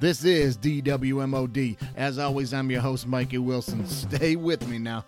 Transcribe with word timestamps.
This 0.00 0.24
is 0.24 0.56
DWMOD. 0.58 1.76
As 1.96 2.18
always, 2.18 2.54
I'm 2.54 2.70
your 2.70 2.80
host, 2.80 3.08
Mikey 3.08 3.38
Wilson. 3.38 3.84
Stay 3.86 4.36
with 4.36 4.68
me 4.68 4.78
now. 4.78 5.04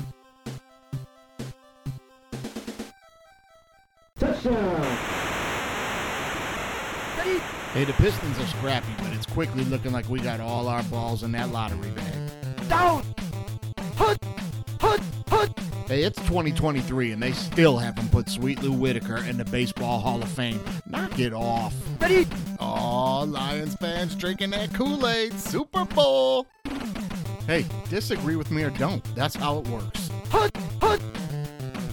Hey, 7.72 7.84
the 7.84 7.92
Pistons 7.92 8.36
are 8.40 8.46
scrappy, 8.46 8.92
but 8.98 9.12
it's 9.12 9.26
quickly 9.26 9.62
looking 9.64 9.92
like 9.92 10.08
we 10.08 10.18
got 10.18 10.40
all 10.40 10.66
our 10.66 10.82
balls 10.84 11.22
in 11.22 11.30
that 11.32 11.52
lottery 11.52 11.90
bag. 11.90 12.68
Down! 12.68 13.04
Hut! 13.96 14.18
Hut! 14.80 15.00
Hut! 15.28 15.58
Hey, 15.86 16.02
it's 16.02 16.18
2023 16.22 17.12
and 17.12 17.22
they 17.22 17.30
still 17.30 17.78
haven't 17.78 18.10
put 18.10 18.28
Sweet 18.28 18.60
Lou 18.60 18.72
Whitaker 18.72 19.18
in 19.18 19.36
the 19.36 19.44
Baseball 19.44 20.00
Hall 20.00 20.20
of 20.20 20.28
Fame. 20.30 20.60
Knock 20.86 21.20
it 21.20 21.32
off. 21.32 21.74
Ready? 22.00 22.26
Lions 23.30 23.74
fans 23.76 24.14
drinking 24.16 24.50
that 24.50 24.74
Kool 24.74 25.06
Aid. 25.06 25.32
Super 25.34 25.84
Bowl. 25.84 26.46
Hey, 27.46 27.64
disagree 27.88 28.36
with 28.36 28.50
me 28.50 28.64
or 28.64 28.70
don't. 28.70 29.02
That's 29.14 29.36
how 29.36 29.58
it 29.58 29.68
works. 29.68 30.10
Hut! 30.30 30.50
Hut! 30.80 31.00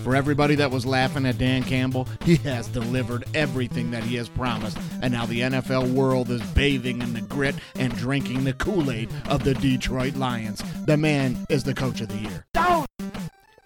For 0.04 0.16
everybody 0.16 0.56
that 0.56 0.72
was 0.72 0.86
laughing 0.86 1.26
at 1.26 1.38
Dan 1.38 1.64
Campbell, 1.64 2.08
he 2.24 2.38
has 2.38 2.68
delivered 2.68 3.26
everything 3.34 3.92
that 3.92 4.04
he 4.04 4.16
has 4.16 4.30
promised. 4.30 4.78
And 5.02 5.14
now 5.14 5.26
the 5.26 5.42
NFL 5.42 5.94
world 5.94 6.30
is 6.32 6.42
bathing 6.52 7.02
in 7.02 7.14
the 7.14 7.22
grit 7.22 7.56
and 7.76 7.96
drinking 7.96 8.44
the 8.44 8.54
Kool 8.54 8.90
Aid 8.90 9.10
of 9.30 9.44
the 9.44 9.54
Detroit 9.54 10.16
Lions. 10.16 10.64
The 10.86 10.98
man 10.98 11.46
is 11.50 11.64
the 11.64 11.74
coach 11.74 12.02
of 12.02 12.08
the 12.08 12.18
year. 12.18 12.47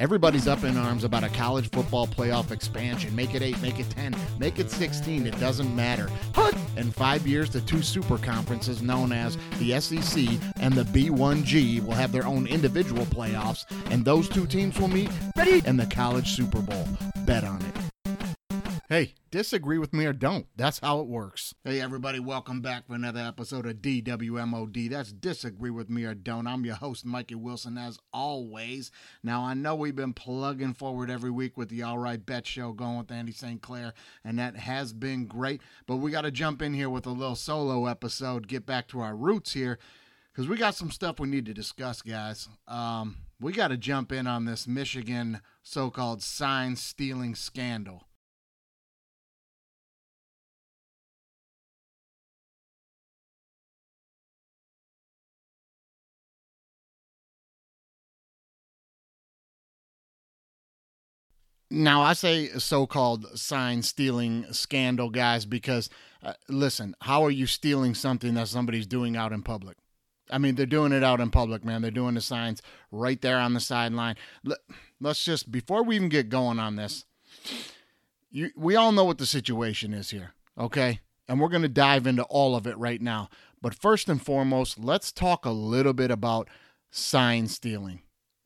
Everybody's 0.02 0.48
up 0.48 0.64
in 0.64 0.78
arms 0.78 1.04
about 1.04 1.24
a 1.24 1.30
college 1.30 1.70
football 1.70 2.08
playoff 2.08 2.50
expansion. 2.50 3.16
Make 3.16 3.36
it 3.36 3.44
8, 3.44 3.62
make 3.62 3.80
it 3.80 3.88
10, 3.92 4.16
make 4.40 4.58
it 4.58 4.72
16. 4.72 5.28
It 5.28 5.40
doesn't 5.40 5.76
matter. 5.76 6.10
Hut! 6.34 6.58
In 6.76 6.90
five 6.90 7.28
years, 7.28 7.52
the 7.52 7.62
two 7.62 7.84
super 7.84 8.18
conferences 8.18 8.82
known 8.82 9.12
as 9.12 9.38
the 9.60 9.80
SEC 9.80 10.26
and 10.60 10.74
the 10.74 10.86
B1G 10.86 11.86
will 11.86 11.94
have 11.94 12.12
their 12.12 12.26
own 12.26 12.48
individual 12.48 13.06
playoffs, 13.06 13.66
and 13.92 14.04
those 14.04 14.28
two 14.28 14.48
teams 14.48 14.80
will 14.80 14.88
meet 14.88 15.12
in 15.68 15.78
the 15.78 15.86
college 15.86 16.36
Super 16.36 16.64
Bowl. 16.64 16.88
Bet 17.18 17.44
on 17.44 17.62
it. 17.62 17.91
Hey, 18.92 19.16
disagree 19.32 19.78
with 19.78 19.94
me 19.94 20.06
or 20.06 20.12
don't. 20.12 20.48
That's 20.58 20.80
how 20.80 21.00
it 21.00 21.08
works. 21.08 21.56
Hey, 21.64 21.80
everybody, 21.80 22.20
welcome 22.20 22.60
back 22.60 22.88
for 22.88 22.94
another 22.94 23.22
episode 23.22 23.66
of 23.66 23.78
DWMOD. 23.78 24.90
That's 24.90 25.14
Disagree 25.14 25.70
with 25.70 25.90
Me 25.90 26.04
or 26.04 26.14
Don't. 26.14 26.46
I'm 26.46 26.66
your 26.66 26.76
host, 26.76 27.06
Mikey 27.06 27.36
Wilson, 27.36 27.78
as 27.78 27.98
always. 28.12 28.92
Now, 29.24 29.44
I 29.44 29.54
know 29.54 29.76
we've 29.76 29.96
been 29.96 30.12
plugging 30.12 30.74
forward 30.74 31.10
every 31.10 31.32
week 31.32 31.58
with 31.58 31.70
the 31.70 31.84
All 31.84 32.00
Right 32.00 32.26
Bet 32.26 32.46
Show 32.46 32.74
going 32.74 32.98
with 32.98 33.14
Andy 33.14 33.32
St. 33.32 33.62
Clair, 33.62 33.94
and 34.26 34.38
that 34.40 34.58
has 34.58 34.92
been 34.92 35.26
great. 35.26 35.62
But 35.88 35.96
we 35.96 36.12
got 36.12 36.24
to 36.24 36.30
jump 36.32 36.62
in 36.62 36.74
here 36.74 36.90
with 36.90 37.06
a 37.06 37.12
little 37.12 37.38
solo 37.38 37.86
episode, 37.86 38.50
get 38.50 38.66
back 38.66 38.90
to 38.90 39.00
our 39.00 39.16
roots 39.16 39.54
here, 39.54 39.80
because 40.34 40.50
we 40.50 40.58
got 40.58 40.76
some 40.76 40.92
stuff 40.92 41.18
we 41.18 41.30
need 41.30 41.46
to 41.46 41.54
discuss, 41.54 42.02
guys. 42.02 42.50
Um, 42.68 43.20
we 43.40 43.54
got 43.54 43.70
to 43.70 43.78
jump 43.78 44.12
in 44.12 44.28
on 44.28 44.44
this 44.44 44.68
Michigan 44.68 45.40
so 45.64 45.90
called 45.90 46.22
sign 46.22 46.76
stealing 46.76 47.36
scandal. 47.36 48.04
Now, 61.72 62.02
I 62.02 62.14
say 62.14 62.48
so 62.50 62.86
called 62.86 63.38
sign 63.40 63.82
stealing 63.82 64.46
scandal, 64.52 65.10
guys, 65.10 65.46
because 65.46 65.90
uh, 66.22 66.34
listen, 66.50 66.96
how 67.02 67.24
are 67.24 67.32
you 67.32 67.48
stealing 67.48 67.96
something 67.96 68.34
that 68.34 68.50
somebody's 68.50 68.86
doing 68.88 69.16
out 69.16 69.32
in 69.32 69.42
public? 69.42 69.78
I 70.30 70.38
mean, 70.38 70.56
they're 70.56 70.66
doing 70.66 70.92
it 70.92 71.04
out 71.04 71.20
in 71.20 71.30
public, 71.30 71.64
man. 71.66 71.82
They're 71.82 71.92
doing 71.92 72.16
the 72.16 72.22
signs 72.22 72.62
right 72.92 73.22
there 73.22 73.38
on 73.38 73.54
the 73.54 73.60
sideline. 73.60 74.16
Let- 74.44 74.60
Let's 75.04 75.26
just, 75.26 75.52
before 75.52 75.82
we 75.82 75.96
even 75.96 76.10
get 76.10 76.30
going 76.30 76.60
on 76.60 76.76
this, 76.76 77.06
you, 78.30 78.52
we 78.56 78.76
all 78.76 78.92
know 78.92 79.04
what 79.04 79.18
the 79.18 79.26
situation 79.26 79.96
is 79.96 80.12
here, 80.12 80.34
okay? 80.56 81.00
And 81.28 81.40
we're 81.40 81.50
going 81.50 81.64
to 81.64 81.68
dive 81.68 82.06
into 82.06 82.22
all 82.26 82.56
of 82.56 82.68
it 82.68 82.78
right 82.78 83.02
now. 83.02 83.28
But 83.64 83.74
first 83.74 84.10
and 84.10 84.24
foremost, 84.24 84.78
let's 84.78 85.12
talk 85.12 85.44
a 85.44 85.50
little 85.50 85.94
bit 85.94 86.12
about 86.12 86.50
sign 86.92 87.48
stealing. 87.48 88.02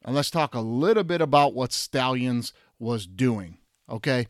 And 0.06 0.16
let's 0.16 0.32
talk 0.32 0.56
a 0.56 0.62
little 0.62 1.04
bit 1.04 1.20
about 1.20 1.54
what 1.54 1.74
Stalions 1.74 2.54
was 2.86 3.08
doing, 3.08 3.58
okay? 3.90 4.28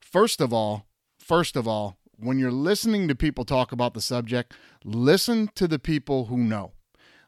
First 0.00 0.40
of 0.40 0.52
all, 0.52 0.86
first 1.18 1.56
of 1.56 1.66
all, 1.68 1.98
when 2.16 2.38
you're 2.38 2.50
listening 2.50 3.08
to 3.08 3.14
people 3.14 3.44
talk 3.44 3.72
about 3.72 3.94
the 3.94 4.00
subject, 4.00 4.54
listen 4.84 5.50
to 5.56 5.68
the 5.68 5.78
people 5.78 6.26
who 6.26 6.38
know. 6.38 6.72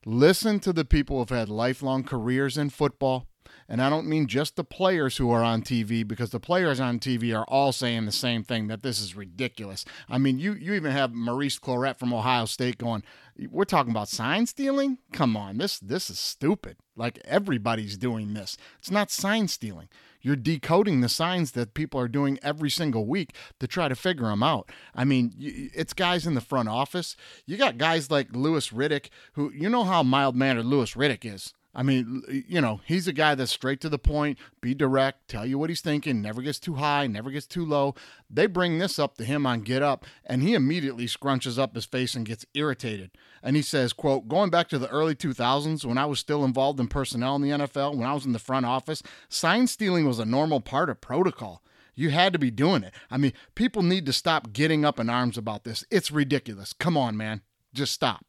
Listen 0.06 0.58
to 0.60 0.72
the 0.72 0.84
people 0.84 1.18
who've 1.18 1.28
had 1.28 1.48
lifelong 1.48 2.04
careers 2.04 2.56
in 2.56 2.70
football. 2.70 3.26
And 3.68 3.82
I 3.82 3.90
don't 3.90 4.06
mean 4.06 4.26
just 4.26 4.56
the 4.56 4.64
players 4.64 5.16
who 5.16 5.30
are 5.30 5.42
on 5.42 5.62
TV 5.62 6.06
because 6.06 6.30
the 6.30 6.40
players 6.40 6.80
on 6.80 6.98
TV 6.98 7.36
are 7.36 7.44
all 7.44 7.72
saying 7.72 8.06
the 8.06 8.12
same 8.12 8.42
thing 8.42 8.68
that 8.68 8.82
this 8.82 9.00
is 9.00 9.16
ridiculous. 9.16 9.84
I 10.08 10.18
mean, 10.18 10.38
you 10.38 10.54
you 10.54 10.74
even 10.74 10.92
have 10.92 11.12
Maurice 11.12 11.58
Clarett 11.58 11.98
from 11.98 12.12
Ohio 12.12 12.46
State 12.46 12.78
going, 12.78 13.02
"We're 13.48 13.64
talking 13.64 13.90
about 13.90 14.08
sign 14.08 14.46
stealing? 14.46 14.98
Come 15.12 15.36
on, 15.36 15.58
this 15.58 15.78
this 15.78 16.10
is 16.10 16.18
stupid. 16.18 16.76
Like 16.96 17.18
everybody's 17.24 17.96
doing 17.96 18.34
this. 18.34 18.56
It's 18.78 18.90
not 18.90 19.10
sign 19.10 19.48
stealing. 19.48 19.88
You're 20.20 20.36
decoding 20.36 21.00
the 21.00 21.08
signs 21.08 21.52
that 21.52 21.72
people 21.72 21.98
are 21.98 22.08
doing 22.08 22.38
every 22.42 22.68
single 22.68 23.06
week 23.06 23.34
to 23.58 23.66
try 23.66 23.88
to 23.88 23.94
figure 23.94 24.26
them 24.26 24.42
out. 24.42 24.70
I 24.94 25.04
mean, 25.04 25.32
it's 25.38 25.94
guys 25.94 26.26
in 26.26 26.34
the 26.34 26.42
front 26.42 26.68
office. 26.68 27.16
You 27.46 27.56
got 27.56 27.78
guys 27.78 28.10
like 28.10 28.36
Louis 28.36 28.68
Riddick, 28.70 29.08
who 29.32 29.50
you 29.52 29.70
know 29.70 29.84
how 29.84 30.02
mild 30.02 30.36
mannered 30.36 30.66
Louis 30.66 30.94
Riddick 30.94 31.24
is. 31.24 31.54
I 31.72 31.84
mean, 31.84 32.44
you 32.48 32.60
know, 32.60 32.80
he's 32.84 33.06
a 33.06 33.12
guy 33.12 33.36
that's 33.36 33.52
straight 33.52 33.80
to 33.82 33.88
the 33.88 33.98
point, 33.98 34.38
be 34.60 34.74
direct, 34.74 35.28
tell 35.28 35.46
you 35.46 35.56
what 35.56 35.70
he's 35.70 35.80
thinking, 35.80 36.20
never 36.20 36.42
gets 36.42 36.58
too 36.58 36.74
high, 36.74 37.06
never 37.06 37.30
gets 37.30 37.46
too 37.46 37.64
low. 37.64 37.94
They 38.28 38.46
bring 38.46 38.78
this 38.78 38.98
up 38.98 39.16
to 39.18 39.24
him 39.24 39.46
on 39.46 39.60
Get 39.60 39.80
Up, 39.80 40.04
and 40.26 40.42
he 40.42 40.54
immediately 40.54 41.06
scrunches 41.06 41.58
up 41.58 41.76
his 41.76 41.84
face 41.84 42.14
and 42.14 42.26
gets 42.26 42.44
irritated. 42.54 43.12
And 43.40 43.54
he 43.54 43.62
says, 43.62 43.92
quote, 43.92 44.26
going 44.26 44.50
back 44.50 44.68
to 44.70 44.78
the 44.78 44.88
early 44.88 45.14
2000s 45.14 45.84
when 45.84 45.96
I 45.96 46.06
was 46.06 46.18
still 46.18 46.44
involved 46.44 46.80
in 46.80 46.88
personnel 46.88 47.36
in 47.36 47.42
the 47.42 47.50
NFL, 47.50 47.96
when 47.96 48.06
I 48.06 48.14
was 48.14 48.26
in 48.26 48.32
the 48.32 48.40
front 48.40 48.66
office, 48.66 49.02
sign 49.28 49.68
stealing 49.68 50.06
was 50.06 50.18
a 50.18 50.24
normal 50.24 50.60
part 50.60 50.90
of 50.90 51.00
protocol. 51.00 51.62
You 51.94 52.10
had 52.10 52.32
to 52.32 52.38
be 52.38 52.50
doing 52.50 52.82
it. 52.82 52.94
I 53.10 53.16
mean, 53.16 53.32
people 53.54 53.82
need 53.82 54.06
to 54.06 54.12
stop 54.12 54.52
getting 54.52 54.84
up 54.84 54.98
in 54.98 55.08
arms 55.08 55.38
about 55.38 55.64
this. 55.64 55.84
It's 55.90 56.10
ridiculous. 56.10 56.72
Come 56.72 56.96
on, 56.96 57.16
man. 57.16 57.42
Just 57.72 57.92
stop. 57.92 58.24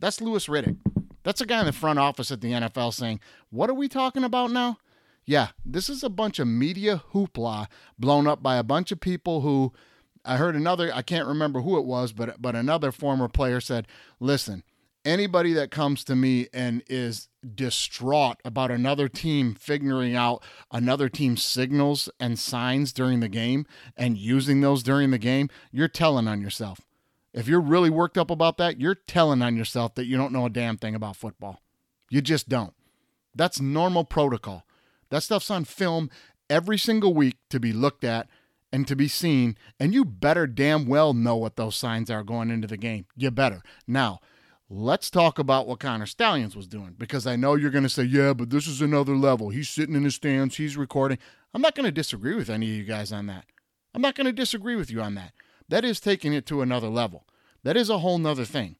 That's 0.00 0.20
Louis 0.20 0.46
Riddick. 0.48 0.78
That's 1.22 1.40
a 1.40 1.46
guy 1.46 1.60
in 1.60 1.66
the 1.66 1.72
front 1.72 1.98
office 1.98 2.30
at 2.30 2.40
the 2.40 2.52
NFL 2.52 2.94
saying, 2.94 3.20
What 3.50 3.70
are 3.70 3.74
we 3.74 3.88
talking 3.88 4.24
about 4.24 4.50
now? 4.50 4.78
Yeah, 5.24 5.48
this 5.64 5.88
is 5.88 6.02
a 6.02 6.08
bunch 6.08 6.38
of 6.38 6.48
media 6.48 7.02
hoopla 7.12 7.68
blown 7.98 8.26
up 8.26 8.42
by 8.42 8.56
a 8.56 8.64
bunch 8.64 8.90
of 8.90 9.00
people 9.00 9.42
who 9.42 9.72
I 10.24 10.36
heard 10.36 10.56
another, 10.56 10.90
I 10.94 11.02
can't 11.02 11.26
remember 11.26 11.60
who 11.60 11.78
it 11.78 11.84
was, 11.84 12.12
but 12.12 12.40
but 12.40 12.54
another 12.54 12.92
former 12.92 13.28
player 13.28 13.60
said, 13.60 13.86
"Listen, 14.20 14.62
anybody 15.04 15.52
that 15.52 15.70
comes 15.70 16.04
to 16.04 16.16
me 16.16 16.48
and 16.52 16.82
is 16.88 17.28
distraught 17.54 18.40
about 18.44 18.70
another 18.70 19.08
team 19.08 19.54
figuring 19.54 20.14
out 20.14 20.42
another 20.70 21.08
team's 21.08 21.42
signals 21.42 22.08
and 22.20 22.38
signs 22.38 22.92
during 22.92 23.20
the 23.20 23.28
game 23.28 23.66
and 23.96 24.16
using 24.16 24.60
those 24.60 24.82
during 24.82 25.10
the 25.10 25.18
game, 25.18 25.48
you're 25.72 25.88
telling 25.88 26.28
on 26.28 26.40
yourself. 26.40 26.80
If 27.34 27.48
you're 27.48 27.60
really 27.60 27.90
worked 27.90 28.18
up 28.18 28.30
about 28.30 28.58
that, 28.58 28.80
you're 28.80 28.94
telling 28.94 29.42
on 29.42 29.56
yourself 29.56 29.94
that 29.94 30.06
you 30.06 30.16
don't 30.16 30.32
know 30.32 30.46
a 30.46 30.50
damn 30.50 30.76
thing 30.76 30.94
about 30.94 31.16
football. 31.16 31.62
You 32.10 32.20
just 32.20 32.48
don't. 32.48 32.74
That's 33.34 33.60
normal 33.60 34.04
protocol. 34.04 34.66
That 35.08 35.22
stuff's 35.22 35.50
on 35.50 35.64
film 35.64 36.10
every 36.50 36.78
single 36.78 37.14
week 37.14 37.36
to 37.50 37.58
be 37.58 37.72
looked 37.72 38.04
at 38.04 38.28
and 38.72 38.86
to 38.88 38.96
be 38.96 39.08
seen, 39.08 39.56
and 39.78 39.92
you 39.92 40.04
better 40.04 40.46
damn 40.46 40.86
well 40.86 41.12
know 41.12 41.36
what 41.36 41.56
those 41.56 41.76
signs 41.76 42.10
are 42.10 42.22
going 42.22 42.50
into 42.50 42.66
the 42.66 42.78
game. 42.78 43.06
You 43.16 43.30
better. 43.30 43.62
Now, 43.86 44.20
let's 44.70 45.10
talk 45.10 45.38
about 45.38 45.66
what 45.66 45.80
Connor 45.80 46.06
Stalions 46.06 46.56
was 46.56 46.66
doing 46.66 46.94
because 46.98 47.26
I 47.26 47.36
know 47.36 47.54
you're 47.54 47.70
going 47.70 47.82
to 47.82 47.90
say, 47.90 48.04
yeah, 48.04 48.32
but 48.32 48.48
this 48.48 48.66
is 48.66 48.80
another 48.80 49.14
level. 49.14 49.50
He's 49.50 49.68
sitting 49.68 49.94
in 49.94 50.04
the 50.04 50.10
stands, 50.10 50.56
he's 50.56 50.76
recording. 50.76 51.18
I'm 51.52 51.60
not 51.60 51.74
going 51.74 51.84
to 51.84 51.92
disagree 51.92 52.34
with 52.34 52.48
any 52.48 52.70
of 52.70 52.76
you 52.76 52.84
guys 52.84 53.12
on 53.12 53.26
that. 53.26 53.44
I'm 53.94 54.00
not 54.00 54.14
going 54.14 54.26
to 54.26 54.32
disagree 54.32 54.76
with 54.76 54.90
you 54.90 55.02
on 55.02 55.14
that. 55.16 55.32
That 55.72 55.86
is 55.86 56.00
taking 56.00 56.34
it 56.34 56.44
to 56.48 56.60
another 56.60 56.88
level. 56.90 57.26
That 57.62 57.78
is 57.78 57.88
a 57.88 58.00
whole 58.00 58.18
nother 58.18 58.44
thing. 58.44 58.76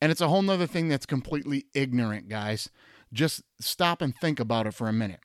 And 0.00 0.10
it's 0.10 0.20
a 0.20 0.26
whole 0.26 0.42
nother 0.42 0.66
thing 0.66 0.88
that's 0.88 1.06
completely 1.06 1.66
ignorant, 1.72 2.28
guys. 2.28 2.68
Just 3.12 3.44
stop 3.60 4.02
and 4.02 4.12
think 4.12 4.40
about 4.40 4.66
it 4.66 4.74
for 4.74 4.88
a 4.88 4.92
minute. 4.92 5.20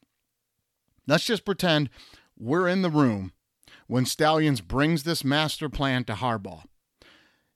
Let's 1.08 1.26
just 1.26 1.44
pretend 1.44 1.90
we're 2.38 2.68
in 2.68 2.84
the 2.84 2.92
room 2.92 3.32
when 3.88 4.06
Stalions 4.06 4.62
brings 4.62 5.02
this 5.02 5.24
master 5.24 5.70
plan 5.70 6.04
to 6.04 6.14
Harbaugh. 6.14 6.66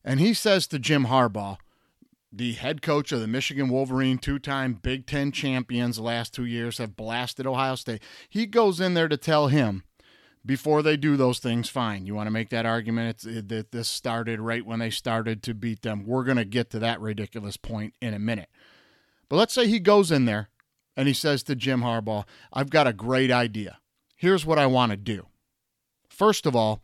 And 0.04 0.20
he 0.20 0.34
says 0.34 0.66
to 0.66 0.80
Jim 0.80 1.06
Harbaugh, 1.06 1.58
the 2.34 2.54
head 2.54 2.82
coach 2.82 3.12
of 3.12 3.20
the 3.20 3.28
Michigan 3.28 3.70
Wolverine, 3.70 4.18
two 4.18 4.40
time 4.40 4.74
Big 4.74 5.06
Ten 5.06 5.32
champions 5.32 5.98
the 5.98 6.02
last 6.02 6.34
two 6.34 6.46
years, 6.46 6.80
have 6.80 6.96
blasted 6.96 7.46
Ohio 7.46 7.76
State. 7.76 8.02
He 8.28 8.48
goes 8.48 8.80
in 8.80 8.96
there 8.96 9.08
to 9.08 9.18
tell 9.18 9.50
him 9.50 9.84
before 10.46 10.82
they 10.82 10.98
do 10.98 11.18
those 11.18 11.40
things, 11.40 11.70
fine. 11.70 12.06
You 12.06 12.14
want 12.14 12.28
to 12.28 12.32
make 12.32 12.50
that 12.50 12.66
argument 12.66 13.20
that 13.24 13.72
this 13.72 13.88
started 13.88 14.40
right 14.40 14.66
when 14.66 14.80
they 14.80 14.90
started 14.90 15.42
to 15.44 15.54
beat 15.54 15.82
them. 15.82 16.06
We're 16.06 16.24
going 16.24 16.38
to 16.38 16.46
get 16.46 16.70
to 16.72 16.80
that 16.80 17.02
ridiculous 17.02 17.58
point 17.58 17.94
in 18.02 18.14
a 18.14 18.20
minute. 18.20 18.50
But 19.28 19.38
let's 19.38 19.54
say 19.54 19.68
he 19.68 19.80
goes 19.80 20.12
in 20.12 20.26
there 20.26 20.50
and 20.96 21.08
he 21.08 21.14
says 21.14 21.42
to 21.44 21.56
Jim 21.56 21.82
Harbaugh, 21.82 22.26
I've 22.54 22.70
got 22.70 22.88
a 22.88 22.94
great 22.94 23.32
idea. 23.32 23.80
Here's 24.16 24.46
what 24.46 24.60
I 24.60 24.68
want 24.68 24.92
to 24.92 24.98
do. 24.98 25.28
First 26.10 26.46
of 26.46 26.56
all, 26.56 26.82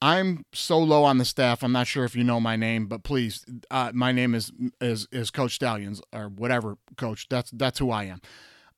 I'm 0.00 0.44
so 0.52 0.78
low 0.78 1.04
on 1.04 1.18
the 1.18 1.24
staff. 1.24 1.62
I'm 1.62 1.70
not 1.70 1.86
sure 1.86 2.04
if 2.04 2.16
you 2.16 2.24
know 2.24 2.40
my 2.40 2.56
name, 2.56 2.86
but 2.86 3.04
please, 3.04 3.44
uh, 3.70 3.92
my 3.94 4.10
name 4.10 4.34
is 4.34 4.50
is 4.80 5.06
is 5.12 5.30
Coach 5.30 5.54
Stalions 5.54 6.02
or 6.12 6.28
whatever, 6.28 6.76
Coach. 6.96 7.28
That's 7.28 7.52
that's 7.52 7.78
who 7.78 7.92
I 7.92 8.04
am. 8.04 8.20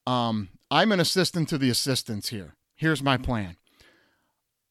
Um, 0.07 0.51
I'm 0.71 0.93
an 0.93 1.01
assistant 1.01 1.49
to 1.49 1.57
the 1.57 1.71
assistants 1.71 2.29
here. 2.29 2.57
Here's 2.75 3.03
my 3.03 3.17
plan. 3.17 3.57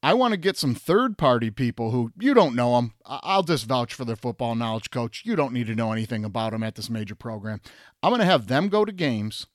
I 0.04 0.14
want 0.14 0.34
to 0.34 0.38
get 0.38 0.58
some 0.58 0.76
third 0.76 1.18
party 1.18 1.50
people 1.50 1.92
who 1.92 2.12
you 2.20 2.34
don't 2.34 2.56
know 2.56 2.76
them. 2.76 2.94
I'll 3.06 3.44
just 3.44 3.66
vouch 3.66 3.94
for 3.94 4.06
their 4.06 4.16
football 4.16 4.54
knowledge, 4.54 4.92
coach. 4.92 5.24
You 5.26 5.36
don't 5.36 5.54
need 5.54 5.68
to 5.68 5.76
know 5.76 5.92
anything 5.92 6.26
about 6.26 6.52
them 6.52 6.62
at 6.62 6.76
this 6.76 6.90
major 6.90 7.16
program. 7.16 7.62
I'm 8.04 8.12
going 8.12 8.20
to 8.20 8.26
have 8.26 8.48
them 8.48 8.70
go 8.70 8.86
to 8.86 8.92
games. 8.92 9.48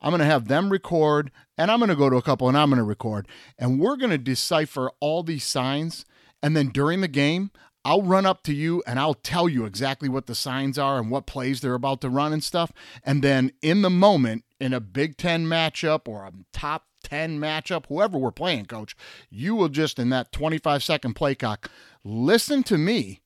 I'm 0.00 0.10
going 0.10 0.20
to 0.20 0.26
have 0.26 0.48
them 0.48 0.70
record, 0.70 1.30
and 1.58 1.70
I'm 1.70 1.80
going 1.80 1.90
to 1.90 1.96
go 1.96 2.08
to 2.08 2.16
a 2.16 2.22
couple 2.22 2.48
and 2.48 2.56
I'm 2.56 2.70
going 2.70 2.78
to 2.78 2.84
record. 2.84 3.26
And 3.58 3.80
we're 3.80 3.96
going 3.96 4.10
to 4.10 4.18
decipher 4.18 4.90
all 5.00 5.22
these 5.22 5.44
signs 5.44 6.06
and 6.42 6.56
then 6.56 6.68
during 6.68 7.00
the 7.00 7.08
game, 7.08 7.50
I'll 7.84 8.02
run 8.02 8.26
up 8.26 8.42
to 8.44 8.54
you 8.54 8.82
and 8.86 8.98
I'll 8.98 9.14
tell 9.14 9.48
you 9.48 9.64
exactly 9.64 10.08
what 10.08 10.26
the 10.26 10.34
signs 10.34 10.78
are 10.78 10.98
and 10.98 11.10
what 11.10 11.26
plays 11.26 11.60
they're 11.60 11.74
about 11.74 12.00
to 12.00 12.08
run 12.08 12.32
and 12.32 12.42
stuff. 12.42 12.72
And 13.04 13.22
then 13.22 13.52
in 13.62 13.82
the 13.82 13.90
moment, 13.90 14.44
in 14.58 14.72
a 14.72 14.80
Big 14.80 15.16
Ten 15.16 15.46
matchup 15.46 16.08
or 16.08 16.24
a 16.24 16.32
top 16.52 16.84
10 17.06 17.38
matchup, 17.38 17.86
whoever 17.86 18.18
we're 18.18 18.32
playing, 18.32 18.66
coach, 18.66 18.96
you 19.30 19.54
will 19.54 19.68
just 19.68 19.98
in 19.98 20.10
that 20.10 20.32
25 20.32 20.82
second 20.82 21.14
play 21.14 21.36
clock 21.36 21.70
listen 22.04 22.62
to 22.64 22.76
me 22.76 23.20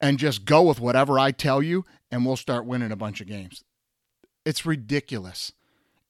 and 0.00 0.18
just 0.18 0.44
go 0.44 0.62
with 0.62 0.80
whatever 0.80 1.18
I 1.18 1.30
tell 1.30 1.62
you, 1.62 1.84
and 2.10 2.26
we'll 2.26 2.36
start 2.36 2.66
winning 2.66 2.92
a 2.92 2.96
bunch 2.96 3.20
of 3.20 3.26
games. 3.26 3.64
It's 4.44 4.66
ridiculous. 4.66 5.52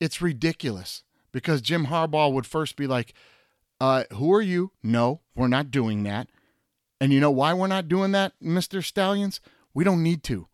It's 0.00 0.20
ridiculous 0.20 1.04
because 1.30 1.60
Jim 1.60 1.86
Harbaugh 1.86 2.32
would 2.32 2.46
first 2.46 2.76
be 2.76 2.86
like, 2.86 3.14
uh, 3.80 4.04
who 4.12 4.32
are 4.32 4.42
you? 4.42 4.72
No, 4.82 5.20
we're 5.36 5.48
not 5.48 5.70
doing 5.70 6.02
that. 6.04 6.28
And 7.00 7.12
you 7.12 7.20
know 7.20 7.30
why 7.30 7.52
we're 7.52 7.66
not 7.66 7.88
doing 7.88 8.12
that, 8.12 8.32
Mr. 8.42 8.82
Stalions? 8.82 9.40
We 9.74 9.84
don't 9.84 10.02
need 10.02 10.22
to. 10.24 10.48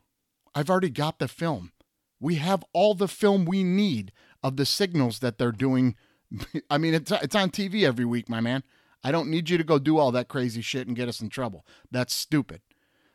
I've 0.55 0.71
already 0.71 0.91
got 0.91 1.19
the 1.19 1.29
film. 1.29 1.73
We 2.21 2.37
have 2.37 2.65
all 2.73 2.95
the 2.95 3.09
film 3.09 3.45
we 3.45 3.63
need 3.63 4.13
of 4.43 4.57
the 4.57 4.67
signals 4.67 5.21
that 5.21 5.39
they're 5.39 5.53
doing. 5.53 5.95
I 6.71 6.79
mean, 6.79 6.95
it's, 6.95 7.11
it's 7.11 7.35
on 7.35 7.51
TV 7.51 7.85
every 7.85 8.05
week, 8.05 8.29
my 8.29 8.41
man. 8.41 8.63
I 9.05 9.13
don't 9.13 9.31
need 9.31 9.49
you 9.49 9.59
to 9.59 9.65
go 9.65 9.79
do 9.79 9.99
all 9.99 10.13
that 10.13 10.29
crazy 10.29 10.61
shit 10.61 10.87
and 10.87 10.97
get 10.97 11.09
us 11.09 11.21
in 11.21 11.29
trouble. 11.29 11.65
That's 11.91 12.15
stupid. 12.15 12.61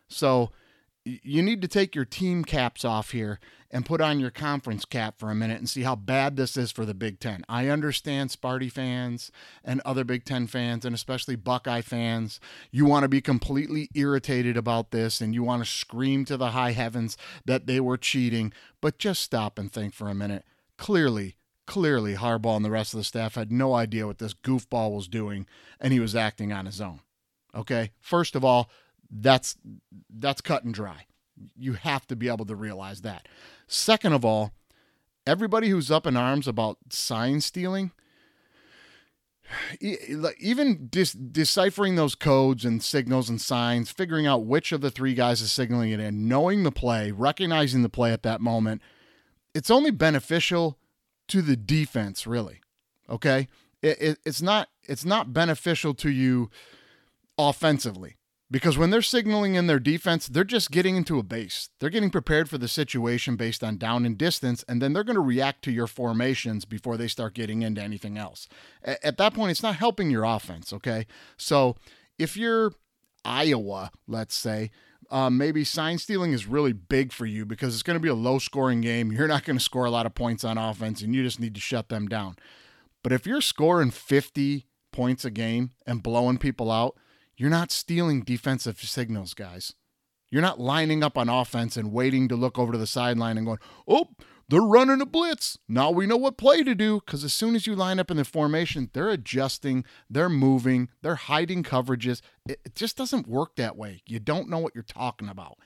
So 0.07 0.51
you 1.05 1.41
need 1.41 1.61
to 1.61 1.67
take 1.67 1.95
your 1.95 2.05
team 2.05 2.45
caps 2.45 2.85
off 2.85 3.11
here 3.11 3.39
and 3.69 3.85
put 3.85 3.99
on 3.99 4.19
your 4.19 4.29
conference 4.29 4.85
cap 4.85 5.19
for 5.19 5.29
a 5.29 5.35
minute 5.35 5.57
and 5.57 5.67
see 5.67 5.81
how 5.81 5.95
bad 5.95 6.37
this 6.37 6.55
is 6.55 6.71
for 6.71 6.85
the 6.85 6.93
Big 6.93 7.19
Ten. 7.19 7.43
I 7.49 7.67
understand 7.67 8.29
Sparty 8.29 8.71
fans 8.71 9.31
and 9.65 9.81
other 9.83 10.05
Big 10.05 10.23
Ten 10.23 10.47
fans, 10.47 10.85
and 10.85 10.95
especially 10.95 11.35
Buckeye 11.35 11.81
fans. 11.81 12.39
You 12.71 12.85
want 12.85 13.03
to 13.03 13.09
be 13.09 13.19
completely 13.19 13.89
irritated 13.93 14.55
about 14.55 14.91
this 14.91 15.19
and 15.19 15.33
you 15.33 15.43
want 15.43 15.63
to 15.63 15.69
scream 15.69 16.23
to 16.25 16.37
the 16.37 16.51
high 16.51 16.71
heavens 16.71 17.17
that 17.45 17.67
they 17.67 17.81
were 17.81 17.97
cheating, 17.97 18.53
but 18.79 18.99
just 18.99 19.21
stop 19.21 19.59
and 19.59 19.71
think 19.71 19.93
for 19.93 20.07
a 20.07 20.15
minute. 20.15 20.45
Clearly, 20.77 21.35
clearly, 21.65 22.15
Harbaugh 22.15 22.55
and 22.55 22.65
the 22.65 22.71
rest 22.71 22.93
of 22.93 22.97
the 22.99 23.03
staff 23.03 23.35
had 23.35 23.51
no 23.51 23.73
idea 23.73 24.07
what 24.07 24.19
this 24.19 24.33
goofball 24.33 24.95
was 24.95 25.07
doing, 25.07 25.45
and 25.79 25.93
he 25.93 25.99
was 25.99 26.15
acting 26.15 26.51
on 26.51 26.65
his 26.65 26.81
own. 26.81 27.01
Okay, 27.55 27.91
first 27.99 28.35
of 28.35 28.43
all, 28.43 28.69
that's 29.09 29.55
that's 30.09 30.41
cut 30.41 30.63
and 30.63 30.73
dry. 30.73 31.05
You 31.57 31.73
have 31.73 32.07
to 32.07 32.15
be 32.15 32.27
able 32.27 32.45
to 32.45 32.55
realize 32.55 33.01
that. 33.01 33.27
Second 33.67 34.13
of 34.13 34.25
all, 34.25 34.53
everybody 35.25 35.69
who's 35.69 35.91
up 35.91 36.07
in 36.07 36.17
arms 36.17 36.47
about 36.47 36.77
sign 36.89 37.41
stealing, 37.41 37.91
even 39.79 40.87
dis- 40.87 41.13
deciphering 41.13 41.95
those 41.95 42.15
codes 42.15 42.65
and 42.65 42.83
signals 42.83 43.29
and 43.29 43.39
signs, 43.39 43.91
figuring 43.91 44.25
out 44.25 44.45
which 44.45 44.71
of 44.71 44.81
the 44.81 44.91
three 44.91 45.13
guys 45.13 45.41
is 45.41 45.51
signaling 45.51 45.91
it 45.91 45.99
in, 45.99 46.27
knowing 46.27 46.63
the 46.63 46.71
play, 46.71 47.11
recognizing 47.11 47.81
the 47.81 47.89
play 47.89 48.11
at 48.11 48.23
that 48.23 48.41
moment, 48.41 48.81
it's 49.53 49.71
only 49.71 49.91
beneficial 49.91 50.77
to 51.29 51.41
the 51.41 51.55
defense, 51.55 52.27
really. 52.27 52.61
Okay, 53.09 53.47
it, 53.81 54.01
it, 54.01 54.19
it's 54.25 54.41
not 54.41 54.69
it's 54.83 55.05
not 55.05 55.33
beneficial 55.33 55.93
to 55.95 56.09
you 56.09 56.49
offensively 57.37 58.17
because 58.53 58.77
when 58.77 58.91
they're 58.91 59.01
signaling 59.01 59.55
in 59.55 59.65
their 59.65 59.79
defense, 59.79 60.27
they're 60.27 60.43
just 60.43 60.69
getting 60.69 60.95
into 60.95 61.17
a 61.17 61.23
base. 61.23 61.69
They're 61.79 61.89
getting 61.89 62.11
prepared 62.11 62.49
for 62.51 62.59
the 62.59 62.67
situation 62.67 63.35
based 63.35 63.63
on 63.63 63.77
down 63.77 64.05
and 64.05 64.15
distance, 64.15 64.63
and 64.67 64.79
then 64.79 64.93
they're 64.93 65.03
going 65.03 65.15
to 65.15 65.21
react 65.21 65.63
to 65.63 65.71
your 65.71 65.87
formations 65.87 66.63
before 66.63 66.95
they 66.95 67.07
start 67.07 67.33
getting 67.33 67.63
into 67.63 67.81
anything 67.81 68.15
else. 68.15 68.47
At 68.83 69.17
that 69.17 69.33
point, 69.33 69.49
it's 69.49 69.63
not 69.63 69.77
helping 69.77 70.11
your 70.11 70.23
offense, 70.23 70.71
okay? 70.71 71.07
So 71.35 71.77
if 72.19 72.37
you're 72.37 72.73
Iowa, 73.25 73.89
let's 74.07 74.35
say, 74.35 74.69
um, 75.11 75.37
maybe 75.37 75.63
sign 75.63 75.97
stealing 75.97 76.33
is 76.33 76.47
really 76.47 76.73
big 76.73 77.11
for 77.11 77.25
you 77.25 77.45
because 77.45 77.73
it's 77.73 77.83
going 77.83 77.95
to 77.95 78.01
be 78.01 78.09
a 78.09 78.13
low 78.13 78.39
scoring 78.39 78.81
game. 78.81 79.11
You're 79.11 79.27
not 79.27 79.43
going 79.43 79.57
to 79.57 79.63
score 79.63 79.85
a 79.85 79.91
lot 79.91 80.05
of 80.05 80.15
points 80.15 80.43
on 80.43 80.57
offense, 80.57 81.01
and 81.01 81.13
you 81.15 81.23
just 81.23 81.39
need 81.39 81.55
to 81.55 81.61
shut 81.61 81.89
them 81.89 82.07
down. 82.07 82.35
But 83.03 83.11
if 83.11 83.25
you're 83.27 83.41
scoring 83.41 83.91
50 83.91 84.67
points 84.91 85.25
a 85.25 85.31
game 85.31 85.71
and 85.85 86.01
blowing 86.03 86.37
people 86.37 86.71
out, 86.71 86.97
you're 87.35 87.49
not 87.49 87.71
stealing 87.71 88.21
defensive 88.21 88.79
signals, 88.79 89.33
guys. 89.33 89.73
You're 90.29 90.41
not 90.41 90.59
lining 90.59 91.03
up 91.03 91.17
on 91.17 91.29
offense 91.29 91.77
and 91.77 91.91
waiting 91.91 92.27
to 92.27 92.35
look 92.35 92.57
over 92.57 92.71
to 92.71 92.77
the 92.77 92.87
sideline 92.87 93.37
and 93.37 93.45
going, 93.45 93.59
oh, 93.87 94.09
they're 94.49 94.61
running 94.61 95.01
a 95.01 95.05
blitz. 95.05 95.57
Now 95.67 95.91
we 95.91 96.05
know 96.05 96.17
what 96.17 96.37
play 96.37 96.63
to 96.63 96.75
do. 96.75 97.01
Because 97.05 97.23
as 97.23 97.33
soon 97.33 97.55
as 97.55 97.65
you 97.65 97.75
line 97.75 97.99
up 97.99 98.11
in 98.11 98.17
the 98.17 98.25
formation, 98.25 98.89
they're 98.93 99.09
adjusting, 99.09 99.85
they're 100.09 100.29
moving, 100.29 100.89
they're 101.01 101.15
hiding 101.15 101.63
coverages. 101.63 102.21
It, 102.47 102.59
it 102.65 102.75
just 102.75 102.97
doesn't 102.97 103.27
work 103.27 103.55
that 103.55 103.77
way. 103.77 104.01
You 104.05 104.19
don't 104.19 104.49
know 104.49 104.59
what 104.59 104.75
you're 104.75 104.83
talking 104.83 105.29
about. 105.29 105.57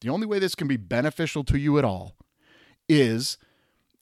The 0.00 0.10
only 0.10 0.26
way 0.26 0.38
this 0.38 0.54
can 0.54 0.68
be 0.68 0.76
beneficial 0.76 1.44
to 1.44 1.58
you 1.58 1.78
at 1.78 1.84
all 1.84 2.16
is 2.88 3.38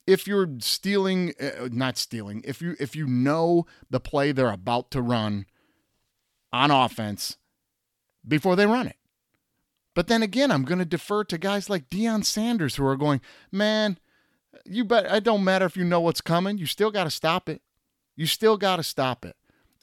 if 0.06 0.26
you're 0.26 0.48
stealing 0.58 1.32
uh, 1.40 1.68
not 1.70 1.96
stealing 1.96 2.42
if 2.44 2.60
you 2.60 2.76
if 2.78 2.94
you 2.94 3.06
know 3.06 3.64
the 3.88 4.00
play 4.00 4.32
they're 4.32 4.50
about 4.50 4.90
to 4.90 5.00
run 5.00 5.46
on 6.52 6.70
offense 6.70 7.38
before 8.26 8.56
they 8.56 8.66
run 8.66 8.86
it. 8.86 8.96
But 9.94 10.08
then 10.08 10.22
again, 10.22 10.50
I'm 10.50 10.64
going 10.64 10.78
to 10.80 10.84
defer 10.84 11.24
to 11.24 11.38
guys 11.38 11.70
like 11.70 11.88
Deion 11.88 12.24
Sanders 12.24 12.76
who 12.76 12.84
are 12.84 12.96
going, 12.96 13.20
man, 13.52 13.98
you 14.64 14.84
bet 14.84 15.06
it 15.06 15.24
don't 15.24 15.44
matter 15.44 15.66
if 15.66 15.76
you 15.76 15.84
know 15.84 16.00
what's 16.00 16.20
coming. 16.20 16.58
You 16.58 16.66
still 16.66 16.90
got 16.90 17.04
to 17.04 17.10
stop 17.10 17.48
it. 17.48 17.62
You 18.16 18.26
still 18.26 18.56
got 18.56 18.76
to 18.76 18.82
stop 18.82 19.24
it. 19.24 19.36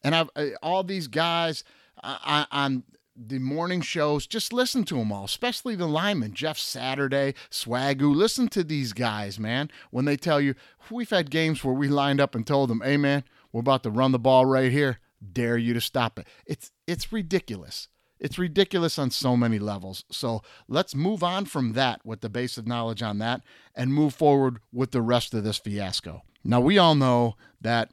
And 0.03 0.15
I've 0.15 0.29
eh, 0.35 0.51
all 0.61 0.83
these 0.83 1.07
guys 1.07 1.63
on 2.01 2.83
the 3.15 3.39
morning 3.39 3.81
shows, 3.81 4.25
just 4.25 4.53
listen 4.53 4.83
to 4.85 4.95
them 4.95 5.11
all, 5.11 5.25
especially 5.25 5.75
the 5.75 5.87
linemen, 5.87 6.33
Jeff 6.33 6.57
Saturday, 6.57 7.35
Swagu. 7.51 8.15
Listen 8.15 8.47
to 8.49 8.63
these 8.63 8.93
guys, 8.93 9.37
man, 9.39 9.69
when 9.91 10.05
they 10.05 10.17
tell 10.17 10.41
you, 10.41 10.55
we've 10.89 11.09
had 11.09 11.29
games 11.29 11.63
where 11.63 11.75
we 11.75 11.87
lined 11.87 12.19
up 12.21 12.33
and 12.33 12.47
told 12.47 12.69
them, 12.69 12.81
hey, 12.81 12.97
man, 12.97 13.23
we're 13.51 13.59
about 13.59 13.83
to 13.83 13.91
run 13.91 14.11
the 14.11 14.19
ball 14.19 14.45
right 14.45 14.71
here 14.71 14.99
dare 15.21 15.57
you 15.57 15.73
to 15.73 15.81
stop 15.81 16.19
it. 16.19 16.27
It's 16.45 16.71
it's 16.87 17.11
ridiculous. 17.11 17.87
It's 18.21 18.37
ridiculous 18.37 18.99
on 18.99 19.09
so 19.09 19.35
many 19.35 19.57
levels. 19.59 20.05
So 20.11 20.43
let's 20.67 20.95
move 20.95 21.23
on 21.23 21.45
from 21.45 21.73
that 21.73 22.05
with 22.05 22.21
the 22.21 22.29
base 22.29 22.57
of 22.57 22.67
knowledge 22.67 23.01
on 23.01 23.17
that 23.17 23.41
and 23.75 23.93
move 23.93 24.13
forward 24.13 24.59
with 24.71 24.91
the 24.91 25.01
rest 25.01 25.33
of 25.33 25.43
this 25.43 25.57
fiasco. 25.57 26.21
Now 26.43 26.61
we 26.61 26.77
all 26.77 26.95
know 26.95 27.35
that 27.59 27.91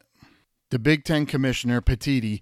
the 0.71 0.79
Big 0.79 1.05
Ten 1.05 1.25
commissioner 1.25 1.81
Petitti 1.81 2.41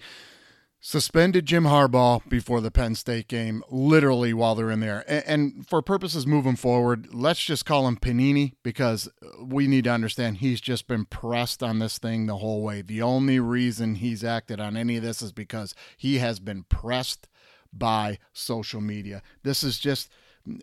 suspended 0.80 1.46
Jim 1.46 1.64
Harbaugh 1.64 2.28
before 2.28 2.60
the 2.60 2.70
Penn 2.70 2.94
State 2.94 3.28
game, 3.28 3.62
literally 3.70 4.32
while 4.32 4.54
they're 4.54 4.70
in 4.70 4.80
there. 4.80 5.04
And, 5.08 5.66
for 5.66 5.82
purposes 5.82 6.26
moving 6.26 6.54
forward, 6.54 7.12
let's 7.12 7.42
just 7.42 7.64
call 7.64 7.88
him 7.88 7.96
Panini 7.96 8.52
because 8.62 9.08
we 9.40 9.66
need 9.66 9.84
to 9.84 9.90
understand 9.90 10.36
he's 10.36 10.60
just 10.60 10.86
been 10.86 11.04
pressed 11.04 11.62
on 11.62 11.78
this 11.78 11.98
thing 11.98 12.26
the 12.26 12.36
whole 12.36 12.62
way. 12.62 12.82
The 12.82 13.02
only 13.02 13.40
reason 13.40 13.96
he's 13.96 14.22
acted 14.22 14.60
on 14.60 14.76
any 14.76 14.96
of 14.96 15.02
this 15.02 15.22
is 15.22 15.32
because 15.32 15.74
he 15.96 16.18
has 16.18 16.38
been 16.38 16.64
pressed 16.64 17.26
by 17.72 18.18
social 18.32 18.80
media. 18.80 19.22
This 19.42 19.62
is 19.62 19.78
just 19.78 20.10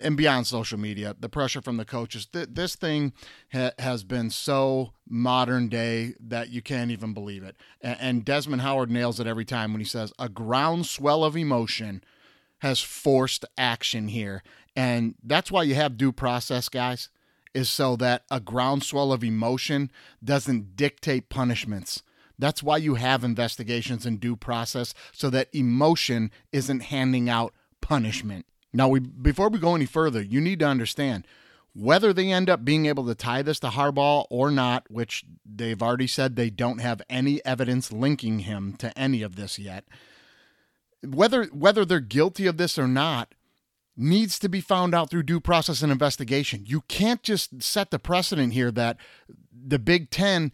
and 0.02 0.16
beyond 0.16 0.48
social 0.48 0.80
media, 0.80 1.16
the 1.20 1.30
pressure 1.30 1.62
from 1.62 1.78
the 1.78 1.86
coaches. 1.86 2.26
Th- 2.26 2.48
this 2.50 2.76
thing 2.76 3.14
ha- 3.52 3.72
has 3.80 4.04
been 4.04 4.30
so 4.30 4.94
modern 5.08 5.68
day 5.68 6.14
that 6.20 6.50
you 6.50 6.62
can't 6.62 6.92
even 6.92 7.14
believe 7.14 7.44
it. 7.44 7.58
And-, 7.82 7.98
and 8.00 8.26
Desmond 8.26 8.62
Howard 8.62 8.90
nails 8.90 9.20
it 9.20 9.28
every 9.28 9.46
time 9.46 9.74
when 9.74 9.82
he 9.82 9.86
says 9.86 10.14
a 10.18 10.30
groundswell 10.30 11.24
of 11.24 11.36
emotion 11.36 12.04
has 12.60 12.80
forced 12.80 13.46
action 13.58 14.08
here. 14.08 14.42
And 14.76 15.16
that's 15.22 15.52
why 15.52 15.64
you 15.64 15.76
have 15.76 15.98
due 15.98 16.14
process, 16.14 16.70
guys, 16.70 17.10
is 17.54 17.70
so 17.70 17.96
that 17.98 18.24
a 18.32 18.40
groundswell 18.40 19.12
of 19.12 19.24
emotion 19.24 19.92
doesn't 20.24 20.76
dictate 20.76 21.30
punishments 21.30 22.04
That's 22.40 22.64
why 22.64 22.78
you 22.78 22.96
have 22.96 23.24
investigations 23.24 24.06
and 24.06 24.20
due 24.20 24.36
process 24.36 24.94
so 25.12 25.30
that 25.30 25.54
emotion 25.54 26.32
isn't 26.52 26.82
handing 26.82 27.30
out 27.30 27.54
punishment. 27.82 28.46
Now, 28.74 28.88
we 28.88 29.00
before 29.00 29.50
we 29.50 29.60
go 29.60 29.76
any 29.76 29.86
further, 29.86 30.22
you 30.22 30.42
need 30.42 30.60
to 30.60 30.68
understand 30.68 31.28
whether 31.76 32.14
they 32.14 32.32
end 32.32 32.50
up 32.50 32.64
being 32.64 32.86
able 32.86 33.06
to 33.06 33.16
tie 33.16 33.42
this 33.42 33.60
to 33.60 33.68
Harbaugh 33.68 34.26
or 34.30 34.52
not, 34.52 34.90
which 34.90 35.26
they've 35.46 35.82
already 35.82 36.08
said 36.08 36.36
they 36.36 36.50
don't 36.50 36.80
have 36.80 37.02
any 37.10 37.44
evidence 37.46 37.92
linking 37.92 38.40
him 38.40 38.74
to 38.78 38.98
any 38.98 39.22
of 39.22 39.36
this 39.36 39.58
yet. 39.60 39.86
Whether 41.04 41.46
whether 41.46 41.86
they're 41.86 42.00
guilty 42.00 42.48
of 42.48 42.58
this 42.58 42.80
or 42.80 42.88
not 42.88 43.36
needs 43.96 44.40
to 44.40 44.50
be 44.50 44.62
found 44.62 44.96
out 44.96 45.10
through 45.10 45.24
due 45.24 45.40
process 45.40 45.82
and 45.84 45.92
investigation. 45.92 46.64
You 46.66 46.82
can't 46.82 47.22
just 47.22 47.62
set 47.62 47.92
the 47.92 48.00
precedent 48.00 48.54
here 48.54 48.72
that 48.72 48.98
the 49.52 49.78
Big 49.78 50.10
10 50.10 50.52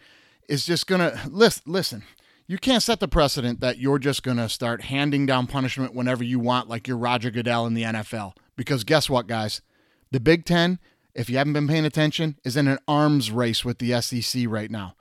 is 0.50 0.66
just 0.66 0.88
going 0.88 1.00
to 1.00 1.18
listen, 1.30 1.64
listen. 1.66 2.04
You 2.48 2.58
can't 2.58 2.82
set 2.82 3.00
the 3.00 3.08
precedent 3.08 3.60
that 3.62 3.78
you're 3.78 4.00
just 4.00 4.24
going 4.24 4.38
to 4.38 4.50
start 4.50 4.82
handing 4.86 5.28
down 5.28 5.46
punishment 5.46 5.94
whenever 5.94 6.24
you 6.24 6.40
want, 6.40 6.68
like 6.68 6.88
you're 6.88 6.98
Roger 6.98 7.30
Goodell 7.30 7.68
in 7.68 7.76
the 7.76 7.84
NFL. 7.84 8.34
Because 8.56 8.84
guess 8.84 9.08
what, 9.08 9.28
guys? 9.28 9.62
The 10.10 10.20
Big 10.20 10.46
Ten, 10.46 10.80
if 11.14 11.30
you 11.30 11.38
haven't 11.38 11.54
been 11.54 11.68
paying 11.68 11.86
attention, 11.86 12.38
is 12.44 12.58
in 12.58 12.68
an 12.68 12.80
arms 12.88 13.32
race 13.32 13.64
with 13.64 13.78
the 13.78 14.02
SEC 14.02 14.46
right 14.48 14.72
now. 14.72 14.96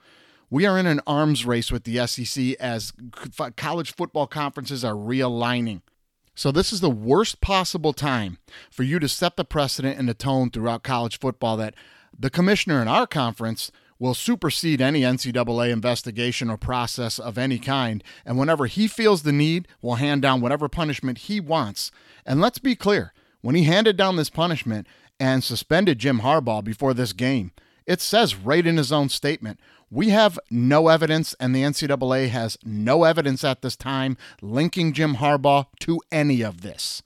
We 0.51 0.67
are 0.67 0.77
in 0.77 0.85
an 0.85 1.01
arms 1.07 1.43
race 1.43 1.71
with 1.71 1.83
the 1.83 2.05
SEC 2.05 2.55
as 2.59 2.93
college 3.55 3.95
football 3.95 4.27
conferences 4.27 4.85
are 4.85 4.93
realigning. 4.93 5.81
So, 6.35 6.51
this 6.51 6.71
is 6.71 6.79
the 6.79 6.89
worst 6.89 7.41
possible 7.41 7.93
time 7.93 8.37
for 8.71 8.83
you 8.83 8.99
to 8.99 9.09
set 9.09 9.35
the 9.35 9.43
precedent 9.43 9.99
and 9.99 10.07
the 10.07 10.13
tone 10.13 10.51
throughout 10.51 10.83
college 10.83 11.19
football 11.19 11.57
that 11.57 11.75
the 12.17 12.29
commissioner 12.29 12.81
in 12.81 12.87
our 12.87 13.05
conference 13.05 13.71
will 13.99 14.13
supersede 14.13 14.81
any 14.81 15.01
NCAA 15.01 15.71
investigation 15.71 16.49
or 16.49 16.57
process 16.57 17.19
of 17.19 17.37
any 17.37 17.59
kind, 17.59 18.03
and 18.25 18.37
whenever 18.37 18.65
he 18.65 18.87
feels 18.87 19.23
the 19.23 19.33
need, 19.33 19.67
will 19.81 19.95
hand 19.95 20.21
down 20.21 20.41
whatever 20.41 20.69
punishment 20.69 21.19
he 21.19 21.39
wants. 21.39 21.91
And 22.25 22.41
let's 22.41 22.59
be 22.59 22.75
clear 22.75 23.13
when 23.41 23.55
he 23.55 23.63
handed 23.63 23.97
down 23.97 24.15
this 24.15 24.29
punishment 24.29 24.87
and 25.19 25.43
suspended 25.43 25.99
Jim 25.99 26.21
Harbaugh 26.21 26.63
before 26.63 26.93
this 26.93 27.13
game, 27.13 27.51
it 27.85 27.99
says 28.01 28.35
right 28.35 28.65
in 28.65 28.77
his 28.77 28.91
own 28.91 29.09
statement 29.09 29.59
we 29.91 30.09
have 30.09 30.39
no 30.51 30.87
evidence, 30.87 31.35
and 31.39 31.55
the 31.55 31.63
NCAA 31.63 32.29
has 32.29 32.57
no 32.63 33.03
evidence 33.03 33.43
at 33.43 33.61
this 33.61 33.75
time 33.75 34.17
linking 34.41 34.93
Jim 34.93 35.15
Harbaugh 35.15 35.65
to 35.79 35.99
any 36.11 36.41
of 36.41 36.61
this. 36.61 37.01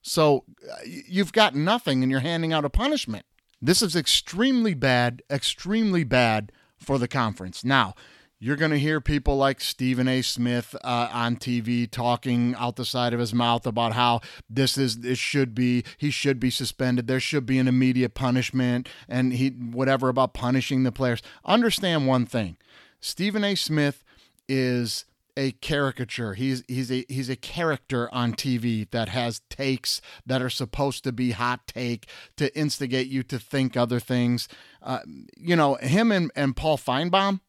So 0.00 0.44
uh, 0.70 0.76
you've 0.84 1.32
got 1.32 1.54
nothing 1.54 2.02
and 2.02 2.10
you're 2.10 2.20
handing 2.20 2.52
out 2.52 2.64
a 2.64 2.70
punishment. 2.70 3.26
This 3.64 3.80
is 3.80 3.94
extremely 3.94 4.74
bad, 4.74 5.22
extremely 5.30 6.02
bad 6.02 6.50
for 6.76 6.98
the 6.98 7.06
conference. 7.06 7.64
Now, 7.64 7.94
you're 8.40 8.56
going 8.56 8.72
to 8.72 8.78
hear 8.78 9.00
people 9.00 9.36
like 9.36 9.60
Stephen 9.60 10.08
A. 10.08 10.20
Smith 10.20 10.74
uh, 10.82 11.08
on 11.12 11.36
TV 11.36 11.88
talking 11.88 12.56
out 12.58 12.74
the 12.74 12.84
side 12.84 13.14
of 13.14 13.20
his 13.20 13.32
mouth 13.32 13.64
about 13.64 13.92
how 13.92 14.20
this 14.50 14.76
is 14.76 14.98
this 14.98 15.20
should 15.20 15.54
be 15.54 15.84
he 15.96 16.10
should 16.10 16.40
be 16.40 16.50
suspended. 16.50 17.06
There 17.06 17.20
should 17.20 17.46
be 17.46 17.60
an 17.60 17.68
immediate 17.68 18.14
punishment, 18.14 18.88
and 19.08 19.32
he 19.32 19.50
whatever 19.50 20.08
about 20.08 20.34
punishing 20.34 20.82
the 20.82 20.90
players. 20.90 21.22
Understand 21.44 22.08
one 22.08 22.26
thing: 22.26 22.56
Stephen 22.98 23.44
A. 23.44 23.54
Smith 23.54 24.02
is 24.48 25.04
a 25.36 25.52
caricature. 25.52 26.34
He's 26.34 26.62
he's 26.68 26.90
a 26.90 27.04
he's 27.08 27.28
a 27.28 27.36
character 27.36 28.12
on 28.12 28.34
TV 28.34 28.90
that 28.90 29.08
has 29.08 29.40
takes 29.48 30.00
that 30.26 30.42
are 30.42 30.50
supposed 30.50 31.04
to 31.04 31.12
be 31.12 31.32
hot 31.32 31.66
take 31.66 32.06
to 32.36 32.54
instigate 32.56 33.08
you 33.08 33.22
to 33.24 33.38
think 33.38 33.76
other 33.76 34.00
things. 34.00 34.48
Uh, 34.82 35.00
you 35.36 35.56
know, 35.56 35.76
him 35.76 36.12
and, 36.12 36.30
and 36.36 36.56
Paul 36.56 36.76
Finebaum. 36.76 37.40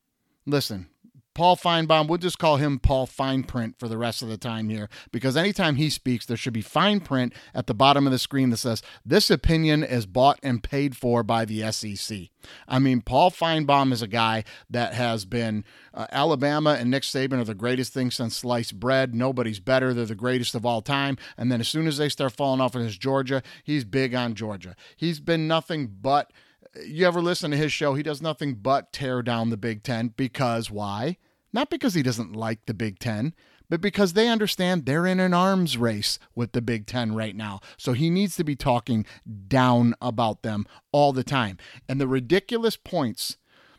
Listen, 0.46 0.88
Paul 1.34 1.56
Finebaum, 1.56 2.08
we'll 2.08 2.20
just 2.20 2.38
call 2.38 2.58
him 2.58 2.80
Paul 2.80 3.08
Fine 3.08 3.44
Print 3.44 3.76
for 3.80 3.88
the 3.88 3.98
rest 3.98 4.22
of 4.22 4.28
the 4.28 4.38
time 4.38 4.70
here 4.70 4.90
because 5.12 5.36
anytime 5.36 5.76
he 5.76 5.90
speaks, 5.90 6.26
there 6.26 6.38
should 6.38 6.54
be 6.54 6.62
fine 6.62 7.00
print 7.00 7.34
at 7.54 7.68
the 7.68 7.74
bottom 7.74 8.06
of 8.06 8.12
the 8.12 8.20
screen 8.20 8.50
that 8.52 8.58
says, 8.58 8.84
This 9.06 9.32
opinion 9.32 9.84
is 9.84 10.06
bought 10.06 10.40
and 10.44 10.62
paid 10.62 10.96
for 10.96 11.24
by 11.24 11.46
the 11.46 11.72
SEC. 11.72 12.30
I 12.68 12.80
mean, 12.80 13.02
Paul 13.02 13.32
Finebaum 13.32 13.92
is 13.92 14.02
a 14.02 14.08
guy 14.08 14.44
that 14.70 14.94
has 14.94 15.26
been 15.26 15.64
uh, 15.94 16.08
Alabama 16.12 16.78
and 16.80 16.92
Nick 16.92 17.04
Saban 17.04 17.40
are 17.40 17.46
the 17.46 17.56
greatest 17.56 17.94
thing 17.94 18.12
since 18.12 18.38
sliced 18.38 18.80
bread. 18.80 19.16
Nobody's 19.16 19.60
better. 19.60 19.94
They're 19.94 20.06
the 20.06 20.16
greatest 20.16 20.56
of 20.56 20.66
all 20.66 20.82
time. 20.82 21.18
And 21.38 21.52
then 21.52 21.62
as 21.62 21.68
soon 21.68 21.88
as 21.88 21.98
they 21.98 22.10
start 22.10 22.34
falling 22.34 22.62
off 22.62 22.76
in 22.76 22.82
his 22.82 22.98
Georgia, 22.98 23.42
he's 23.64 23.86
big 23.86 24.14
on 24.14 24.36
Georgia. 24.36 24.76
He's 24.96 25.20
been 25.20 25.48
nothing 25.48 25.88
but 26.02 26.32
you 26.86 27.06
ever 27.06 27.22
listen 27.22 27.52
to 27.52 27.58
his 27.58 27.72
show, 27.72 27.94
he 27.94 28.04
does 28.04 28.22
nothing 28.22 28.56
but 28.56 28.92
tear 28.92 29.22
down 29.22 29.50
the 29.50 29.58
Big 29.58 29.84
Ten 29.84 30.14
because 30.16 30.72
why? 30.72 31.18
Not 31.52 31.70
because 31.70 31.94
he 31.94 32.04
doesn't 32.04 32.36
like 32.36 32.66
the 32.66 32.74
Big 32.74 33.00
Ten, 33.00 33.34
but 33.70 33.82
because 33.82 34.14
they 34.14 34.28
understand 34.28 34.86
they're 34.86 35.06
in 35.06 35.20
an 35.20 35.34
arms 35.34 35.78
race 35.78 36.20
with 36.36 36.52
the 36.52 36.62
Big 36.62 36.88
Ten 36.88 37.16
right 37.16 37.36
now. 37.36 37.60
So 37.78 37.94
he 37.94 38.10
needs 38.10 38.36
to 38.38 38.44
be 38.44 38.56
talking 38.56 39.06
down 39.48 39.96
about 40.02 40.42
them 40.42 40.66
all 40.92 41.14
the 41.14 41.24
time. 41.24 41.58
And 41.88 42.02
the 42.02 42.08
ridiculous 42.08 42.76
points 42.76 43.38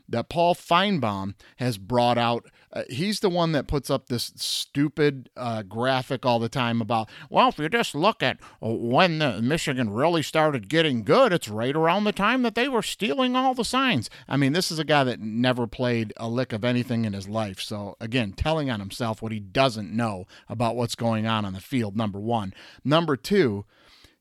that 0.09 0.29
Paul 0.29 0.55
Finebaum 0.55 1.35
has 1.57 1.79
brought 1.79 2.19
out. 2.19 2.47
Uh, 2.73 2.83
he's 2.91 3.21
the 3.21 3.29
one 3.29 3.53
that 3.53 3.69
puts 3.69 3.89
up 3.89 4.09
this 4.09 4.33
stupid 4.37 5.31
uh, 5.37 5.63
graphic 5.63 6.27
all 6.27 6.39
the 6.39 6.49
time 6.49 6.81
about, 6.81 7.09
well, 7.31 7.49
if 7.49 7.59
you 7.59 7.69
just 7.69 7.95
look 7.95 8.23
at 8.23 8.39
when 8.61 9.19
Michigan 9.47 9.91
really 9.91 10.23
started 10.23 10.69
getting 10.69 11.05
good, 11.05 11.33
it's 11.33 11.49
right 11.49 11.77
around 11.77 12.05
the 12.05 12.13
time 12.13 12.43
that 12.43 12.55
they 12.55 12.69
were 12.69 12.83
stealing 12.83 13.37
all 13.37 13.55
the 13.55 13.65
signs. 13.65 14.11
I 14.29 14.37
mean, 14.37 14.53
this 14.53 14.71
is 14.71 14.79
a 14.79 14.85
guy 14.85 15.05
that 15.05 15.21
never 15.21 15.67
played 15.67 16.13
a 16.17 16.29
lick 16.29 16.53
of 16.53 16.65
anything 16.65 17.05
in 17.05 17.13
his 17.13 17.29
life. 17.29 17.61
So, 17.61 17.97
again, 18.01 18.33
telling 18.33 18.71
on 18.71 18.81
himself 18.81 19.23
what 19.23 19.33
he 19.33 19.41
doesn't 19.41 19.95
know 19.95 20.27
about 20.49 20.77
what's 20.77 20.97
going 20.97 21.27
on 21.27 21.45
on 21.45 21.53
the 21.53 21.61
field, 21.61 21.97
number 21.97 22.19
one. 22.19 22.53
Number 22.85 23.17
two, 23.17 23.65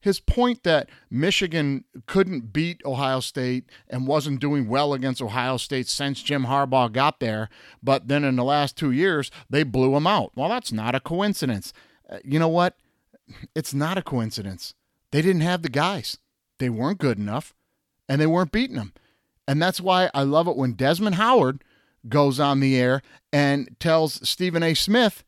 his 0.04 0.20
point 0.20 0.64
that 0.64 0.90
Michigan 1.10 1.86
couldn't 2.08 2.52
beat 2.52 2.82
Ohio 2.84 3.22
State 3.22 3.70
and 3.88 4.06
wasn't 4.06 4.42
doing 4.42 4.68
well 4.68 4.94
against 4.94 5.22
Ohio 5.22 5.56
State 5.56 5.88
since 5.88 6.22
Jim 6.22 6.44
Harbaugh 6.44 6.92
got 6.92 7.22
there, 7.22 7.50
but 7.82 8.10
then 8.10 8.26
in 8.26 8.36
the 8.36 8.44
last 8.44 8.76
two 8.76 8.92
years, 8.92 9.32
they 9.50 9.64
blew 9.64 9.96
him 9.96 10.06
out. 10.06 10.34
Well, 10.36 10.50
that's 10.50 10.74
not 10.74 10.94
a 10.94 11.00
coincidence. 11.00 11.72
Uh, 12.10 12.18
you 12.26 12.38
know 12.38 12.50
what? 12.50 12.76
It's 13.56 13.74
not 13.74 13.98
a 13.98 14.02
coincidence. 14.02 14.74
They 15.12 15.22
didn't 15.22 15.42
have 15.42 15.62
the 15.62 15.70
guys, 15.70 16.18
they 16.60 16.70
weren't 16.70 17.00
good 17.00 17.18
enough, 17.18 17.54
and 18.10 18.20
they 18.20 18.28
weren't 18.28 18.52
beating 18.52 18.76
them. 18.76 18.92
And 19.48 19.62
that's 19.62 19.80
why 19.80 20.10
I 20.14 20.24
love 20.24 20.50
it 20.50 20.58
when 20.58 20.74
Desmond 20.74 21.16
Howard 21.16 21.64
goes 22.10 22.42
on 22.42 22.60
the 22.60 22.76
air 22.76 23.02
and 23.32 23.70
tells 23.80 24.28
Stephen 24.28 24.64
A. 24.64 24.74
Smith, 24.74 25.24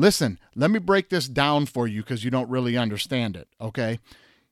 Listen, 0.00 0.38
let 0.56 0.70
me 0.70 0.78
break 0.78 1.10
this 1.10 1.28
down 1.28 1.66
for 1.66 1.86
you 1.86 2.00
because 2.00 2.24
you 2.24 2.30
don't 2.30 2.48
really 2.48 2.74
understand 2.74 3.36
it, 3.36 3.48
okay? 3.60 3.98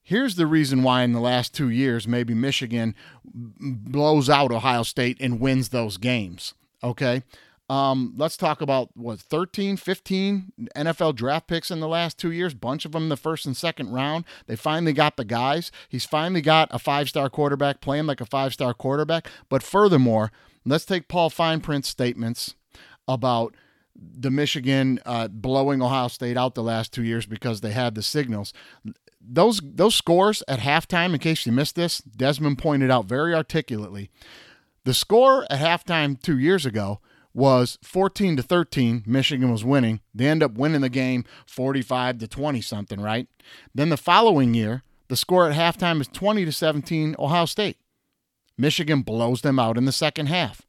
Here's 0.03 0.35
the 0.35 0.47
reason 0.47 0.83
why 0.83 1.05
in 1.05 1.13
the 1.13 1.23
last 1.23 1.55
two 1.55 1.71
years, 1.71 2.07
maybe 2.07 2.35
Michigan 2.35 2.95
blows 3.25 4.29
out 4.29 4.53
Ohio 4.53 4.83
State 4.83 5.17
and 5.21 5.41
wins 5.41 5.71
those 5.71 5.97
games, 5.97 6.53
okay? 6.85 7.23
Um, 7.71 8.13
let's 8.19 8.37
talk 8.37 8.61
about 8.61 8.95
what 8.95 9.21
13, 9.21 9.79
15 9.79 10.53
NFL 10.77 11.15
draft 11.15 11.47
picks 11.47 11.71
in 11.71 11.81
the 11.81 11.89
last 11.89 12.19
two 12.19 12.31
years, 12.31 12.53
bunch 12.53 12.85
of 12.85 12.93
them 12.93 13.05
in 13.05 13.09
the 13.09 13.17
first 13.17 13.47
and 13.47 13.57
second 13.57 13.91
round. 13.91 14.27
They 14.49 14.57
finally 14.57 14.93
got 14.93 15.17
the 15.17 15.25
guys. 15.25 15.73
He's 15.89 16.05
finally 16.05 16.43
got 16.43 16.69
a 16.73 16.79
five 16.79 17.09
star 17.09 17.31
quarterback 17.31 17.81
playing 17.81 18.05
like 18.05 18.21
a 18.21 18.27
five 18.27 18.53
star 18.53 18.75
quarterback. 18.75 19.27
But 19.49 19.63
furthermore, 19.63 20.31
let's 20.67 20.85
take 20.85 21.09
Paul 21.09 21.31
Fineprint's 21.31 21.89
statements 21.89 22.55
about 23.07 23.55
the 23.99 24.31
Michigan 24.31 25.01
uh, 25.05 25.29
blowing 25.29 25.83
Ohio 25.83 26.09
State 26.09 26.37
out 26.37 26.55
the 26.55 26.63
last 26.63 26.93
two 26.93 27.03
years 27.03 27.27
because 27.27 27.61
they 27.61 27.73
had 27.73 27.95
the 27.95 28.03
signals. 28.03 28.53
Those 29.21 29.61
those 29.63 29.95
scores 29.95 30.43
at 30.49 30.61
halftime, 30.61 31.13
in 31.13 31.19
case 31.19 31.45
you 31.45 31.53
missed 31.53 31.75
this, 31.75 31.99
Desmond 31.99 32.59
pointed 32.59 32.91
out 32.91 33.07
very 33.07 33.35
articulately. 33.35 34.11
The 34.85 34.95
score 34.95 35.47
at 35.51 35.61
halftime 35.61 36.21
two 36.21 36.39
years 36.39 36.65
ago 36.65 37.01
was 37.35 37.79
14 37.83 38.37
to 38.37 38.43
13. 38.43 39.05
Michigan 39.07 39.51
was 39.51 39.65
winning. 39.65 40.01
They 40.15 40.27
end 40.27 40.43
up 40.43 40.55
winning 40.55 40.81
the 40.81 40.89
game 40.89 41.25
45 41.47 42.19
to 42.19 42.29
20 42.29 42.61
something, 42.61 43.01
right? 43.01 43.29
Then 43.75 43.91
the 43.91 43.97
following 43.97 44.55
year, 44.55 44.83
the 45.09 45.17
score 45.17 45.49
at 45.49 45.57
halftime 45.57 46.01
is 46.01 46.09
20 46.09 46.45
to 46.45 46.53
17 46.53 47.17
Ohio 47.19 47.45
State. 47.45 47.77
Michigan 48.57 49.03
blows 49.03 49.43
them 49.43 49.59
out 49.59 49.79
in 49.79 49.85
the 49.85 49.93
second 49.93 50.27
half. 50.27 50.63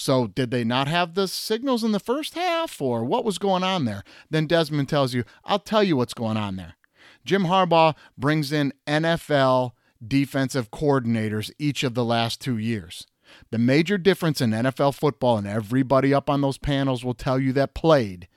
So, 0.00 0.28
did 0.28 0.52
they 0.52 0.62
not 0.62 0.86
have 0.86 1.14
the 1.14 1.26
signals 1.26 1.82
in 1.82 1.90
the 1.90 1.98
first 1.98 2.34
half, 2.34 2.80
or 2.80 3.04
what 3.04 3.24
was 3.24 3.36
going 3.36 3.64
on 3.64 3.84
there? 3.84 4.04
Then 4.30 4.46
Desmond 4.46 4.88
tells 4.88 5.12
you, 5.12 5.24
I'll 5.44 5.58
tell 5.58 5.82
you 5.82 5.96
what's 5.96 6.14
going 6.14 6.36
on 6.36 6.54
there. 6.54 6.76
Jim 7.24 7.46
Harbaugh 7.46 7.96
brings 8.16 8.52
in 8.52 8.72
NFL 8.86 9.72
defensive 10.06 10.70
coordinators 10.70 11.50
each 11.58 11.82
of 11.82 11.94
the 11.94 12.04
last 12.04 12.40
two 12.40 12.56
years. 12.56 13.08
The 13.50 13.58
major 13.58 13.98
difference 13.98 14.40
in 14.40 14.50
NFL 14.50 14.94
football, 14.94 15.36
and 15.36 15.48
everybody 15.48 16.14
up 16.14 16.30
on 16.30 16.42
those 16.42 16.58
panels 16.58 17.04
will 17.04 17.12
tell 17.12 17.40
you 17.40 17.52
that 17.54 17.74
played, 17.74 18.28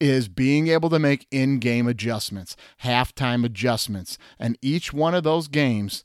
is 0.00 0.28
being 0.28 0.66
able 0.66 0.90
to 0.90 0.98
make 0.98 1.28
in 1.30 1.60
game 1.60 1.86
adjustments, 1.86 2.56
halftime 2.82 3.44
adjustments. 3.44 4.18
And 4.36 4.58
each 4.60 4.92
one 4.92 5.14
of 5.14 5.22
those 5.22 5.46
games, 5.46 6.04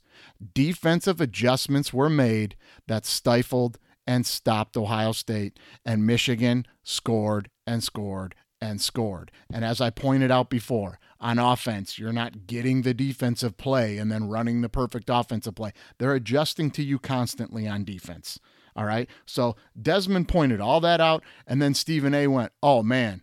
defensive 0.54 1.20
adjustments 1.20 1.92
were 1.92 2.08
made 2.08 2.54
that 2.86 3.04
stifled 3.04 3.78
and 4.06 4.26
stopped 4.26 4.76
Ohio 4.76 5.12
State, 5.12 5.58
and 5.84 6.06
Michigan 6.06 6.66
scored 6.82 7.50
and 7.66 7.82
scored 7.82 8.34
and 8.60 8.80
scored. 8.80 9.30
And 9.52 9.64
as 9.64 9.80
I 9.80 9.90
pointed 9.90 10.30
out 10.30 10.48
before, 10.50 10.98
on 11.20 11.38
offense, 11.38 11.98
you're 11.98 12.12
not 12.12 12.46
getting 12.46 12.82
the 12.82 12.94
defensive 12.94 13.56
play 13.56 13.98
and 13.98 14.12
then 14.12 14.28
running 14.28 14.60
the 14.60 14.68
perfect 14.68 15.08
offensive 15.08 15.54
play. 15.54 15.72
They're 15.98 16.14
adjusting 16.14 16.70
to 16.72 16.82
you 16.82 16.98
constantly 16.98 17.66
on 17.66 17.84
defense. 17.84 18.38
All 18.76 18.84
right. 18.84 19.08
So 19.24 19.56
Desmond 19.80 20.28
pointed 20.28 20.60
all 20.60 20.80
that 20.80 21.00
out. 21.00 21.22
And 21.46 21.62
then 21.62 21.74
Stephen 21.74 22.14
A 22.14 22.26
went, 22.26 22.52
Oh, 22.62 22.82
man, 22.82 23.22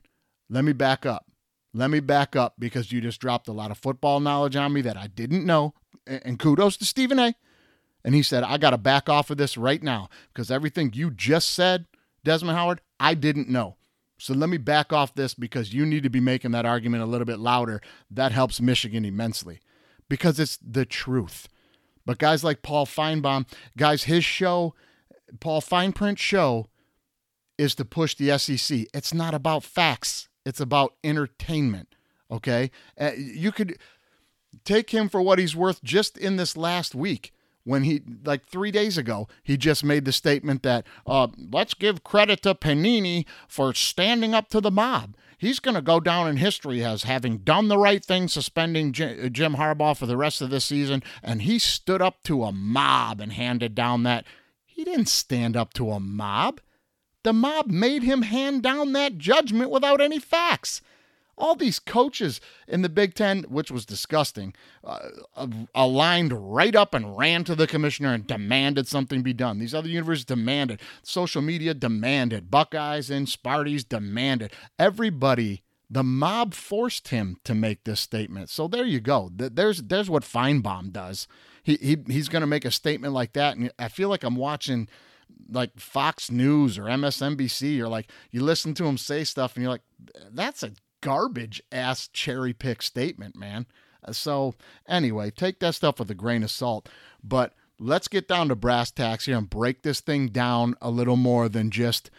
let 0.50 0.64
me 0.64 0.74
back 0.74 1.06
up. 1.06 1.26
Let 1.74 1.90
me 1.90 2.00
back 2.00 2.36
up 2.36 2.56
because 2.60 2.92
you 2.92 3.02
just 3.02 3.22
dropped 3.22 3.48
a 3.48 3.54
lot 3.54 3.72
of 3.72 3.78
football 3.78 4.20
knowledge 4.20 4.56
on 4.56 4.74
me 4.74 4.82
that 4.82 4.98
I 4.98 5.08
didn't 5.08 5.46
know. 5.46 5.74
And 6.08 6.40
kudos 6.40 6.78
to 6.78 6.86
Stephen 6.86 7.20
A. 7.20 7.36
And 8.04 8.16
he 8.16 8.24
said, 8.24 8.44
I 8.44 8.58
got 8.58 8.72
to 8.72 8.78
back 8.78 9.10
off 9.10 9.30
of 9.30 9.38
this 9.38 9.58
right 9.58 9.82
now 9.82 10.10
because 10.34 10.50
everything 10.52 10.92
you 10.94 11.12
just 11.12 11.50
said, 11.50 11.86
Desmond 12.24 12.58
Howard, 12.58 12.82
I 13.00 13.14
didn't 13.14 13.50
know. 13.50 13.78
So 14.18 14.34
let 14.34 14.50
me 14.50 14.58
back 14.58 14.94
off 14.94 15.16
this 15.16 15.34
because 15.34 15.74
you 15.74 15.86
need 15.86 16.04
to 16.04 16.10
be 16.10 16.20
making 16.20 16.52
that 16.52 16.66
argument 16.66 17.04
a 17.04 17.08
little 17.08 17.26
bit 17.26 17.40
louder. 17.40 17.82
That 18.10 18.32
helps 18.32 18.62
Michigan 18.62 19.04
immensely 19.04 19.60
because 20.10 20.40
it's 20.40 20.58
the 20.58 20.86
truth. 20.86 21.48
But 22.06 22.20
guys 22.20 22.44
like 22.44 22.62
Paul 22.62 22.86
Finebaum, 22.86 23.48
guys, 23.78 24.04
his 24.04 24.24
show, 24.24 24.76
Paul 25.40 25.62
Fineprint's 25.62 26.22
show, 26.22 26.68
is 27.58 27.74
to 27.76 27.86
push 27.86 28.16
the 28.16 28.38
SEC. 28.38 28.88
It's 28.94 29.14
not 29.14 29.34
about 29.34 29.64
facts, 29.64 30.30
it's 30.46 30.60
about 30.60 30.94
entertainment. 31.04 31.96
Okay? 32.30 32.72
Uh, 33.00 33.12
you 33.16 33.52
could 33.52 33.78
take 34.64 34.92
him 34.92 35.10
for 35.10 35.22
what 35.22 35.40
he's 35.40 35.56
worth 35.56 35.84
just 35.84 36.18
in 36.18 36.38
this 36.38 36.56
last 36.56 36.94
week 36.94 37.34
when 37.64 37.84
he 37.84 38.02
like 38.24 38.46
three 38.46 38.72
days 38.72 38.98
ago 38.98 39.28
he 39.44 39.58
just 39.58 39.84
made 39.84 40.06
the 40.06 40.12
statement 40.12 40.64
that 40.64 40.86
uh, 41.06 41.28
let's 41.52 41.74
give 41.74 42.04
credit 42.04 42.42
to 42.44 42.56
panini 42.56 43.26
for 43.48 43.74
standing 43.74 44.34
up 44.34 44.50
to 44.50 44.62
the 44.62 44.72
mob. 44.72 45.16
He's 45.38 45.60
going 45.60 45.76
to 45.76 45.82
go 45.82 46.00
down 46.00 46.28
in 46.28 46.38
history 46.38 46.84
as 46.84 47.04
having 47.04 47.40
done 47.40 47.68
the 47.68 47.78
right 47.78 48.04
thing 48.04 48.28
suspending 48.28 48.92
jim 48.94 49.56
harbaugh 49.56 49.98
for 49.98 50.06
the 50.06 50.18
rest 50.18 50.42
of 50.42 50.50
the 50.50 50.62
season 50.62 51.02
and 51.24 51.42
he 51.42 51.58
stood 51.60 52.02
up 52.02 52.24
to 52.24 52.44
a 52.44 52.52
mob 52.52 53.20
and 53.20 53.34
handed 53.34 53.76
down 53.76 54.04
that. 54.04 54.26
He 54.66 54.84
didn't 54.84 55.10
stand 55.10 55.58
up 55.58 55.74
to 55.76 55.92
a 55.92 56.00
mob. 56.00 56.62
The 57.24 57.34
mob 57.34 57.68
made 57.68 58.04
him 58.04 58.24
hand 58.24 58.64
down 58.64 58.94
that 58.94 59.18
judgment 59.18 59.70
without 59.70 60.02
any 60.02 60.20
facts 60.20 60.82
all 61.42 61.56
these 61.56 61.80
coaches 61.80 62.40
in 62.68 62.84
the 62.84 62.90
Big 62.90 63.16
Ten, 63.16 63.44
which 63.44 63.72
was 63.72 63.86
disgusting, 63.86 64.54
uh, 64.84 65.10
aligned 65.74 66.54
right 66.56 66.76
up 66.76 66.94
and 66.94 67.18
ran 67.18 67.44
to 67.46 67.56
the 67.56 67.68
commissioner 67.68 68.14
and 68.14 68.28
demanded 68.28 68.88
something 68.88 69.24
be 69.24 69.34
done. 69.34 69.58
These 69.58 69.74
other 69.74 69.90
universities 69.90 70.26
demanded. 70.26 70.80
Social 71.02 71.42
media 71.42 71.74
demanded. 71.74 72.52
Buckeyes 72.52 73.10
and 73.10 73.28
Sparties 73.28 73.88
demanded. 73.88 74.54
Everybody, 74.78 75.64
the 75.90 76.04
mob 76.04 76.54
forced 76.54 77.08
him 77.08 77.38
to 77.44 77.56
make 77.56 77.84
this 77.84 78.00
statement. 78.00 78.50
So 78.50 78.68
there 78.68 78.86
you 78.86 79.00
go. 79.00 79.32
There's 79.34 79.82
there's 79.82 80.10
what 80.10 80.24
Finebaum 80.24 80.92
does. 80.92 81.28
He, 81.64 81.78
he 81.78 81.98
he's 82.08 82.30
going 82.30 82.42
to 82.42 82.48
make 82.48 82.66
a 82.66 82.72
statement 82.72 83.14
like 83.14 83.34
that, 83.34 83.58
and 83.58 83.72
I 83.80 83.88
feel 83.88 84.10
like 84.10 84.24
I'm 84.24 84.36
watching 84.36 84.88
like 85.50 85.80
Fox 85.80 86.30
News 86.30 86.78
or 86.78 86.84
MSNBC 86.84 87.80
or 87.80 87.88
like 87.88 88.10
you 88.30 88.44
listen 88.44 88.74
to 88.76 88.86
him 88.86 88.98
say 88.98 89.24
stuff 89.24 89.56
and 89.56 89.64
you're 89.64 89.72
like, 89.72 89.82
that's 90.32 90.64
a 90.64 90.72
garbage 91.02 91.62
ass 91.72 92.08
cherry 92.08 92.54
pick 92.54 92.82
statement, 92.82 93.36
man. 93.36 93.66
Uh, 94.04 94.14
so, 94.14 94.56
anyway, 94.88 95.30
take 95.32 95.60
that 95.60 95.76
stuff 95.76 96.00
with 96.00 96.10
a 96.10 96.16
grain 96.16 96.44
of 96.44 96.52
salt. 96.52 96.90
But 97.24 97.54
let's 97.80 98.08
get 98.08 98.28
down 98.28 98.48
to 98.50 98.56
brass 98.56 98.92
tacks 98.92 99.26
here 99.26 99.38
and 99.38 99.50
break 99.50 99.82
this 99.82 100.00
thing 100.00 100.28
down 100.28 100.76
a 100.82 100.90
little 100.90 101.18
more 101.18 101.50
than 101.50 101.72
just 101.72 102.10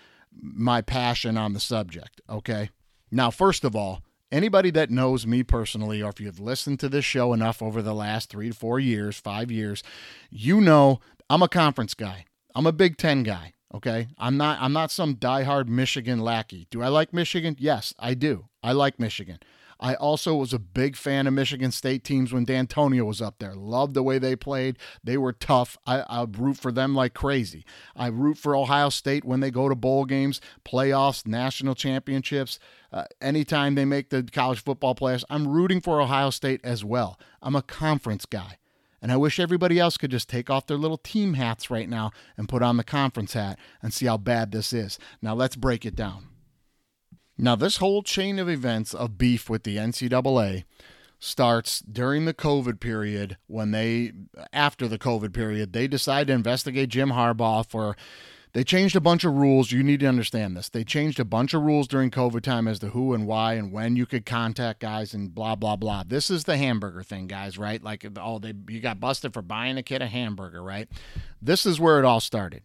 my 0.40 0.80
passion 0.80 1.36
on 1.36 1.52
the 1.52 1.60
subject, 1.60 2.20
okay? 2.28 2.70
Now, 3.10 3.30
first 3.30 3.64
of 3.64 3.76
all, 3.76 4.02
anybody 4.30 4.70
that 4.70 4.90
knows 4.90 5.26
me 5.26 5.42
personally, 5.42 6.02
or 6.02 6.10
if 6.10 6.20
you've 6.20 6.40
listened 6.40 6.80
to 6.80 6.88
this 6.88 7.04
show 7.04 7.32
enough 7.32 7.62
over 7.62 7.82
the 7.82 7.94
last 7.94 8.30
three 8.30 8.48
to 8.48 8.54
four 8.54 8.80
years, 8.80 9.18
five 9.18 9.50
years, 9.50 9.82
you 10.30 10.60
know 10.60 11.00
I'm 11.28 11.42
a 11.42 11.48
conference 11.48 11.94
guy. 11.94 12.26
I'm 12.54 12.66
a 12.66 12.72
Big 12.72 12.96
Ten 12.96 13.22
guy. 13.22 13.54
Okay, 13.74 14.08
I'm 14.18 14.36
not 14.36 14.58
I'm 14.60 14.74
not 14.74 14.90
some 14.90 15.16
diehard 15.16 15.66
Michigan 15.66 16.18
lackey. 16.18 16.66
Do 16.70 16.82
I 16.82 16.88
like 16.88 17.14
Michigan? 17.14 17.56
Yes, 17.58 17.94
I 17.98 18.12
do. 18.12 18.48
I 18.62 18.72
like 18.72 18.98
Michigan. 18.98 19.38
I 19.82 19.94
also 19.94 20.36
was 20.36 20.52
a 20.52 20.60
big 20.60 20.94
fan 20.94 21.26
of 21.26 21.34
Michigan 21.34 21.72
State 21.72 22.04
teams 22.04 22.32
when 22.32 22.46
Dantonio 22.46 23.04
was 23.04 23.20
up 23.20 23.40
there. 23.40 23.56
Loved 23.56 23.94
the 23.94 24.02
way 24.04 24.20
they 24.20 24.36
played. 24.36 24.78
They 25.02 25.16
were 25.16 25.32
tough. 25.32 25.76
I, 25.84 26.02
I 26.02 26.24
root 26.30 26.56
for 26.56 26.70
them 26.70 26.94
like 26.94 27.14
crazy. 27.14 27.64
I 27.96 28.06
root 28.06 28.38
for 28.38 28.54
Ohio 28.54 28.90
State 28.90 29.24
when 29.24 29.40
they 29.40 29.50
go 29.50 29.68
to 29.68 29.74
bowl 29.74 30.04
games, 30.04 30.40
playoffs, 30.64 31.26
national 31.26 31.74
championships. 31.74 32.60
Uh, 32.92 33.06
anytime 33.20 33.74
they 33.74 33.84
make 33.84 34.10
the 34.10 34.22
college 34.22 34.62
football 34.62 34.94
playoffs, 34.94 35.24
I'm 35.28 35.48
rooting 35.48 35.80
for 35.80 36.00
Ohio 36.00 36.30
State 36.30 36.60
as 36.62 36.84
well. 36.84 37.18
I'm 37.42 37.56
a 37.56 37.62
conference 37.62 38.24
guy. 38.24 38.58
And 39.02 39.10
I 39.10 39.16
wish 39.16 39.40
everybody 39.40 39.80
else 39.80 39.96
could 39.96 40.12
just 40.12 40.28
take 40.28 40.48
off 40.48 40.68
their 40.68 40.76
little 40.76 40.96
team 40.96 41.34
hats 41.34 41.70
right 41.70 41.88
now 41.88 42.12
and 42.36 42.48
put 42.48 42.62
on 42.62 42.76
the 42.76 42.84
conference 42.84 43.32
hat 43.32 43.58
and 43.82 43.92
see 43.92 44.06
how 44.06 44.16
bad 44.16 44.52
this 44.52 44.72
is. 44.72 45.00
Now, 45.20 45.34
let's 45.34 45.56
break 45.56 45.84
it 45.84 45.96
down. 45.96 46.28
Now, 47.38 47.56
this 47.56 47.78
whole 47.78 48.02
chain 48.02 48.38
of 48.38 48.48
events 48.48 48.94
of 48.94 49.18
beef 49.18 49.48
with 49.48 49.64
the 49.64 49.76
NCAA 49.76 50.64
starts 51.18 51.80
during 51.80 52.24
the 52.24 52.34
COVID 52.34 52.80
period 52.80 53.36
when 53.46 53.70
they, 53.70 54.12
after 54.52 54.88
the 54.88 54.98
COVID 54.98 55.32
period, 55.32 55.72
they 55.72 55.86
decide 55.86 56.26
to 56.26 56.32
investigate 56.32 56.88
Jim 56.88 57.10
Harbaugh 57.10 57.68
for 57.68 57.96
they 58.54 58.64
changed 58.64 58.96
a 58.96 59.00
bunch 59.00 59.24
of 59.24 59.32
rules. 59.32 59.72
You 59.72 59.82
need 59.82 60.00
to 60.00 60.06
understand 60.06 60.56
this. 60.56 60.68
They 60.68 60.84
changed 60.84 61.18
a 61.18 61.24
bunch 61.24 61.54
of 61.54 61.62
rules 61.62 61.88
during 61.88 62.10
COVID 62.10 62.42
time 62.42 62.68
as 62.68 62.78
to 62.80 62.90
who 62.90 63.14
and 63.14 63.26
why 63.26 63.54
and 63.54 63.72
when 63.72 63.96
you 63.96 64.04
could 64.04 64.26
contact 64.26 64.80
guys 64.80 65.14
and 65.14 65.34
blah 65.34 65.54
blah 65.54 65.76
blah. 65.76 66.04
This 66.06 66.28
is 66.28 66.44
the 66.44 66.58
hamburger 66.58 67.02
thing, 67.02 67.28
guys, 67.28 67.56
right? 67.56 67.82
Like 67.82 68.06
oh, 68.20 68.38
they 68.38 68.52
you 68.68 68.80
got 68.80 69.00
busted 69.00 69.32
for 69.32 69.40
buying 69.40 69.78
a 69.78 69.82
kid 69.82 70.02
a 70.02 70.06
hamburger, 70.06 70.62
right? 70.62 70.88
This 71.40 71.64
is 71.64 71.80
where 71.80 71.98
it 71.98 72.04
all 72.04 72.20
started. 72.20 72.62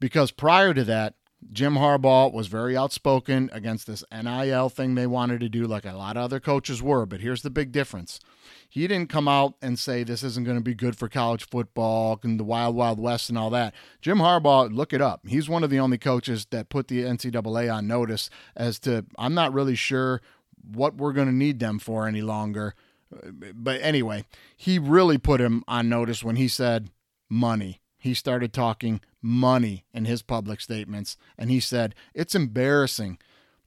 Because 0.00 0.32
prior 0.32 0.74
to 0.74 0.82
that, 0.84 1.14
Jim 1.52 1.74
Harbaugh 1.74 2.32
was 2.32 2.48
very 2.48 2.76
outspoken 2.76 3.50
against 3.52 3.86
this 3.86 4.04
NIL 4.12 4.68
thing 4.68 4.94
they 4.94 5.06
wanted 5.06 5.40
to 5.40 5.48
do, 5.48 5.66
like 5.66 5.84
a 5.84 5.92
lot 5.92 6.16
of 6.16 6.24
other 6.24 6.40
coaches 6.40 6.82
were. 6.82 7.06
But 7.06 7.20
here's 7.20 7.42
the 7.42 7.50
big 7.50 7.72
difference 7.72 8.20
he 8.68 8.86
didn't 8.86 9.08
come 9.08 9.26
out 9.26 9.54
and 9.60 9.78
say 9.78 10.04
this 10.04 10.22
isn't 10.22 10.44
going 10.44 10.56
to 10.56 10.62
be 10.62 10.74
good 10.74 10.96
for 10.96 11.08
college 11.08 11.48
football 11.48 12.20
and 12.22 12.38
the 12.38 12.44
Wild 12.44 12.76
Wild 12.76 13.00
West 13.00 13.28
and 13.28 13.36
all 13.36 13.50
that. 13.50 13.74
Jim 14.00 14.18
Harbaugh, 14.18 14.72
look 14.72 14.92
it 14.92 15.00
up. 15.00 15.26
He's 15.26 15.48
one 15.48 15.64
of 15.64 15.70
the 15.70 15.80
only 15.80 15.98
coaches 15.98 16.46
that 16.50 16.68
put 16.68 16.86
the 16.86 17.02
NCAA 17.02 17.72
on 17.74 17.88
notice 17.88 18.30
as 18.54 18.78
to 18.80 19.04
I'm 19.18 19.34
not 19.34 19.52
really 19.52 19.74
sure 19.74 20.20
what 20.62 20.96
we're 20.96 21.12
going 21.12 21.26
to 21.26 21.34
need 21.34 21.58
them 21.58 21.78
for 21.78 22.06
any 22.06 22.22
longer. 22.22 22.74
Uh, 23.12 23.30
but 23.54 23.80
anyway, 23.82 24.24
he 24.56 24.78
really 24.78 25.18
put 25.18 25.40
him 25.40 25.64
on 25.66 25.88
notice 25.88 26.22
when 26.22 26.36
he 26.36 26.46
said 26.46 26.90
money. 27.28 27.80
He 28.00 28.14
started 28.14 28.52
talking 28.52 29.00
money 29.22 29.84
in 29.92 30.06
his 30.06 30.22
public 30.22 30.60
statements, 30.60 31.16
and 31.38 31.50
he 31.50 31.60
said, 31.60 31.94
It's 32.14 32.34
embarrassing 32.34 33.18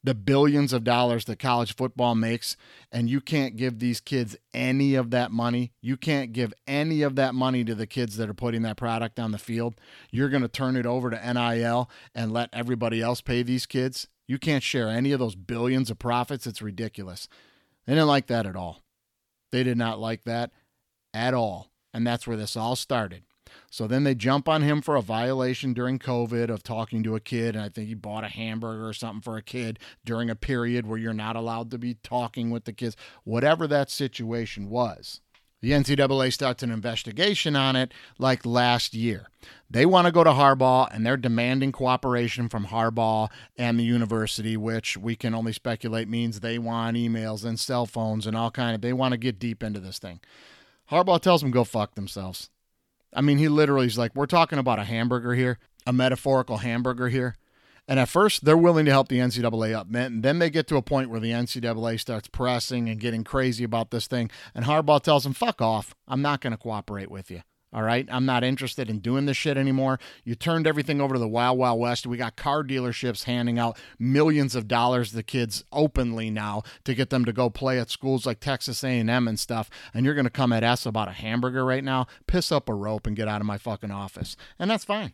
the 0.04 0.16
billions 0.16 0.74
of 0.74 0.84
dollars 0.84 1.26
that 1.26 1.40
college 1.40 1.76
football 1.76 2.16
makes, 2.16 2.58
and 2.92 3.10
you 3.10 3.22
can't 3.22 3.56
give 3.56 3.80
these 3.80 4.02
kids 4.02 4.36
any 4.54 4.96
of 4.96 5.12
that 5.12 5.32
money. 5.32 5.72
You 5.82 5.96
can't 5.96 6.34
give 6.34 6.54
any 6.68 7.04
of 7.04 7.16
that 7.16 7.34
money 7.34 7.64
to 7.64 7.76
the 7.76 7.88
kids 7.88 8.18
that 8.18 8.30
are 8.30 8.34
putting 8.34 8.64
that 8.64 8.76
product 8.76 9.20
on 9.20 9.32
the 9.32 9.38
field. 9.38 9.76
You're 10.12 10.30
going 10.30 10.42
to 10.42 10.50
turn 10.50 10.76
it 10.76 10.86
over 10.86 11.10
to 11.10 11.34
NIL 11.34 11.90
and 12.14 12.34
let 12.34 12.50
everybody 12.52 13.02
else 13.02 13.22
pay 13.22 13.44
these 13.44 13.66
kids. 13.66 14.08
You 14.28 14.38
can't 14.40 14.64
share 14.64 14.90
any 14.90 15.12
of 15.12 15.20
those 15.20 15.36
billions 15.36 15.90
of 15.90 16.00
profits. 16.00 16.48
It's 16.48 16.62
ridiculous. 16.62 17.30
They 17.86 17.94
didn't 17.94 18.08
like 18.08 18.28
that 18.28 18.46
at 18.46 18.56
all. 18.56 18.82
They 19.52 19.64
did 19.64 19.78
not 19.78 20.00
like 20.00 20.24
that 20.24 20.52
at 21.14 21.34
all. 21.34 21.70
And 21.94 22.06
that's 22.06 22.26
where 22.26 22.38
this 22.38 22.58
all 22.58 22.76
started. 22.76 23.24
So 23.70 23.88
then 23.88 24.04
they 24.04 24.16
jump 24.16 24.48
on 24.48 24.62
him 24.62 24.82
for 24.82 24.96
a 24.96 25.02
violation 25.02 25.74
during 25.74 26.00
COVID 26.00 26.50
of 26.50 26.64
talking 26.64 27.04
to 27.04 27.16
a 27.16 27.20
kid. 27.20 27.56
And 27.56 27.64
I 27.64 27.70
think 27.70 27.88
he 27.88 27.94
bought 27.94 28.24
a 28.24 28.30
hamburger 28.30 28.88
or 28.88 28.94
something 28.94 29.22
for 29.22 29.38
a 29.38 29.42
kid 29.42 29.80
during 30.06 30.30
a 30.30 30.36
period 30.36 30.88
where 30.88 31.00
you're 31.00 31.14
not 31.14 31.36
allowed 31.36 31.72
to 31.72 31.78
be 31.78 31.96
talking 31.96 32.50
with 32.50 32.66
the 32.66 32.74
kids, 32.74 32.96
whatever 33.24 33.68
that 33.68 33.90
situation 33.90 34.70
was. 34.70 35.22
The 35.64 35.72
NCAA 35.72 36.34
starts 36.34 36.62
an 36.62 36.72
investigation 36.72 37.56
on 37.56 37.78
it 37.78 37.94
like 38.20 38.46
last 38.46 38.94
year. 38.94 39.30
They 39.70 39.86
want 39.86 40.08
to 40.08 40.12
go 40.12 40.22
to 40.22 40.32
Harbaugh 40.32 40.94
and 40.94 41.06
they're 41.06 41.16
demanding 41.16 41.72
cooperation 41.72 42.50
from 42.50 42.66
Harbaugh 42.66 43.30
and 43.58 43.80
the 43.80 43.86
university, 43.86 44.58
which 44.58 44.98
we 44.98 45.16
can 45.16 45.34
only 45.34 45.54
speculate 45.54 46.10
means 46.10 46.42
they 46.42 46.60
want 46.60 46.98
emails 46.98 47.46
and 47.46 47.58
cell 47.58 47.86
phones 47.86 48.28
and 48.28 48.36
all 48.36 48.52
kind 48.52 48.76
of 48.76 48.82
they 48.82 48.92
want 48.92 49.14
to 49.14 49.18
get 49.18 49.40
deep 49.40 49.64
into 49.64 49.80
this 49.80 50.00
thing. 50.00 50.20
Harbaugh 50.92 51.22
tells 51.22 51.40
them 51.40 51.52
go 51.52 51.64
fuck 51.64 51.96
themselves. 51.96 52.50
I 53.16 53.22
mean, 53.22 53.38
he 53.38 53.48
literally 53.48 53.88
is 53.88 53.98
like, 53.98 54.16
we're 54.16 54.26
talking 54.26 54.60
about 54.60 54.80
a 54.80 54.84
hamburger 54.84 55.34
here, 55.34 55.60
a 55.86 55.94
metaphorical 55.94 56.58
hamburger 56.58 57.10
here. 57.10 57.36
And 57.88 58.00
at 58.00 58.08
first, 58.08 58.46
they're 58.46 58.58
willing 58.58 58.86
to 58.86 58.92
help 58.92 59.10
the 59.10 59.20
NCAA 59.20 59.76
up. 59.76 59.88
And 59.94 60.24
then 60.24 60.40
they 60.40 60.50
get 60.50 60.68
to 60.68 60.78
a 60.78 60.82
point 60.82 61.10
where 61.10 61.20
the 61.20 61.32
NCAA 61.32 62.00
starts 62.00 62.30
pressing 62.30 62.88
and 62.88 63.00
getting 63.00 63.26
crazy 63.26 63.66
about 63.66 63.92
this 63.92 64.08
thing. 64.08 64.32
And 64.56 64.66
Harbaugh 64.66 65.02
tells 65.02 65.24
them, 65.24 65.34
fuck 65.34 65.62
off. 65.62 65.94
I'm 66.08 66.22
not 66.22 66.40
going 66.40 66.52
to 66.52 66.58
cooperate 66.58 67.12
with 67.12 67.30
you. 67.30 67.42
All 67.74 67.82
right. 67.82 68.08
I'm 68.12 68.26
not 68.26 68.44
interested 68.44 68.90
in 68.90 69.00
doing 69.00 69.26
this 69.26 69.38
shit 69.38 69.58
anymore. 69.58 70.00
You 70.24 70.36
turned 70.36 70.68
everything 70.68 71.02
over 71.02 71.16
to 71.16 71.20
the 71.20 71.28
Wild 71.28 71.58
Wild 71.58 71.80
West. 71.80 72.06
We 72.06 72.18
got 72.18 72.36
car 72.36 72.64
dealerships 72.64 73.24
handing 73.24 73.58
out 73.58 73.78
millions 73.98 74.56
of 74.56 74.68
dollars 74.68 75.12
to 75.12 75.24
kids 75.24 75.64
openly 75.72 76.30
now 76.30 76.64
to 76.84 76.94
get 76.94 77.10
them 77.10 77.26
to 77.26 77.34
go 77.34 77.50
play 77.50 77.80
at 77.80 77.90
schools 77.90 78.26
like 78.26 78.40
Texas 78.40 78.84
A&M 78.84 79.28
and 79.28 79.40
stuff. 79.40 79.70
And 79.94 80.06
you're 80.06 80.16
going 80.16 80.26
to 80.26 80.30
come 80.30 80.54
at 80.54 80.64
us 80.64 80.86
about 80.86 81.08
a 81.08 81.14
hamburger 81.14 81.66
right 81.66 81.84
now? 81.84 82.08
Piss 82.28 82.52
up 82.52 82.70
a 82.70 82.74
rope 82.74 83.08
and 83.08 83.16
get 83.16 83.28
out 83.28 83.42
of 83.42 83.48
my 83.48 83.58
fucking 83.58 83.92
office. 83.92 84.38
And 84.60 84.70
that's 84.70 84.86
fine. 84.86 85.14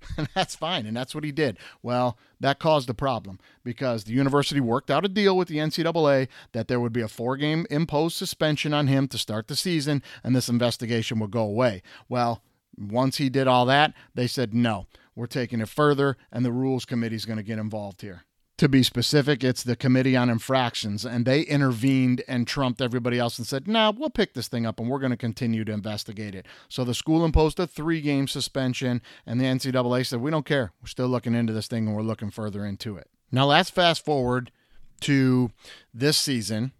And 0.16 0.28
that's 0.34 0.56
fine. 0.56 0.86
And 0.86 0.96
that's 0.96 1.14
what 1.14 1.24
he 1.24 1.32
did. 1.32 1.58
Well, 1.82 2.18
that 2.40 2.58
caused 2.58 2.90
a 2.90 2.94
problem 2.94 3.38
because 3.62 4.04
the 4.04 4.12
university 4.12 4.60
worked 4.60 4.90
out 4.90 5.04
a 5.04 5.08
deal 5.08 5.36
with 5.36 5.48
the 5.48 5.58
NCAA 5.58 6.28
that 6.52 6.66
there 6.66 6.80
would 6.80 6.92
be 6.92 7.02
a 7.02 7.08
four 7.08 7.36
game 7.36 7.66
imposed 7.70 8.16
suspension 8.16 8.74
on 8.74 8.88
him 8.88 9.06
to 9.08 9.18
start 9.18 9.48
the 9.48 9.56
season 9.56 10.02
and 10.24 10.34
this 10.34 10.48
investigation 10.48 11.18
would 11.20 11.30
go 11.30 11.42
away. 11.42 11.82
Well, 12.08 12.42
once 12.76 13.18
he 13.18 13.28
did 13.28 13.46
all 13.46 13.66
that, 13.66 13.92
they 14.14 14.26
said, 14.26 14.54
no, 14.54 14.86
we're 15.14 15.26
taking 15.26 15.60
it 15.60 15.68
further 15.68 16.16
and 16.32 16.44
the 16.44 16.52
rules 16.52 16.84
committee 16.84 17.16
is 17.16 17.24
going 17.24 17.38
to 17.38 17.42
get 17.44 17.58
involved 17.58 18.00
here 18.02 18.24
to 18.58 18.68
be 18.68 18.82
specific, 18.82 19.42
it's 19.42 19.62
the 19.62 19.76
Committee 19.76 20.16
on 20.16 20.28
Infractions, 20.28 21.06
and 21.06 21.24
they 21.24 21.42
intervened 21.42 22.22
and 22.28 22.46
trumped 22.46 22.80
everybody 22.80 23.18
else 23.18 23.38
and 23.38 23.46
said, 23.46 23.66
"Nah, 23.66 23.92
we'll 23.96 24.10
pick 24.10 24.34
this 24.34 24.48
thing 24.48 24.66
up 24.66 24.78
and 24.78 24.88
we're 24.88 24.98
going 24.98 25.10
to 25.10 25.16
continue 25.16 25.64
to 25.64 25.72
investigate 25.72 26.34
it." 26.34 26.44
So 26.68 26.84
the 26.84 26.94
school 26.94 27.24
imposed 27.24 27.58
a 27.60 27.66
three-game 27.66 28.28
suspension, 28.28 29.00
and 29.24 29.40
the 29.40 29.46
NCAA 29.46 30.04
said, 30.04 30.20
"We 30.20 30.30
don't 30.30 30.46
care. 30.46 30.72
We're 30.82 30.88
still 30.88 31.08
looking 31.08 31.34
into 31.34 31.52
this 31.52 31.68
thing 31.68 31.86
and 31.86 31.96
we're 31.96 32.02
looking 32.02 32.30
further 32.30 32.64
into 32.64 32.96
it." 32.96 33.08
Now 33.30 33.46
let's 33.46 33.70
fast 33.70 34.04
forward 34.04 34.50
to 35.00 35.52
this 35.94 36.18
season. 36.18 36.72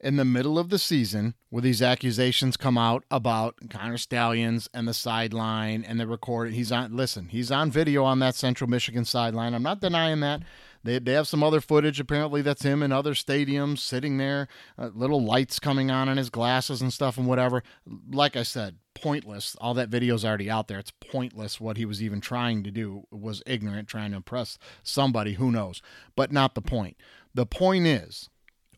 In 0.00 0.16
the 0.16 0.24
middle 0.24 0.58
of 0.58 0.68
the 0.68 0.78
season, 0.78 1.34
where 1.48 1.62
these 1.62 1.80
accusations 1.80 2.58
come 2.58 2.76
out 2.76 3.04
about 3.10 3.56
Connor 3.70 3.96
Stalions 3.96 4.68
and 4.74 4.86
the 4.86 4.92
sideline 4.92 5.82
and 5.82 5.98
the 5.98 6.06
record, 6.06 6.52
he's 6.52 6.70
on. 6.70 6.94
Listen, 6.94 7.28
he's 7.28 7.50
on 7.50 7.70
video 7.70 8.04
on 8.04 8.18
that 8.18 8.34
Central 8.34 8.68
Michigan 8.68 9.06
sideline. 9.06 9.54
I'm 9.54 9.62
not 9.62 9.80
denying 9.80 10.20
that. 10.20 10.42
They, 10.84 10.98
they 10.98 11.12
have 11.14 11.26
some 11.26 11.42
other 11.42 11.62
footage 11.62 11.98
apparently 11.98 12.42
that's 12.42 12.62
him 12.62 12.82
in 12.82 12.92
other 12.92 13.14
stadiums 13.14 13.78
sitting 13.78 14.18
there, 14.18 14.48
uh, 14.78 14.90
little 14.94 15.24
lights 15.24 15.58
coming 15.58 15.90
on 15.90 16.08
in 16.08 16.18
his 16.18 16.30
glasses 16.30 16.82
and 16.82 16.92
stuff 16.92 17.16
and 17.16 17.26
whatever. 17.26 17.62
Like 18.10 18.36
I 18.36 18.42
said, 18.42 18.76
pointless. 18.94 19.56
All 19.60 19.74
that 19.74 19.88
video's 19.88 20.24
already 20.24 20.50
out 20.50 20.68
there. 20.68 20.78
It's 20.78 20.92
pointless 20.92 21.60
what 21.60 21.78
he 21.78 21.86
was 21.86 22.02
even 22.02 22.20
trying 22.20 22.62
to 22.64 22.70
do. 22.70 23.04
It 23.10 23.18
was 23.18 23.42
ignorant 23.46 23.88
trying 23.88 24.10
to 24.10 24.18
impress 24.18 24.58
somebody, 24.82 25.34
who 25.34 25.50
knows. 25.50 25.82
But 26.14 26.30
not 26.30 26.54
the 26.54 26.62
point. 26.62 26.96
The 27.32 27.46
point 27.46 27.86
is, 27.86 28.28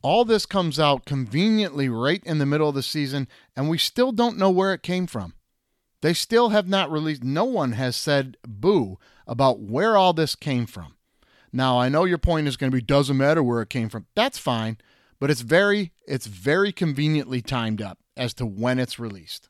all 0.02 0.24
this 0.24 0.46
comes 0.46 0.78
out 0.78 1.04
conveniently 1.04 1.88
right 1.88 2.22
in 2.24 2.38
the 2.38 2.46
middle 2.46 2.68
of 2.68 2.74
the 2.74 2.82
season, 2.82 3.26
and 3.56 3.68
we 3.68 3.78
still 3.78 4.12
don't 4.12 4.38
know 4.38 4.50
where 4.50 4.72
it 4.72 4.82
came 4.82 5.06
from. 5.06 5.34
They 6.02 6.14
still 6.14 6.50
have 6.50 6.68
not 6.68 6.90
released, 6.90 7.24
no 7.24 7.44
one 7.44 7.72
has 7.72 7.96
said 7.96 8.36
boo 8.46 8.98
about 9.26 9.60
where 9.60 9.96
all 9.96 10.12
this 10.12 10.36
came 10.36 10.66
from. 10.66 10.95
Now, 11.56 11.78
I 11.80 11.88
know 11.88 12.04
your 12.04 12.18
point 12.18 12.48
is 12.48 12.58
going 12.58 12.70
to 12.70 12.76
be 12.76 12.82
doesn't 12.82 13.16
matter 13.16 13.42
where 13.42 13.62
it 13.62 13.70
came 13.70 13.88
from. 13.88 14.04
That's 14.14 14.36
fine, 14.36 14.76
but 15.18 15.30
it's 15.30 15.40
very 15.40 15.92
it's 16.06 16.26
very 16.26 16.70
conveniently 16.70 17.40
timed 17.40 17.80
up 17.80 17.98
as 18.14 18.34
to 18.34 18.44
when 18.44 18.78
it's 18.78 18.98
released. 18.98 19.48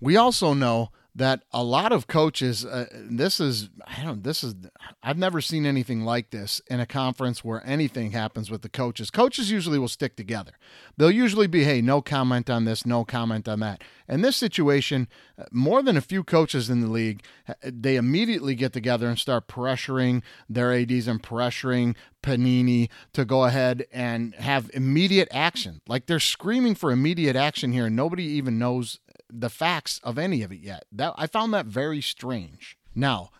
We 0.00 0.16
also 0.16 0.54
know 0.54 0.88
that 1.18 1.42
a 1.52 1.62
lot 1.62 1.92
of 1.92 2.06
coaches 2.06 2.64
uh, 2.64 2.86
this 3.10 3.40
is 3.40 3.68
i 3.86 4.02
don't 4.02 4.24
this 4.24 4.42
is 4.42 4.54
i've 5.02 5.18
never 5.18 5.40
seen 5.40 5.66
anything 5.66 6.02
like 6.04 6.30
this 6.30 6.60
in 6.68 6.80
a 6.80 6.86
conference 6.86 7.44
where 7.44 7.64
anything 7.66 8.12
happens 8.12 8.50
with 8.50 8.62
the 8.62 8.68
coaches. 8.68 9.10
Coaches 9.10 9.50
usually 9.50 9.78
will 9.78 9.88
stick 9.88 10.16
together. 10.16 10.52
They'll 10.96 11.10
usually 11.10 11.46
be 11.46 11.64
hey 11.64 11.80
no 11.80 12.00
comment 12.00 12.48
on 12.50 12.64
this 12.64 12.86
no 12.86 13.04
comment 13.04 13.48
on 13.48 13.60
that. 13.60 13.82
In 14.08 14.22
this 14.22 14.36
situation 14.36 15.08
uh, 15.38 15.44
more 15.52 15.82
than 15.82 15.96
a 15.96 16.00
few 16.00 16.24
coaches 16.24 16.70
in 16.70 16.80
the 16.80 16.88
league 16.88 17.22
uh, 17.48 17.54
they 17.62 17.96
immediately 17.96 18.54
get 18.54 18.72
together 18.72 19.08
and 19.08 19.18
start 19.18 19.48
pressuring 19.48 20.22
their 20.48 20.72
ads 20.72 21.06
and 21.06 21.22
pressuring 21.22 21.94
panini 22.22 22.88
to 23.12 23.24
go 23.24 23.44
ahead 23.44 23.86
and 23.92 24.34
have 24.36 24.70
immediate 24.74 25.28
action. 25.30 25.80
Like 25.86 26.06
they're 26.06 26.20
screaming 26.20 26.74
for 26.74 26.90
immediate 26.90 27.36
action 27.36 27.72
here 27.72 27.86
and 27.86 27.96
nobody 27.96 28.24
even 28.24 28.58
knows 28.58 28.98
the 29.30 29.50
facts 29.50 30.00
of 30.02 30.18
any 30.18 30.42
of 30.42 30.52
it 30.52 30.60
yet. 30.60 30.84
That 30.92 31.14
I 31.16 31.26
found 31.26 31.52
that 31.54 31.66
very 31.66 32.00
strange. 32.00 32.76
Now, 32.94 33.30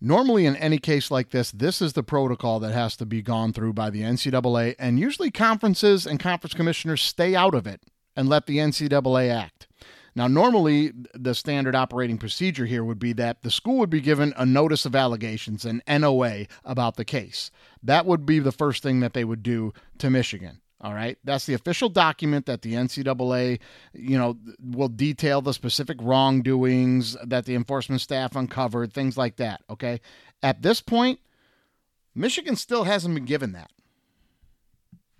normally 0.00 0.46
in 0.46 0.56
any 0.56 0.78
case 0.78 1.10
like 1.10 1.30
this, 1.30 1.50
this 1.50 1.80
is 1.80 1.92
the 1.92 2.02
protocol 2.02 2.60
that 2.60 2.72
has 2.72 2.96
to 2.96 3.06
be 3.06 3.22
gone 3.22 3.52
through 3.52 3.72
by 3.72 3.90
the 3.90 4.02
NCAA, 4.02 4.74
and 4.78 4.98
usually 4.98 5.30
conferences 5.30 6.06
and 6.06 6.20
conference 6.20 6.54
commissioners 6.54 7.02
stay 7.02 7.34
out 7.34 7.54
of 7.54 7.66
it 7.66 7.82
and 8.16 8.28
let 8.28 8.46
the 8.46 8.58
NCAA 8.58 9.30
act. 9.30 9.66
Now, 10.14 10.28
normally, 10.28 10.92
the 11.12 11.34
standard 11.34 11.74
operating 11.74 12.16
procedure 12.16 12.64
here 12.64 12.82
would 12.82 12.98
be 12.98 13.12
that 13.12 13.42
the 13.42 13.50
school 13.50 13.76
would 13.76 13.90
be 13.90 14.00
given 14.00 14.32
a 14.38 14.46
notice 14.46 14.86
of 14.86 14.96
allegations, 14.96 15.66
an 15.66 15.82
NOA, 15.86 16.46
about 16.64 16.96
the 16.96 17.04
case. 17.04 17.50
That 17.82 18.06
would 18.06 18.24
be 18.24 18.38
the 18.38 18.50
first 18.50 18.82
thing 18.82 19.00
that 19.00 19.12
they 19.12 19.24
would 19.24 19.42
do 19.42 19.74
to 19.98 20.08
Michigan. 20.08 20.62
All 20.80 20.92
right. 20.92 21.16
That's 21.24 21.46
the 21.46 21.54
official 21.54 21.88
document 21.88 22.46
that 22.46 22.62
the 22.62 22.74
NCAA, 22.74 23.60
you 23.94 24.18
know, 24.18 24.36
will 24.62 24.88
detail 24.88 25.40
the 25.40 25.54
specific 25.54 25.96
wrongdoings 26.00 27.16
that 27.24 27.46
the 27.46 27.54
enforcement 27.54 28.02
staff 28.02 28.36
uncovered, 28.36 28.92
things 28.92 29.16
like 29.16 29.36
that. 29.36 29.62
Okay. 29.70 30.00
At 30.42 30.62
this 30.62 30.82
point, 30.82 31.20
Michigan 32.14 32.56
still 32.56 32.84
hasn't 32.84 33.14
been 33.14 33.24
given 33.24 33.52
that. 33.52 33.70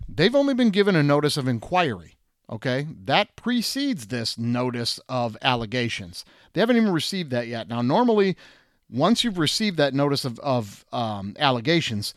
They've 0.07 0.35
only 0.35 0.53
been 0.53 0.69
given 0.69 0.95
a 0.95 1.03
notice 1.03 1.37
of 1.37 1.47
inquiry. 1.47 2.17
Okay. 2.51 2.87
That 3.05 3.35
precedes 3.35 4.07
this 4.07 4.37
notice 4.37 4.99
of 5.09 5.35
allegations. 5.41 6.23
They 6.53 6.61
haven't 6.61 6.77
even 6.77 6.91
received 6.91 7.31
that 7.31 7.47
yet. 7.47 7.67
Now, 7.67 7.81
normally, 7.81 8.37
once 8.91 9.23
you've 9.23 9.39
received 9.39 9.77
that 9.77 9.95
notice 9.95 10.23
of, 10.23 10.39
of 10.39 10.85
um, 10.93 11.35
allegations, 11.39 12.13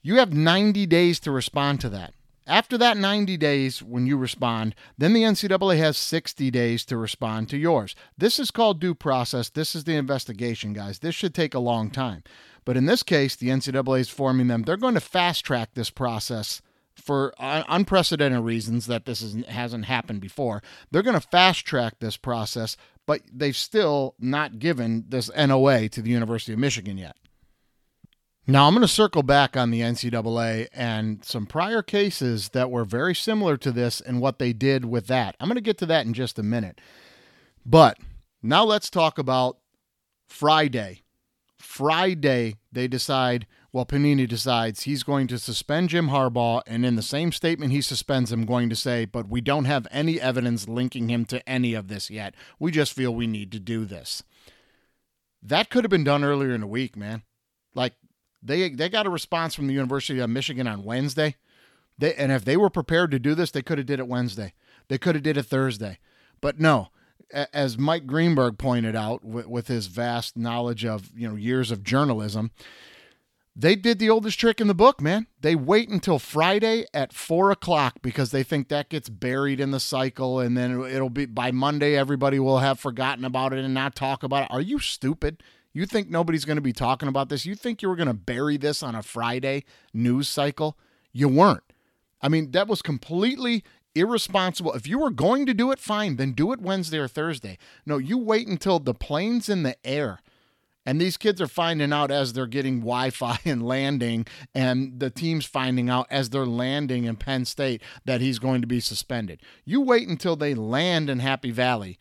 you 0.00 0.16
have 0.16 0.32
90 0.32 0.86
days 0.86 1.18
to 1.20 1.32
respond 1.32 1.80
to 1.80 1.88
that. 1.90 2.14
After 2.48 2.78
that 2.78 2.96
90 2.96 3.36
days, 3.36 3.82
when 3.82 4.06
you 4.06 4.16
respond, 4.16 4.74
then 4.96 5.12
the 5.12 5.22
NCAA 5.22 5.76
has 5.76 5.98
60 5.98 6.50
days 6.50 6.84
to 6.86 6.96
respond 6.96 7.50
to 7.50 7.58
yours. 7.58 7.94
This 8.16 8.38
is 8.38 8.50
called 8.50 8.80
due 8.80 8.94
process. 8.94 9.50
This 9.50 9.76
is 9.76 9.84
the 9.84 9.96
investigation, 9.96 10.72
guys. 10.72 11.00
This 11.00 11.14
should 11.14 11.34
take 11.34 11.52
a 11.52 11.58
long 11.58 11.90
time. 11.90 12.24
But 12.64 12.78
in 12.78 12.86
this 12.86 13.02
case, 13.02 13.36
the 13.36 13.48
NCAA 13.48 14.00
is 14.00 14.08
forming 14.08 14.48
them. 14.48 14.62
They're 14.62 14.78
going 14.78 14.94
to 14.94 15.00
fast 15.00 15.44
track 15.44 15.70
this 15.74 15.90
process 15.90 16.62
for 16.94 17.34
unprecedented 17.38 18.42
reasons 18.42 18.86
that 18.86 19.04
this 19.04 19.20
is, 19.20 19.44
hasn't 19.46 19.84
happened 19.84 20.20
before. 20.22 20.62
They're 20.90 21.02
going 21.02 21.20
to 21.20 21.28
fast 21.28 21.66
track 21.66 21.96
this 22.00 22.16
process, 22.16 22.76
but 23.06 23.20
they've 23.32 23.54
still 23.54 24.14
not 24.18 24.58
given 24.58 25.04
this 25.08 25.30
NOA 25.36 25.90
to 25.90 26.02
the 26.02 26.10
University 26.10 26.54
of 26.54 26.58
Michigan 26.58 26.96
yet. 26.96 27.16
Now, 28.50 28.66
I'm 28.66 28.72
going 28.72 28.80
to 28.80 28.88
circle 28.88 29.22
back 29.22 29.58
on 29.58 29.70
the 29.70 29.82
NCAA 29.82 30.68
and 30.72 31.22
some 31.22 31.44
prior 31.44 31.82
cases 31.82 32.48
that 32.50 32.70
were 32.70 32.86
very 32.86 33.14
similar 33.14 33.58
to 33.58 33.70
this 33.70 34.00
and 34.00 34.22
what 34.22 34.38
they 34.38 34.54
did 34.54 34.86
with 34.86 35.06
that. 35.08 35.36
I'm 35.38 35.48
going 35.48 35.56
to 35.56 35.60
get 35.60 35.76
to 35.78 35.86
that 35.86 36.06
in 36.06 36.14
just 36.14 36.38
a 36.38 36.42
minute. 36.42 36.80
But 37.66 37.98
now 38.42 38.64
let's 38.64 38.88
talk 38.88 39.18
about 39.18 39.58
Friday. 40.26 41.02
Friday, 41.58 42.56
they 42.72 42.88
decide, 42.88 43.46
well, 43.70 43.84
Panini 43.84 44.26
decides 44.26 44.84
he's 44.84 45.02
going 45.02 45.26
to 45.26 45.38
suspend 45.38 45.90
Jim 45.90 46.08
Harbaugh. 46.08 46.62
And 46.66 46.86
in 46.86 46.96
the 46.96 47.02
same 47.02 47.32
statement 47.32 47.72
he 47.72 47.82
suspends 47.82 48.32
him, 48.32 48.46
going 48.46 48.70
to 48.70 48.76
say, 48.76 49.04
but 49.04 49.28
we 49.28 49.42
don't 49.42 49.66
have 49.66 49.86
any 49.90 50.18
evidence 50.18 50.66
linking 50.66 51.10
him 51.10 51.26
to 51.26 51.46
any 51.46 51.74
of 51.74 51.88
this 51.88 52.08
yet. 52.08 52.34
We 52.58 52.70
just 52.70 52.94
feel 52.94 53.14
we 53.14 53.26
need 53.26 53.52
to 53.52 53.60
do 53.60 53.84
this. 53.84 54.22
That 55.42 55.68
could 55.68 55.84
have 55.84 55.90
been 55.90 56.02
done 56.02 56.24
earlier 56.24 56.54
in 56.54 56.62
the 56.62 56.66
week, 56.66 56.96
man. 56.96 57.24
They 58.42 58.70
they 58.70 58.88
got 58.88 59.06
a 59.06 59.10
response 59.10 59.54
from 59.54 59.66
the 59.66 59.74
University 59.74 60.18
of 60.20 60.30
Michigan 60.30 60.66
on 60.66 60.84
Wednesday. 60.84 61.36
They, 61.98 62.14
and 62.14 62.30
if 62.30 62.44
they 62.44 62.56
were 62.56 62.70
prepared 62.70 63.10
to 63.10 63.18
do 63.18 63.34
this, 63.34 63.50
they 63.50 63.62
could 63.62 63.78
have 63.78 63.86
did 63.86 63.98
it 63.98 64.06
Wednesday. 64.06 64.54
They 64.88 64.98
could 64.98 65.16
have 65.16 65.24
did 65.24 65.36
it 65.36 65.44
Thursday. 65.44 65.98
But 66.40 66.60
no, 66.60 66.88
as 67.52 67.76
Mike 67.76 68.06
Greenberg 68.06 68.58
pointed 68.58 68.94
out 68.94 69.24
with, 69.24 69.46
with 69.46 69.66
his 69.66 69.88
vast 69.88 70.36
knowledge 70.36 70.84
of, 70.84 71.10
you 71.16 71.28
know, 71.28 71.34
years 71.34 71.70
of 71.70 71.82
journalism, 71.82 72.52
they 73.54 73.74
did 73.74 73.98
the 73.98 74.08
oldest 74.08 74.38
trick 74.38 74.60
in 74.60 74.68
the 74.68 74.74
book, 74.74 75.00
man. 75.00 75.26
They 75.40 75.56
wait 75.56 75.88
until 75.88 76.20
Friday 76.20 76.86
at 76.94 77.12
four 77.12 77.50
o'clock 77.50 77.96
because 78.02 78.30
they 78.30 78.44
think 78.44 78.68
that 78.68 78.88
gets 78.88 79.08
buried 79.08 79.58
in 79.58 79.72
the 79.72 79.80
cycle, 79.80 80.38
and 80.38 80.56
then 80.56 80.80
it'll 80.84 81.10
be 81.10 81.26
by 81.26 81.50
Monday 81.50 81.96
everybody 81.96 82.38
will 82.38 82.60
have 82.60 82.78
forgotten 82.78 83.24
about 83.24 83.52
it 83.52 83.64
and 83.64 83.74
not 83.74 83.96
talk 83.96 84.22
about 84.22 84.44
it. 84.44 84.50
Are 84.52 84.60
you 84.60 84.78
stupid? 84.78 85.42
You 85.78 85.86
think 85.86 86.10
nobody's 86.10 86.44
going 86.44 86.56
to 86.56 86.60
be 86.60 86.72
talking 86.72 87.08
about 87.08 87.28
this? 87.28 87.46
You 87.46 87.54
think 87.54 87.82
you 87.82 87.88
were 87.88 87.94
going 87.94 88.08
to 88.08 88.12
bury 88.12 88.56
this 88.56 88.82
on 88.82 88.96
a 88.96 89.02
Friday 89.02 89.62
news 89.94 90.26
cycle? 90.26 90.76
You 91.12 91.28
weren't. 91.28 91.62
I 92.20 92.28
mean, 92.28 92.50
that 92.50 92.66
was 92.66 92.82
completely 92.82 93.62
irresponsible. 93.94 94.72
If 94.72 94.88
you 94.88 94.98
were 94.98 95.12
going 95.12 95.46
to 95.46 95.54
do 95.54 95.70
it, 95.70 95.78
fine, 95.78 96.16
then 96.16 96.32
do 96.32 96.50
it 96.52 96.60
Wednesday 96.60 96.98
or 96.98 97.06
Thursday. 97.06 97.58
No, 97.86 97.96
you 97.96 98.18
wait 98.18 98.48
until 98.48 98.80
the 98.80 98.92
plane's 98.92 99.48
in 99.48 99.62
the 99.62 99.76
air. 99.86 100.18
And 100.84 101.00
these 101.00 101.16
kids 101.16 101.40
are 101.40 101.46
finding 101.46 101.92
out 101.92 102.10
as 102.10 102.32
they're 102.32 102.48
getting 102.48 102.80
Wi 102.80 103.10
Fi 103.10 103.38
and 103.44 103.62
landing, 103.62 104.26
and 104.52 104.98
the 104.98 105.10
team's 105.10 105.46
finding 105.46 105.88
out 105.88 106.08
as 106.10 106.30
they're 106.30 106.44
landing 106.44 107.04
in 107.04 107.14
Penn 107.14 107.44
State 107.44 107.84
that 108.04 108.20
he's 108.20 108.40
going 108.40 108.62
to 108.62 108.66
be 108.66 108.80
suspended. 108.80 109.40
You 109.64 109.80
wait 109.80 110.08
until 110.08 110.34
they 110.34 110.54
land 110.54 111.08
in 111.08 111.20
Happy 111.20 111.52
Valley 111.52 112.00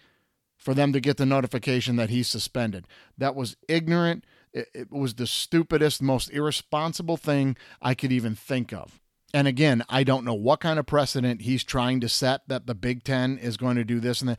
for 0.57 0.73
them 0.73 0.91
to 0.93 0.99
get 0.99 1.17
the 1.17 1.25
notification 1.25 1.95
that 1.95 2.09
he's 2.09 2.27
suspended. 2.27 2.87
That 3.17 3.35
was 3.35 3.55
ignorant. 3.67 4.25
It, 4.53 4.91
was 4.91 5.15
the 5.15 5.27
stupidest, 5.27 6.01
most 6.01 6.31
irresponsible 6.31 7.17
thing 7.17 7.55
I 7.81 7.93
could 7.93 8.11
even 8.11 8.33
think 8.35 8.73
of. 8.73 8.99
And 9.33 9.47
again, 9.47 9.83
I 9.87 10.03
don't 10.03 10.25
know 10.25 10.33
what 10.33 10.61
kind 10.61 10.79
of 10.79 10.85
precedent 10.85 11.41
he's 11.41 11.63
trying 11.63 11.99
to 11.99 12.09
set 12.09 12.47
that 12.47 12.65
the 12.65 12.73
Big 12.73 13.03
Ten 13.03 13.37
is 13.37 13.57
going 13.57 13.75
to 13.75 13.83
do 13.83 13.99
this. 13.99 14.21
And 14.21 14.31
uh, 14.31 14.35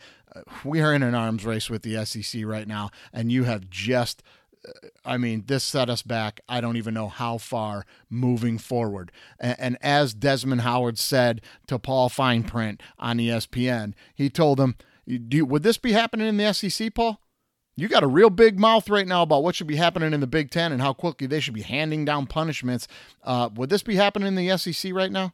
we 0.65 0.81
are 0.81 0.93
in 0.93 1.03
an 1.03 1.15
arms 1.15 1.45
race 1.45 1.71
with 1.71 1.83
the 1.83 2.05
SEC 2.05 2.45
right 2.45 2.67
now, 2.67 2.91
and 3.13 3.31
you 3.31 3.45
have 3.45 3.71
just 3.71 4.23
I 5.05 5.17
mean, 5.17 5.45
this 5.47 5.65
set 5.65 5.89
us 5.89 6.03
back. 6.03 6.41
I 6.49 6.61
don't 6.61 6.77
even 6.77 6.95
know 6.95 7.09
how 7.09 7.39
far 7.39 7.87
moving 8.11 8.59
forward. 8.59 9.13
And, 9.39 9.79
as 9.81 10.15
Desmond 10.15 10.63
Howard 10.63 10.99
said 10.99 11.41
to 11.67 11.79
Paul 11.79 12.09
Fineprint 12.09 12.83
on 12.99 13.19
ESPN, 13.19 13.95
he 14.15 14.29
told 14.29 14.61
him, 14.61 14.77
you, 15.09 15.47
"Would 15.47 15.62
this 15.62 15.79
be 15.79 15.92
happening 15.92 16.27
in 16.29 16.37
the 16.37 16.53
SEC, 16.53 16.94
Paul? 16.94 17.21
You 17.77 17.88
got 17.88 18.03
a 18.03 18.09
real 18.09 18.31
big 18.31 18.59
mouth 18.59 18.88
right 18.90 19.07
now 19.07 19.23
about 19.23 19.44
what 19.44 19.55
should 19.55 19.68
be 19.68 19.77
happening 19.77 20.12
in 20.12 20.21
the 20.21 20.27
Big 20.27 20.51
Ten 20.51 20.73
and 20.73 20.83
how 20.83 20.92
quickly 20.92 21.27
they 21.27 21.38
should 21.38 21.55
be 21.55 21.62
handing 21.62 22.05
down 22.05 22.27
punishments. 22.27 22.88
Uh, 23.23 23.49
would 23.55 23.71
this 23.71 23.83
be 23.83 23.94
happening 23.94 24.29
in 24.29 24.35
the 24.35 24.57
SEC 24.57 24.92
right 24.92 25.12
now?" 25.12 25.33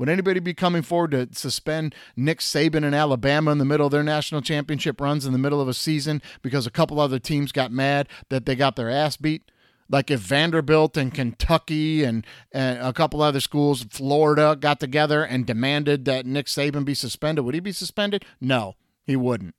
Would 0.00 0.08
anybody 0.08 0.40
be 0.40 0.54
coming 0.54 0.80
forward 0.80 1.10
to 1.10 1.28
suspend 1.32 1.94
Nick 2.16 2.38
Saban 2.38 2.86
in 2.86 2.94
Alabama 2.94 3.52
in 3.52 3.58
the 3.58 3.66
middle 3.66 3.84
of 3.84 3.92
their 3.92 4.02
national 4.02 4.40
championship 4.40 4.98
runs 4.98 5.26
in 5.26 5.32
the 5.32 5.38
middle 5.38 5.60
of 5.60 5.68
a 5.68 5.74
season 5.74 6.22
because 6.40 6.66
a 6.66 6.70
couple 6.70 6.98
other 6.98 7.18
teams 7.18 7.52
got 7.52 7.70
mad 7.70 8.08
that 8.30 8.46
they 8.46 8.56
got 8.56 8.76
their 8.76 8.88
ass 8.88 9.18
beat? 9.18 9.50
Like 9.90 10.10
if 10.10 10.20
Vanderbilt 10.20 10.96
and 10.96 11.12
Kentucky 11.12 12.02
and, 12.02 12.24
and 12.50 12.78
a 12.78 12.94
couple 12.94 13.20
other 13.20 13.40
schools, 13.40 13.84
Florida, 13.90 14.56
got 14.58 14.80
together 14.80 15.22
and 15.22 15.44
demanded 15.44 16.06
that 16.06 16.24
Nick 16.24 16.46
Saban 16.46 16.86
be 16.86 16.94
suspended, 16.94 17.44
would 17.44 17.54
he 17.54 17.60
be 17.60 17.72
suspended? 17.72 18.24
No, 18.40 18.76
he 19.10 19.16
wouldn't. 19.16 19.56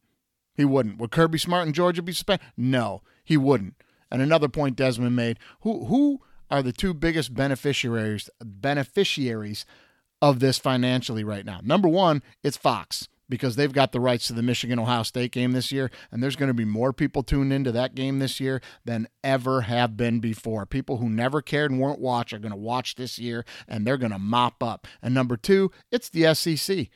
He 0.55 0.63
wouldn't. 0.63 0.97
Would 0.97 1.11
Kirby 1.11 1.37
Smart 1.37 1.67
in 1.67 1.73
Georgia 1.73 2.01
be 2.01 2.13
suspended? 2.13 2.47
No, 2.55 3.01
he 3.21 3.35
wouldn't. 3.35 3.75
And 4.09 4.21
another 4.21 4.47
point 4.47 4.77
Desmond 4.77 5.13
made: 5.13 5.39
who 5.59 5.87
who 5.87 6.21
are 6.49 6.63
the 6.63 6.71
two 6.71 6.93
biggest 6.93 7.33
beneficiaries 7.33 8.29
beneficiaries 8.41 9.65
of 10.21 10.39
this 10.39 10.57
financially 10.57 11.25
right 11.25 11.45
now. 11.45 11.59
Number 11.61 11.89
one, 11.89 12.23
it's 12.43 12.55
Fox 12.55 13.09
because 13.27 13.57
they've 13.57 13.73
got 13.73 13.91
the 13.91 13.99
rights 13.99 14.27
to 14.27 14.33
the 14.33 14.41
Michigan 14.41 14.79
Ohio 14.79 15.03
State 15.03 15.33
game 15.33 15.51
this 15.51 15.69
year, 15.69 15.91
and 16.11 16.23
there's 16.23 16.37
going 16.37 16.47
to 16.47 16.53
be 16.53 16.63
more 16.63 16.93
people 16.93 17.23
tuned 17.23 17.51
into 17.51 17.73
that 17.73 17.93
game 17.93 18.19
this 18.19 18.39
year 18.39 18.61
than 18.85 19.09
ever 19.21 19.61
have 19.61 19.97
been 19.97 20.21
before. 20.21 20.65
People 20.65 20.97
who 20.97 21.09
never 21.09 21.41
cared 21.41 21.71
and 21.71 21.79
weren't 21.81 21.99
watch 21.99 22.31
are 22.31 22.39
going 22.39 22.53
to 22.53 22.57
watch 22.57 22.95
this 22.95 23.19
year, 23.19 23.43
and 23.67 23.85
they're 23.85 23.97
going 23.97 24.13
to 24.13 24.19
mop 24.19 24.63
up. 24.63 24.87
And 25.01 25.13
number 25.13 25.35
two, 25.35 25.71
it's 25.91 26.07
the 26.07 26.33
SEC. 26.33 26.87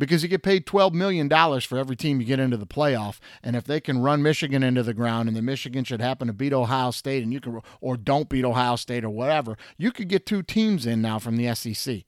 Because 0.00 0.22
you 0.22 0.30
get 0.30 0.42
paid 0.42 0.64
$12 0.64 0.94
million 0.94 1.28
for 1.60 1.76
every 1.76 1.94
team 1.94 2.20
you 2.20 2.26
get 2.26 2.40
into 2.40 2.56
the 2.56 2.66
playoff. 2.66 3.18
And 3.42 3.54
if 3.54 3.64
they 3.64 3.80
can 3.80 4.00
run 4.00 4.22
Michigan 4.22 4.62
into 4.62 4.82
the 4.82 4.94
ground 4.94 5.28
and 5.28 5.36
the 5.36 5.42
Michigan 5.42 5.84
should 5.84 6.00
happen 6.00 6.26
to 6.26 6.32
beat 6.32 6.54
Ohio 6.54 6.90
State 6.90 7.22
and 7.22 7.34
you 7.34 7.40
can, 7.40 7.60
or 7.82 7.98
don't 7.98 8.30
beat 8.30 8.44
Ohio 8.44 8.76
State 8.76 9.04
or 9.04 9.10
whatever, 9.10 9.58
you 9.76 9.92
could 9.92 10.08
get 10.08 10.24
two 10.24 10.42
teams 10.42 10.86
in 10.86 11.02
now 11.02 11.18
from 11.18 11.36
the 11.36 11.54
SEC. 11.54 12.04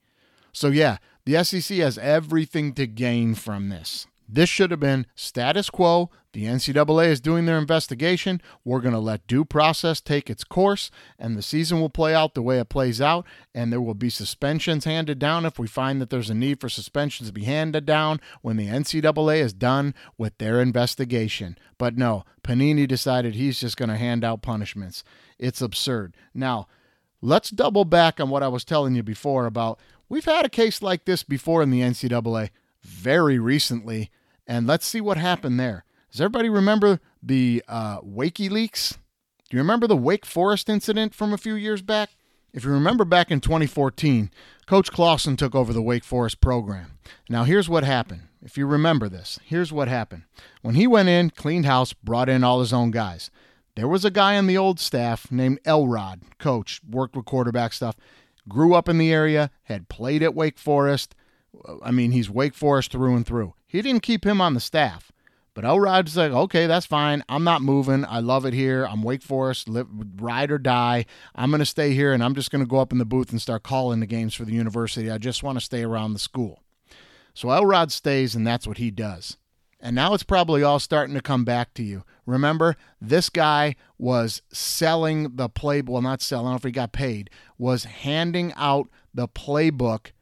So, 0.51 0.69
yeah, 0.69 0.97
the 1.25 1.43
SEC 1.43 1.77
has 1.77 1.99
everything 1.99 2.73
to 2.73 2.87
gain 2.87 3.35
from 3.35 3.69
this. 3.69 4.07
This 4.27 4.49
should 4.49 4.71
have 4.71 4.79
been 4.79 5.05
status 5.15 5.69
quo. 5.69 6.09
The 6.33 6.45
NCAA 6.45 7.07
is 7.07 7.21
doing 7.21 7.45
their 7.45 7.59
investigation. 7.59 8.41
We're 8.65 8.81
going 8.81 8.95
to 8.95 8.99
let 8.99 9.27
due 9.27 9.45
process 9.45 10.01
take 10.01 10.29
its 10.29 10.43
course, 10.43 10.89
and 11.19 11.37
the 11.37 11.43
season 11.43 11.79
will 11.79 11.89
play 11.89 12.15
out 12.15 12.33
the 12.33 12.41
way 12.41 12.59
it 12.59 12.69
plays 12.69 12.99
out. 12.99 13.25
And 13.53 13.71
there 13.71 13.81
will 13.81 13.93
be 13.93 14.09
suspensions 14.09 14.85
handed 14.85 15.19
down 15.19 15.45
if 15.45 15.59
we 15.59 15.67
find 15.67 16.01
that 16.01 16.09
there's 16.09 16.31
a 16.31 16.35
need 16.35 16.59
for 16.59 16.69
suspensions 16.69 17.29
to 17.29 17.33
be 17.33 17.43
handed 17.43 17.85
down 17.85 18.19
when 18.41 18.57
the 18.57 18.67
NCAA 18.67 19.41
is 19.41 19.53
done 19.53 19.93
with 20.17 20.37
their 20.39 20.59
investigation. 20.59 21.57
But 21.77 21.97
no, 21.97 22.23
Panini 22.43 22.87
decided 22.87 23.35
he's 23.35 23.59
just 23.59 23.77
going 23.77 23.89
to 23.89 23.97
hand 23.97 24.23
out 24.23 24.41
punishments. 24.41 25.03
It's 25.37 25.61
absurd. 25.61 26.15
Now, 26.33 26.67
let's 27.21 27.51
double 27.51 27.85
back 27.85 28.19
on 28.19 28.29
what 28.29 28.43
I 28.43 28.47
was 28.47 28.63
telling 28.65 28.95
you 28.95 29.03
before 29.03 29.45
about 29.45 29.79
We've 30.13 30.25
had 30.25 30.45
a 30.45 30.49
case 30.49 30.83
like 30.83 31.05
this 31.05 31.23
before 31.23 31.63
in 31.63 31.71
the 31.71 31.81
NCAA 31.81 32.51
very 32.83 33.39
recently, 33.39 34.11
and 34.45 34.67
let's 34.67 34.85
see 34.85 35.01
what 35.01 35.17
happened 35.17 35.59
there. 35.59 35.85
Does 36.11 36.21
everybody 36.21 36.49
remember 36.49 36.99
the 37.21 37.63
uh, 37.67 37.99
leaks? 38.03 38.97
Do 39.49 39.57
you 39.57 39.61
remember 39.61 39.87
the 39.87 39.97
Wake 39.97 40.25
Forest 40.25 40.69
incident 40.69 41.15
from 41.15 41.33
a 41.33 41.37
few 41.37 41.55
years 41.55 41.81
back? 41.81 42.11
If 42.53 42.63
you 42.63 42.71
remember 42.71 43.03
back 43.03 43.31
in 43.31 43.41
2014, 43.41 44.29
Coach 44.67 44.91
Clawson 44.91 45.35
took 45.37 45.55
over 45.55 45.73
the 45.73 45.81
Wake 45.81 46.03
Forest 46.03 46.39
program. 46.39 46.99
Now, 47.29 47.45
here's 47.45 47.67
what 47.67 47.83
happened. 47.83 48.23
If 48.43 48.57
you 48.57 48.67
remember 48.67 49.09
this, 49.09 49.39
here's 49.43 49.73
what 49.73 49.87
happened. 49.87 50.23
When 50.61 50.75
he 50.75 50.85
went 50.85 51.09
in, 51.09 51.31
cleaned 51.31 51.65
house, 51.65 51.93
brought 51.93 52.29
in 52.29 52.43
all 52.43 52.59
his 52.59 52.73
own 52.73 52.91
guys. 52.91 53.31
There 53.75 53.87
was 53.87 54.05
a 54.05 54.11
guy 54.11 54.37
on 54.37 54.45
the 54.45 54.57
old 54.57 54.79
staff 54.79 55.31
named 55.31 55.59
Elrod, 55.65 56.21
coach, 56.37 56.79
worked 56.87 57.15
with 57.15 57.25
quarterback 57.25 57.73
stuff 57.73 57.95
grew 58.47 58.73
up 58.73 58.89
in 58.89 58.97
the 58.97 59.11
area, 59.11 59.51
had 59.63 59.89
played 59.89 60.23
at 60.23 60.35
Wake 60.35 60.57
Forest. 60.57 61.15
I 61.83 61.91
mean, 61.91 62.11
he's 62.11 62.29
Wake 62.29 62.55
Forest 62.55 62.91
through 62.91 63.15
and 63.15 63.25
through. 63.25 63.53
He 63.65 63.81
didn't 63.81 64.03
keep 64.03 64.25
him 64.25 64.41
on 64.41 64.53
the 64.53 64.59
staff. 64.59 65.11
But 65.55 65.65
Elrod's 65.65 66.17
like, 66.17 66.31
okay, 66.31 66.65
that's 66.65 66.87
fine. 66.87 67.23
I'm 67.29 67.43
not 67.43 67.61
moving. 67.61 68.05
I 68.05 68.21
love 68.21 68.45
it 68.45 68.55
here. 68.55 68.85
I'm 68.85 69.03
Wake 69.03 69.21
Forest, 69.21 69.69
live, 69.69 69.87
ride 70.15 70.49
or 70.49 70.57
die. 70.57 71.05
I'm 71.35 71.51
going 71.51 71.59
to 71.59 71.65
stay 71.65 71.93
here, 71.93 72.11
and 72.11 72.23
I'm 72.23 72.33
just 72.33 72.49
going 72.49 72.63
to 72.63 72.69
go 72.69 72.79
up 72.79 72.91
in 72.91 72.97
the 72.97 73.05
booth 73.05 73.29
and 73.29 73.39
start 73.39 73.61
calling 73.61 73.99
the 73.99 74.07
games 74.07 74.33
for 74.33 74.45
the 74.45 74.53
university. 74.53 75.11
I 75.11 75.19
just 75.19 75.43
want 75.43 75.59
to 75.59 75.63
stay 75.63 75.83
around 75.83 76.13
the 76.13 76.19
school. 76.19 76.63
So 77.35 77.51
Elrod 77.51 77.91
stays, 77.91 78.33
and 78.33 78.47
that's 78.47 78.65
what 78.65 78.79
he 78.79 78.89
does. 78.89 79.37
And 79.79 79.95
now 79.95 80.13
it's 80.15 80.23
probably 80.23 80.63
all 80.63 80.79
starting 80.79 81.13
to 81.13 81.21
come 81.21 81.45
back 81.45 81.73
to 81.75 81.83
you. 81.83 82.03
Remember, 82.25 82.75
this 82.99 83.29
guy 83.29 83.75
was 83.99 84.41
selling 84.51 85.35
the 85.35 85.49
playbook, 85.49 85.89
well, 85.89 86.01
not 86.01 86.21
selling, 86.21 86.45
I 86.45 86.49
don't 86.49 86.53
know 86.53 86.57
if 86.57 86.63
he 86.63 86.71
got 86.71 86.93
paid, 86.93 87.29
was 87.57 87.83
handing 87.83 88.53
out 88.55 88.87
the 89.13 89.27
playbook 89.27 90.13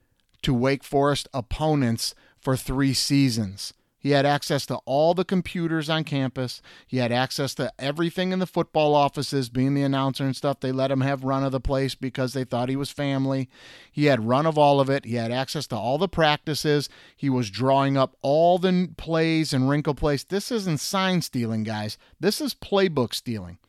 to 0.44 0.54
Wake 0.54 0.84
Forest 0.84 1.28
opponents 1.34 2.16
for 2.40 2.58
three 2.58 2.94
seasons. 2.94 3.74
He 4.02 4.12
had 4.12 4.26
access 4.26 4.66
to 4.66 4.78
all 4.86 5.14
the 5.14 5.24
computers 5.24 5.88
on 5.88 6.06
campus. 6.06 6.64
He 6.88 6.98
had 6.98 7.12
access 7.12 7.54
to 7.56 7.72
everything 7.78 8.32
in 8.32 8.40
the 8.40 8.48
football 8.48 8.96
offices, 8.96 9.48
being 9.48 9.76
the 9.76 9.84
announcer 9.84 10.26
and 10.26 10.36
stuff. 10.36 10.60
They 10.60 10.72
let 10.72 10.90
him 10.90 11.02
have 11.02 11.24
run 11.24 11.44
of 11.44 11.52
the 11.52 11.60
place 11.60 11.94
because 11.94 12.34
they 12.34 12.44
thought 12.44 12.70
he 12.70 12.76
was 12.76 12.90
family. 12.90 13.48
He 13.92 14.06
had 14.06 14.28
run 14.28 14.48
of 14.48 14.58
all 14.58 14.80
of 14.80 14.90
it. 14.90 15.06
He 15.06 15.16
had 15.16 15.32
access 15.32 15.68
to 15.68 15.76
all 15.76 16.00
the 16.00 16.10
practices. 16.10 16.90
He 17.16 17.30
was 17.30 17.52
drawing 17.52 17.96
up 17.96 18.16
all 18.24 18.58
the 18.58 18.90
plays 18.98 19.54
and 19.54 19.70
wrinkle 19.70 19.94
plays. 19.94 20.24
This 20.24 20.52
isn't 20.52 20.80
sign 20.80 21.22
stealing, 21.22 21.62
guys. 21.62 22.00
This 22.20 22.42
is 22.42 22.56
playbook 22.56 23.14
stealing. 23.14 23.60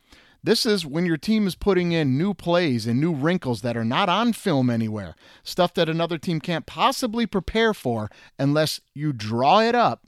This 0.43 0.65
is 0.65 0.85
when 0.85 1.05
your 1.05 1.17
team 1.17 1.47
is 1.47 1.55
putting 1.55 1.93
in 1.93 2.17
new 2.17 2.33
plays 2.33 2.85
and 2.85 2.99
new 2.99 3.13
wrinkles 3.13 3.61
that 3.61 3.77
are 3.77 3.85
not 3.85 4.09
on 4.09 4.33
film 4.33 4.69
anywhere, 4.69 5.15
stuff 5.43 5.73
that 5.75 5.87
another 5.87 6.17
team 6.17 6.41
can't 6.41 6.65
possibly 6.65 7.25
prepare 7.25 7.73
for 7.73 8.09
unless 8.37 8.81
you 8.93 9.13
draw 9.13 9.61
it 9.61 9.73
up 9.73 10.05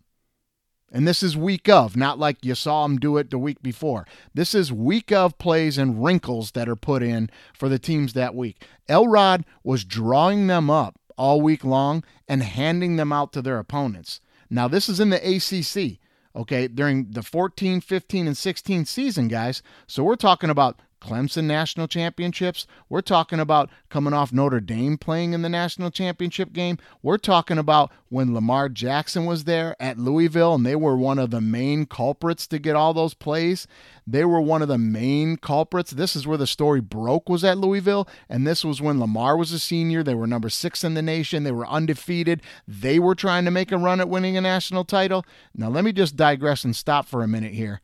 and 0.95 1.05
this 1.05 1.21
is 1.21 1.35
week 1.35 1.67
of, 1.67 1.97
not 1.97 2.19
like 2.19 2.45
you 2.45 2.55
saw 2.55 2.85
him 2.85 2.97
do 2.97 3.17
it 3.17 3.29
the 3.29 3.37
week 3.37 3.61
before. 3.61 4.07
This 4.33 4.55
is 4.55 4.71
week 4.71 5.11
of 5.11 5.37
plays 5.37 5.77
and 5.77 6.01
wrinkles 6.01 6.51
that 6.51 6.69
are 6.69 6.75
put 6.77 7.03
in 7.03 7.29
for 7.53 7.67
the 7.67 7.77
teams 7.77 8.13
that 8.13 8.33
week. 8.33 8.65
Elrod 8.87 9.43
was 9.61 9.83
drawing 9.83 10.47
them 10.47 10.69
up 10.69 10.97
all 11.17 11.41
week 11.41 11.65
long 11.65 12.01
and 12.29 12.41
handing 12.41 12.95
them 12.95 13.11
out 13.11 13.33
to 13.33 13.41
their 13.41 13.59
opponents. 13.59 14.21
Now, 14.49 14.69
this 14.69 14.87
is 14.87 15.01
in 15.01 15.09
the 15.09 15.17
ACC, 15.17 15.99
okay, 16.35 16.67
during 16.67 17.11
the 17.11 17.23
14, 17.23 17.81
15, 17.81 18.27
and 18.27 18.37
16 18.37 18.85
season, 18.85 19.27
guys. 19.27 19.61
So 19.87 20.03
we're 20.03 20.15
talking 20.15 20.49
about 20.49 20.81
Clemson 21.01 21.43
national 21.43 21.87
championships. 21.87 22.65
We're 22.89 23.01
talking 23.01 23.39
about 23.39 23.69
coming 23.89 24.13
off 24.13 24.33
Notre 24.33 24.59
Dame 24.59 24.97
playing 24.97 25.33
in 25.33 25.41
the 25.41 25.49
national 25.49 25.91
championship 25.91 26.51
game. 26.53 26.77
We're 27.03 27.17
talking 27.17 27.57
about 27.57 27.91
when 28.09 28.33
Lamar 28.33 28.69
Jackson 28.69 29.25
was 29.25 29.43
there 29.43 29.75
at 29.79 29.99
Louisville 29.99 30.55
and 30.55 30.65
they 30.65 30.75
were 30.75 30.97
one 30.97 31.19
of 31.19 31.31
the 31.31 31.41
main 31.41 31.85
culprits 31.85 32.47
to 32.47 32.59
get 32.59 32.75
all 32.75 32.93
those 32.93 33.13
plays. 33.13 33.67
They 34.07 34.25
were 34.25 34.41
one 34.41 34.61
of 34.61 34.67
the 34.67 34.77
main 34.77 35.37
culprits. 35.37 35.91
This 35.91 36.15
is 36.15 36.25
where 36.25 36.37
the 36.37 36.47
story 36.47 36.81
broke 36.81 37.29
was 37.29 37.43
at 37.43 37.57
Louisville 37.57 38.07
and 38.29 38.47
this 38.47 38.65
was 38.65 38.81
when 38.81 38.99
Lamar 38.99 39.37
was 39.37 39.51
a 39.51 39.59
senior. 39.59 40.01
They 40.01 40.15
were 40.15 40.27
number 40.27 40.49
6 40.49 40.83
in 40.83 40.93
the 40.93 41.01
nation. 41.01 41.43
They 41.43 41.51
were 41.51 41.67
undefeated. 41.67 42.41
They 42.67 42.99
were 42.99 43.15
trying 43.15 43.45
to 43.45 43.51
make 43.51 43.71
a 43.71 43.77
run 43.77 43.99
at 43.99 44.09
winning 44.09 44.37
a 44.37 44.41
national 44.41 44.85
title. 44.85 45.25
Now 45.53 45.69
let 45.69 45.83
me 45.83 45.91
just 45.91 46.15
digress 46.15 46.63
and 46.63 46.75
stop 46.75 47.07
for 47.07 47.21
a 47.21 47.27
minute 47.27 47.53
here. 47.53 47.81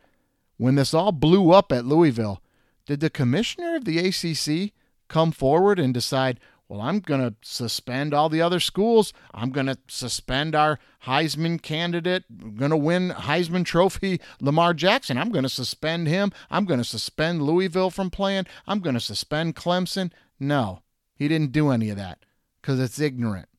When 0.57 0.75
this 0.75 0.93
all 0.93 1.11
blew 1.11 1.51
up 1.51 1.71
at 1.71 1.85
Louisville, 1.85 2.41
did 2.85 2.99
the 2.99 3.09
commissioner 3.09 3.75
of 3.75 3.85
the 3.85 3.99
ACC 3.99 4.73
come 5.07 5.31
forward 5.31 5.79
and 5.79 5.93
decide, 5.93 6.39
well, 6.71 6.79
I'm 6.79 6.99
going 7.01 7.19
to 7.19 7.35
suspend 7.41 8.13
all 8.13 8.29
the 8.29 8.41
other 8.41 8.61
schools. 8.61 9.11
I'm 9.33 9.49
going 9.49 9.65
to 9.65 9.77
suspend 9.89 10.55
our 10.55 10.79
Heisman 11.05 11.61
candidate, 11.61 12.23
going 12.55 12.71
to 12.71 12.77
win 12.77 13.09
Heisman 13.09 13.65
Trophy, 13.65 14.21
Lamar 14.39 14.73
Jackson. 14.73 15.17
I'm 15.17 15.31
going 15.31 15.43
to 15.43 15.49
suspend 15.49 16.07
him. 16.07 16.31
I'm 16.49 16.63
going 16.63 16.79
to 16.79 16.85
suspend 16.85 17.41
Louisville 17.41 17.89
from 17.89 18.09
playing. 18.09 18.45
I'm 18.65 18.79
going 18.79 18.93
to 18.93 19.01
suspend 19.01 19.57
Clemson. 19.57 20.13
No, 20.39 20.81
he 21.13 21.27
didn't 21.27 21.51
do 21.51 21.71
any 21.71 21.89
of 21.89 21.97
that 21.97 22.19
because 22.61 22.79
it's 22.79 23.01
ignorant. 23.01 23.49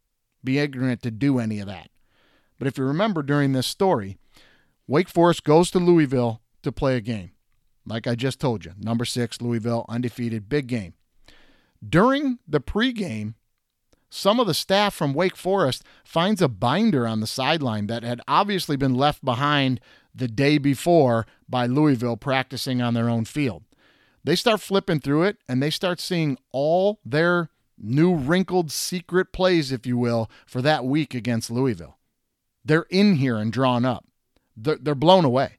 Be 0.43 0.59
ignorant 0.59 1.03
to 1.03 1.11
do 1.11 1.39
any 1.39 1.61
of 1.61 1.67
that. 1.67 1.91
But 2.59 2.67
if 2.67 2.79
you 2.79 2.85
remember 2.85 3.23
during 3.23 3.53
this 3.53 3.67
story, 3.67 4.17
Wake 4.87 5.11
Forest 5.11 5.45
goes 5.45 5.71
to 5.73 5.79
Louisville 5.79 6.41
to 6.63 6.73
play 6.73 6.97
a 6.97 7.03
game. 7.03 7.33
Like 7.87 8.07
I 8.07 8.15
just 8.15 8.41
told 8.41 8.65
you, 8.65 8.73
number 8.79 9.05
six, 9.05 9.41
Louisville, 9.41 9.85
undefeated, 9.89 10.49
big 10.49 10.67
game. 10.67 10.95
During 11.87 12.39
the 12.47 12.61
pregame, 12.61 13.35
some 14.09 14.39
of 14.39 14.47
the 14.47 14.55
staff 14.55 14.95
from 14.95 15.15
Wake 15.15 15.37
Forest 15.37 15.83
finds 16.05 16.43
a 16.43 16.49
binder 16.49 17.07
on 17.07 17.21
the 17.21 17.27
sideline 17.27 17.87
that 17.89 18.03
had 18.03 18.21
obviously 18.29 18.77
been 18.77 18.95
left 18.95 19.25
behind 19.25 19.81
the 20.15 20.29
day 20.29 20.59
before 20.59 21.27
by 21.49 21.67
Louisville 21.67 22.17
practicing 22.17 22.83
on 22.83 22.95
their 22.95 23.09
own 23.09 23.25
field. 23.25 23.65
They 24.23 24.37
start 24.37 24.61
flipping 24.61 25.01
through 25.01 25.25
it 25.25 25.39
and 25.49 25.63
they 25.63 25.71
start 25.71 25.99
seeing 25.99 26.39
all 26.53 27.01
their 27.05 27.49
new 27.79 28.15
wrinkled 28.15 28.71
secret 28.71 29.33
plays, 29.33 29.73
if 29.73 29.87
you 29.87 29.97
will, 29.97 30.31
for 30.47 30.63
that 30.63 30.85
week 30.85 31.15
against 31.15 31.51
Louisville. 31.51 31.99
They're 32.65 32.87
in 32.91 33.17
here 33.17 33.39
and 33.39 33.53
drawn 33.53 33.85
up. 33.85 34.05
They're, 34.57 34.77
they're 34.77 34.95
blown 34.95 35.25
away. 35.25 35.59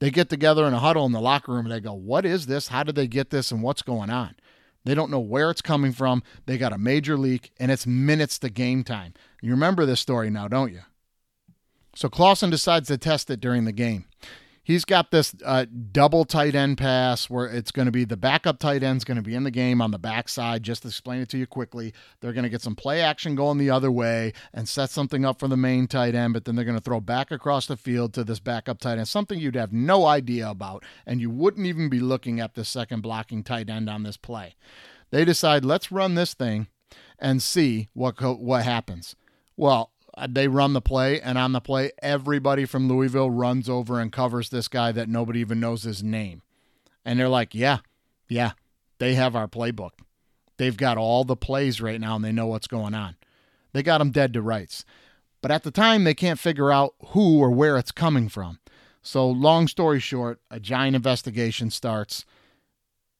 They 0.00 0.10
get 0.10 0.28
together 0.28 0.66
in 0.66 0.74
a 0.74 0.80
huddle 0.80 1.06
in 1.06 1.12
the 1.12 1.20
locker 1.20 1.52
room 1.52 1.66
and 1.66 1.72
they 1.72 1.80
go, 1.80 1.94
What 1.94 2.26
is 2.26 2.46
this? 2.46 2.68
How 2.68 2.82
did 2.82 2.94
they 2.94 3.06
get 3.06 3.30
this? 3.30 3.50
And 3.50 3.62
what's 3.62 3.82
going 3.82 4.10
on? 4.10 4.34
They 4.84 4.94
don't 4.94 5.10
know 5.10 5.20
where 5.20 5.50
it's 5.50 5.62
coming 5.62 5.92
from. 5.92 6.22
They 6.46 6.58
got 6.58 6.72
a 6.72 6.78
major 6.78 7.16
leak 7.16 7.52
and 7.58 7.70
it's 7.70 7.86
minutes 7.86 8.38
to 8.40 8.50
game 8.50 8.84
time. 8.84 9.14
You 9.40 9.50
remember 9.52 9.86
this 9.86 10.00
story 10.00 10.30
now, 10.30 10.48
don't 10.48 10.72
you? 10.72 10.82
So 11.96 12.08
Clawson 12.08 12.50
decides 12.50 12.88
to 12.88 12.98
test 12.98 13.30
it 13.30 13.40
during 13.40 13.64
the 13.64 13.72
game 13.72 14.04
he's 14.64 14.84
got 14.84 15.10
this 15.10 15.34
uh, 15.44 15.66
double 15.92 16.24
tight 16.24 16.54
end 16.54 16.78
pass 16.78 17.30
where 17.30 17.46
it's 17.46 17.70
going 17.70 17.86
to 17.86 17.92
be 17.92 18.04
the 18.04 18.16
backup 18.16 18.58
tight 18.58 18.82
end's 18.82 19.04
going 19.04 19.16
to 19.16 19.22
be 19.22 19.34
in 19.34 19.44
the 19.44 19.50
game 19.50 19.80
on 19.80 19.92
the 19.92 19.98
backside. 19.98 20.62
Just 20.62 20.82
to 20.82 20.88
explain 20.88 21.20
it 21.20 21.28
to 21.28 21.38
you 21.38 21.46
quickly, 21.46 21.92
they're 22.20 22.32
going 22.32 22.44
to 22.44 22.48
get 22.48 22.62
some 22.62 22.74
play 22.74 23.00
action 23.00 23.34
going 23.34 23.58
the 23.58 23.70
other 23.70 23.92
way 23.92 24.32
and 24.52 24.68
set 24.68 24.90
something 24.90 25.24
up 25.24 25.38
for 25.38 25.46
the 25.46 25.56
main 25.56 25.86
tight 25.86 26.14
end, 26.14 26.32
but 26.32 26.44
then 26.44 26.56
they're 26.56 26.64
going 26.64 26.78
to 26.78 26.82
throw 26.82 27.00
back 27.00 27.30
across 27.30 27.66
the 27.66 27.76
field 27.76 28.12
to 28.14 28.24
this 28.24 28.40
backup 28.40 28.80
tight 28.80 28.98
end, 28.98 29.06
something 29.06 29.38
you'd 29.38 29.54
have 29.54 29.72
no 29.72 30.06
idea 30.06 30.48
about, 30.48 30.82
and 31.06 31.20
you 31.20 31.30
wouldn't 31.30 31.66
even 31.66 31.88
be 31.88 32.00
looking 32.00 32.40
at 32.40 32.54
the 32.54 32.64
second 32.64 33.02
blocking 33.02 33.44
tight 33.44 33.70
end 33.70 33.88
on 33.88 34.02
this 34.02 34.16
play. 34.16 34.56
They 35.10 35.24
decide, 35.24 35.64
let's 35.64 35.92
run 35.92 36.14
this 36.14 36.34
thing 36.34 36.66
and 37.18 37.42
see 37.42 37.88
what 37.92 38.20
what 38.40 38.64
happens. 38.64 39.14
Well, 39.56 39.92
Uh, 40.16 40.28
they 40.30 40.48
run 40.48 40.72
the 40.72 40.80
play, 40.80 41.20
and 41.20 41.36
on 41.36 41.52
the 41.52 41.60
play, 41.60 41.90
everybody 42.02 42.64
from 42.64 42.88
Louisville 42.88 43.30
runs 43.30 43.68
over 43.68 43.98
and 44.00 44.12
covers 44.12 44.50
this 44.50 44.68
guy 44.68 44.92
that 44.92 45.08
nobody 45.08 45.40
even 45.40 45.60
knows 45.60 45.82
his 45.82 46.02
name. 46.02 46.42
And 47.04 47.18
they're 47.18 47.28
like, 47.28 47.54
yeah, 47.54 47.78
yeah, 48.28 48.52
they 48.98 49.14
have 49.14 49.34
our 49.34 49.48
playbook. 49.48 49.90
They've 50.56 50.76
got 50.76 50.98
all 50.98 51.24
the 51.24 51.36
plays 51.36 51.80
right 51.80 52.00
now, 52.00 52.16
and 52.16 52.24
they 52.24 52.32
know 52.32 52.46
what's 52.46 52.68
going 52.68 52.94
on. 52.94 53.16
They 53.72 53.82
got 53.82 53.98
them 53.98 54.12
dead 54.12 54.32
to 54.34 54.42
rights. 54.42 54.84
But 55.42 55.50
at 55.50 55.64
the 55.64 55.70
time, 55.70 56.04
they 56.04 56.14
can't 56.14 56.38
figure 56.38 56.70
out 56.70 56.94
who 57.08 57.40
or 57.40 57.50
where 57.50 57.76
it's 57.76 57.92
coming 57.92 58.28
from. 58.28 58.60
So, 59.02 59.28
long 59.28 59.68
story 59.68 60.00
short, 60.00 60.40
a 60.50 60.58
giant 60.58 60.96
investigation 60.96 61.70
starts. 61.70 62.24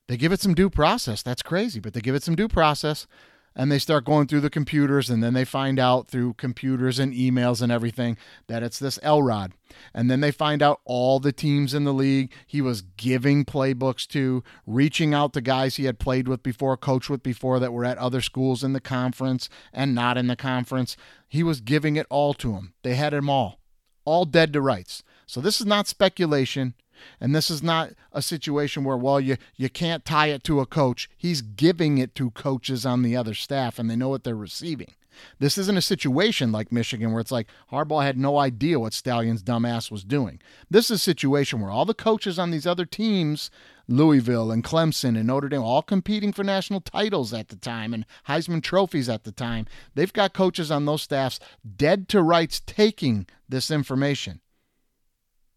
They 0.07 0.17
give 0.17 0.33
it 0.33 0.41
some 0.41 0.55
due 0.55 0.71
process. 0.71 1.23
That's 1.23 1.43
crazy, 1.43 1.81
but 1.81 1.93
they 1.93 2.01
give 2.01 2.15
it 2.15 2.23
some 2.23 2.37
due 2.37 2.49
process 2.49 3.07
and 3.57 3.71
they 3.71 3.79
start 3.79 4.05
going 4.05 4.27
through 4.27 4.41
the 4.41 4.51
computers 4.51 5.09
and 5.09 5.23
then 5.23 5.35
they 5.35 5.45
find 5.45 5.79
out 5.79 6.09
through 6.09 6.35
computers 6.35 6.99
and 6.99 7.13
emails 7.13 7.63
and 7.63 7.71
everything 7.71 8.17
that 8.49 8.63
it's 8.63 8.79
this 8.79 8.99
Elrod. 9.03 9.53
And 9.93 10.11
then 10.11 10.21
they 10.21 10.31
find 10.31 10.63
out 10.63 10.81
all 10.85 11.21
the 11.21 11.33
teams 11.33 11.75
in 11.75 11.85
the 11.85 11.93
league 11.93 12.33
he 12.47 12.61
was 12.61 12.83
giving 12.83 13.45
playbooks 13.45 14.07
to, 14.09 14.43
reaching 14.67 15.15
out 15.15 15.33
to 15.35 15.41
guys 15.41 15.77
he 15.77 15.85
had 15.85 15.99
played 15.99 16.29
with 16.29 16.43
before, 16.43 16.77
coached 16.77 17.11
with 17.11 17.23
before 17.23 17.59
that 17.61 17.73
were 17.73 17.85
at 17.85 17.99
other 17.99 18.21
schools 18.21 18.65
in 18.65 18.73
the 18.73 18.81
conference 18.81 19.49
and 19.73 19.95
not 19.95 20.17
in 20.17 20.27
the 20.27 20.37
conference. 20.37 20.97
He 21.29 21.43
was 21.43 21.61
giving 21.61 21.97
it 21.97 22.07
all 22.11 22.35
to 22.35 22.53
them. 22.53 22.75
They 22.83 22.95
had 22.95 23.13
them 23.13 23.29
all, 23.29 23.61
all 24.05 24.25
dead 24.25 24.53
to 24.53 24.61
rights. 24.61 25.03
So 25.27 25.41
this 25.41 25.61
is 25.61 25.67
not 25.67 25.87
speculation. 25.87 26.75
And 27.21 27.35
this 27.35 27.51
is 27.51 27.63
not 27.63 27.91
a 28.13 28.23
situation 28.23 28.85
where, 28.85 28.97
well, 28.97 29.21
you, 29.21 29.37
you 29.57 29.69
can't 29.69 30.05
tie 30.05 30.29
it 30.29 30.45
to 30.45 30.61
a 30.61 30.67
coach. 30.67 31.09
He's 31.17 31.43
giving 31.43 31.99
it 31.99 32.15
to 32.17 32.31
coaches 32.31 32.85
on 32.85 33.03
the 33.03 33.17
other 33.17 33.35
staff 33.35 33.79
and 33.79 33.91
they 33.91 33.97
know 33.97 34.09
what 34.09 34.25
they're 34.25 34.35
receiving. 34.35 34.95
This 35.39 35.59
isn't 35.59 35.77
a 35.77 35.83
situation 35.83 36.53
like 36.53 36.73
Michigan 36.73 37.13
where 37.13 37.21
it's 37.21 37.31
like 37.31 37.49
Harbaugh 37.71 38.03
had 38.03 38.19
no 38.19 38.39
idea 38.39 38.81
what 38.81 38.93
Stalions' 38.93 39.43
dumbass 39.43 39.91
was 39.91 40.05
doing. 40.05 40.41
This 40.71 40.87
is 40.87 40.97
a 40.97 40.99
situation 40.99 41.61
where 41.61 41.71
all 41.71 41.85
the 41.85 41.95
coaches 41.95 42.39
on 42.39 42.51
these 42.51 42.67
other 42.67 42.85
teams, 42.85 43.51
Louisville 43.87 44.51
and 44.51 44.65
Clemson 44.65 45.17
and 45.17 45.27
Notre 45.27 45.49
Dame, 45.49 45.63
all 45.63 45.83
competing 45.83 46.33
for 46.33 46.45
national 46.45 46.81
titles 46.81 47.33
at 47.33 47.49
the 47.49 47.57
time 47.57 47.95
and 47.95 48.07
Heisman 48.29 48.63
trophies 48.63 49.09
at 49.09 49.25
the 49.25 49.33
time, 49.33 49.67
they've 49.95 50.13
got 50.13 50.33
coaches 50.33 50.71
on 50.71 50.85
those 50.85 51.03
staffs 51.03 51.39
dead 51.77 52.09
to 52.09 52.23
rights 52.23 52.61
taking 52.65 53.27
this 53.49 53.71
information. 53.71 54.41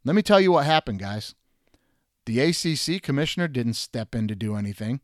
Let 0.08 0.16
me 0.16 0.22
tell 0.22 0.40
you 0.40 0.54
what 0.54 0.66
happened, 0.66 1.00
guys. 1.00 1.36
The 2.28 2.40
ACC 2.40 3.04
commissioner 3.04 3.50
didn't 3.50 3.74
step 3.74 4.16
in 4.16 4.30
to 4.30 4.36
do 4.36 4.56
anything, 4.56 5.02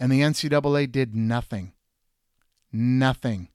and 0.00 0.10
the 0.10 0.22
NCAA 0.22 0.90
did 0.90 1.14
nothing. 1.14 1.72
Nothing. 2.72 3.46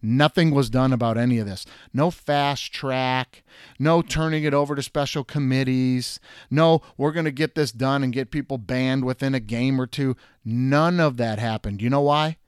Nothing 0.00 0.52
was 0.52 0.70
done 0.70 0.90
about 0.90 1.18
any 1.18 1.38
of 1.38 1.46
this. 1.46 1.66
No 1.92 2.10
fast 2.10 2.72
track, 2.72 3.44
no 3.78 4.00
turning 4.00 4.44
it 4.44 4.54
over 4.54 4.74
to 4.74 4.82
special 4.82 5.22
committees, 5.22 6.18
no, 6.50 6.80
we're 6.96 7.12
going 7.12 7.26
to 7.26 7.30
get 7.30 7.54
this 7.54 7.72
done 7.72 8.02
and 8.02 8.14
get 8.14 8.30
people 8.30 8.56
banned 8.56 9.04
within 9.04 9.34
a 9.34 9.40
game 9.40 9.78
or 9.78 9.86
two. 9.86 10.16
None 10.46 10.98
of 10.98 11.18
that 11.18 11.38
happened. 11.38 11.82
You 11.82 11.90
know 11.90 12.00
why? 12.00 12.38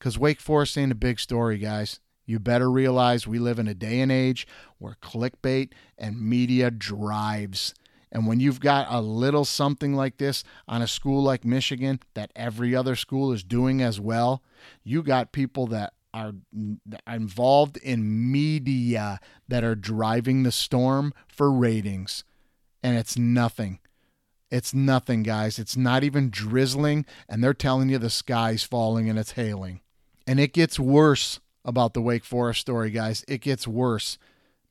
Because 0.00 0.18
Wake 0.18 0.40
Forest 0.40 0.76
ain't 0.78 0.90
a 0.90 0.96
big 0.96 1.20
story, 1.20 1.58
guys. 1.58 2.00
You 2.26 2.38
better 2.38 2.70
realize 2.70 3.26
we 3.26 3.38
live 3.38 3.58
in 3.58 3.68
a 3.68 3.74
day 3.74 4.00
and 4.00 4.10
age 4.10 4.46
where 4.78 4.96
clickbait 5.02 5.72
and 5.98 6.20
media 6.20 6.70
drives. 6.70 7.74
And 8.10 8.26
when 8.26 8.40
you've 8.40 8.60
got 8.60 8.86
a 8.88 9.00
little 9.00 9.44
something 9.44 9.94
like 9.94 10.18
this 10.18 10.44
on 10.68 10.82
a 10.82 10.86
school 10.86 11.22
like 11.22 11.44
Michigan 11.44 12.00
that 12.14 12.30
every 12.36 12.74
other 12.74 12.96
school 12.96 13.32
is 13.32 13.42
doing 13.42 13.82
as 13.82 14.00
well, 14.00 14.42
you 14.84 15.02
got 15.02 15.32
people 15.32 15.66
that 15.68 15.94
are 16.14 16.32
involved 17.08 17.76
in 17.78 18.30
media 18.30 19.18
that 19.48 19.64
are 19.64 19.74
driving 19.74 20.44
the 20.44 20.52
storm 20.52 21.12
for 21.26 21.50
ratings. 21.50 22.22
And 22.84 22.96
it's 22.96 23.18
nothing. 23.18 23.80
It's 24.48 24.72
nothing, 24.72 25.24
guys. 25.24 25.58
It's 25.58 25.76
not 25.76 26.04
even 26.04 26.30
drizzling, 26.30 27.06
and 27.28 27.42
they're 27.42 27.52
telling 27.52 27.88
you 27.88 27.98
the 27.98 28.10
sky's 28.10 28.62
falling 28.62 29.08
and 29.08 29.18
it's 29.18 29.32
hailing. 29.32 29.80
And 30.28 30.38
it 30.38 30.52
gets 30.52 30.78
worse 30.78 31.40
about 31.64 31.94
the 31.94 32.02
Wake 32.02 32.24
Forest 32.24 32.60
story, 32.60 32.90
guys. 32.90 33.24
It 33.26 33.40
gets 33.40 33.66
worse 33.66 34.18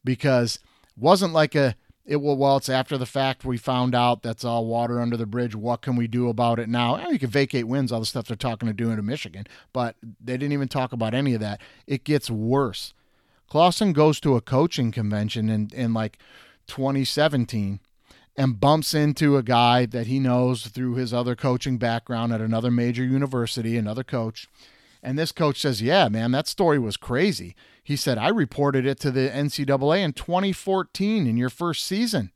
because 0.04 0.60
wasn't 0.98 1.34
like 1.34 1.56
a 1.56 1.76
it 2.06 2.18
will 2.18 2.36
well 2.36 2.58
it's 2.58 2.70
after 2.70 2.98
the 2.98 3.06
fact 3.06 3.46
we 3.46 3.58
found 3.58 3.96
out 3.96 4.24
that's 4.24 4.44
all 4.44 4.66
water 4.66 5.00
under 5.00 5.16
the 5.16 5.26
bridge. 5.26 5.56
What 5.56 5.82
can 5.82 5.96
we 5.96 6.08
do 6.08 6.28
about 6.28 6.60
it 6.60 6.68
now? 6.68 7.10
You 7.10 7.18
can 7.18 7.30
vacate 7.30 7.68
wins 7.68 7.92
all 7.92 8.02
the 8.02 8.06
stuff 8.06 8.28
they're 8.28 8.36
talking 8.36 8.68
to 8.68 8.74
doing 8.74 8.98
to 8.98 9.02
michigan 9.02 9.48
but 9.72 9.96
they 10.02 10.34
didn't 10.34 10.54
even 10.54 10.68
talk 10.68 10.92
about 10.92 11.14
any 11.14 11.34
of 11.34 11.40
that. 11.40 11.62
It 11.88 12.04
gets 12.04 12.30
worse. 12.30 12.94
Clawson 13.48 13.94
goes 13.94 14.20
to 14.22 14.36
a 14.36 14.42
coaching 14.42 14.92
convention 14.92 15.50
in, 15.50 15.70
in 15.74 15.94
like 15.94 16.18
2017 16.68 17.80
and 18.36 18.60
bumps 18.60 18.94
into 18.94 19.38
a 19.38 19.44
guy 19.44 19.86
that 19.86 20.08
he 20.08 20.20
knows 20.20 20.68
through 20.68 20.96
his 20.96 21.14
other 21.14 21.36
coaching 21.36 21.78
background 21.78 22.34
at 22.34 22.42
another 22.42 22.72
major 22.72 23.04
university 23.04 23.78
another 23.78 24.04
coach 24.04 24.48
and 25.04 25.20
this 25.20 25.34
coach 25.34 25.60
says, 25.60 25.82
Yeah, 25.82 26.08
man, 26.08 26.32
that 26.32 26.48
story 26.48 26.80
was 26.80 26.98
crazy. 26.98 27.56
He 27.84 27.98
said, 27.98 28.18
I 28.18 28.30
reported 28.30 28.86
it 28.86 29.00
to 29.02 29.12
the 29.12 29.30
NCAA 29.30 30.00
in 30.00 30.14
2014 30.14 31.28
in 31.28 31.36
your 31.36 31.50
first 31.50 31.84
season. 31.84 32.32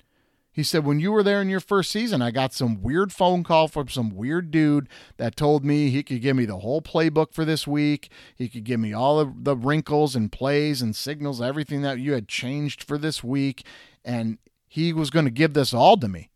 He 0.52 0.64
said, 0.64 0.84
When 0.86 1.00
you 1.00 1.14
were 1.14 1.24
there 1.24 1.42
in 1.42 1.50
your 1.50 1.62
first 1.62 1.90
season, 1.90 2.22
I 2.22 2.32
got 2.32 2.54
some 2.54 2.82
weird 2.82 3.14
phone 3.14 3.44
call 3.44 3.70
from 3.70 3.88
some 3.88 4.10
weird 4.10 4.52
dude 4.52 4.90
that 5.16 5.38
told 5.38 5.64
me 5.64 5.90
he 5.90 6.04
could 6.04 6.22
give 6.22 6.36
me 6.36 6.46
the 6.46 6.58
whole 6.58 6.82
playbook 6.82 7.34
for 7.34 7.46
this 7.46 7.66
week. 7.66 8.12
He 8.36 8.50
could 8.50 8.66
give 8.66 8.82
me 8.82 8.92
all 8.92 9.20
of 9.20 9.46
the 9.46 9.56
wrinkles 9.56 10.16
and 10.16 10.30
plays 10.30 10.82
and 10.82 10.96
signals, 10.96 11.42
everything 11.42 11.84
that 11.84 12.00
you 12.00 12.14
had 12.14 12.28
changed 12.28 12.84
for 12.84 12.98
this 12.98 13.24
week. 13.24 13.66
And 14.04 14.40
he 14.68 14.92
was 14.92 15.10
going 15.10 15.26
to 15.26 15.32
give 15.32 15.54
this 15.54 15.74
all 15.74 15.96
to 15.98 16.10
me. 16.10 16.32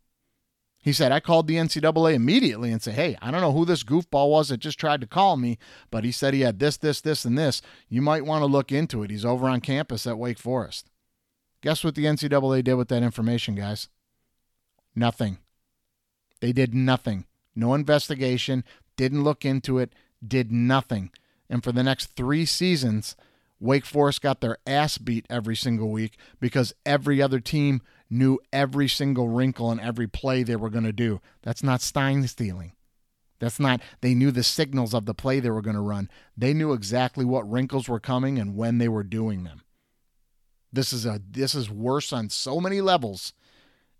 He 0.81 0.93
said, 0.93 1.11
I 1.11 1.19
called 1.19 1.47
the 1.47 1.57
NCAA 1.57 2.15
immediately 2.15 2.71
and 2.71 2.81
said, 2.81 2.95
Hey, 2.95 3.15
I 3.21 3.29
don't 3.29 3.41
know 3.41 3.51
who 3.51 3.65
this 3.65 3.83
goofball 3.83 4.29
was 4.31 4.49
that 4.49 4.57
just 4.57 4.79
tried 4.79 5.01
to 5.01 5.07
call 5.07 5.37
me, 5.37 5.59
but 5.91 6.03
he 6.03 6.11
said 6.11 6.33
he 6.33 6.41
had 6.41 6.57
this, 6.57 6.77
this, 6.77 7.01
this, 7.01 7.23
and 7.23 7.37
this. 7.37 7.61
You 7.87 8.01
might 8.01 8.25
want 8.25 8.41
to 8.41 8.47
look 8.47 8.71
into 8.71 9.03
it. 9.03 9.11
He's 9.11 9.25
over 9.25 9.47
on 9.47 9.61
campus 9.61 10.07
at 10.07 10.17
Wake 10.17 10.39
Forest. 10.39 10.89
Guess 11.61 11.83
what 11.83 11.93
the 11.93 12.05
NCAA 12.05 12.63
did 12.63 12.73
with 12.73 12.87
that 12.87 13.03
information, 13.03 13.53
guys? 13.53 13.89
Nothing. 14.95 15.37
They 16.39 16.51
did 16.51 16.73
nothing. 16.73 17.25
No 17.55 17.75
investigation, 17.75 18.63
didn't 18.97 19.23
look 19.23 19.45
into 19.45 19.77
it, 19.77 19.93
did 20.25 20.51
nothing. 20.51 21.11
And 21.49 21.63
for 21.63 21.71
the 21.71 21.83
next 21.83 22.07
three 22.15 22.45
seasons, 22.45 23.15
Wake 23.61 23.85
Forest 23.85 24.23
got 24.23 24.41
their 24.41 24.57
ass 24.65 24.97
beat 24.97 25.27
every 25.29 25.55
single 25.55 25.91
week 25.91 26.17
because 26.39 26.73
every 26.83 27.21
other 27.21 27.39
team 27.39 27.81
knew 28.09 28.39
every 28.51 28.87
single 28.89 29.29
wrinkle 29.29 29.69
and 29.69 29.79
every 29.79 30.07
play 30.07 30.41
they 30.41 30.55
were 30.55 30.71
going 30.71 30.83
to 30.83 30.91
do. 30.91 31.21
That's 31.43 31.61
not 31.61 31.81
sign 31.81 32.27
stealing. 32.27 32.73
That's 33.39 33.59
not, 33.59 33.79
they 34.01 34.15
knew 34.15 34.31
the 34.31 34.43
signals 34.43 34.95
of 34.95 35.05
the 35.05 35.13
play 35.13 35.39
they 35.39 35.51
were 35.51 35.61
going 35.61 35.75
to 35.75 35.81
run. 35.81 36.09
They 36.35 36.53
knew 36.53 36.73
exactly 36.73 37.23
what 37.23 37.49
wrinkles 37.49 37.87
were 37.87 37.99
coming 37.99 38.39
and 38.39 38.55
when 38.55 38.79
they 38.79 38.87
were 38.87 39.03
doing 39.03 39.43
them. 39.43 39.61
This 40.73 40.91
is 40.91 41.05
a 41.05 41.21
this 41.29 41.53
is 41.53 41.69
worse 41.69 42.13
on 42.13 42.29
so 42.29 42.61
many 42.61 42.79
levels, 42.79 43.33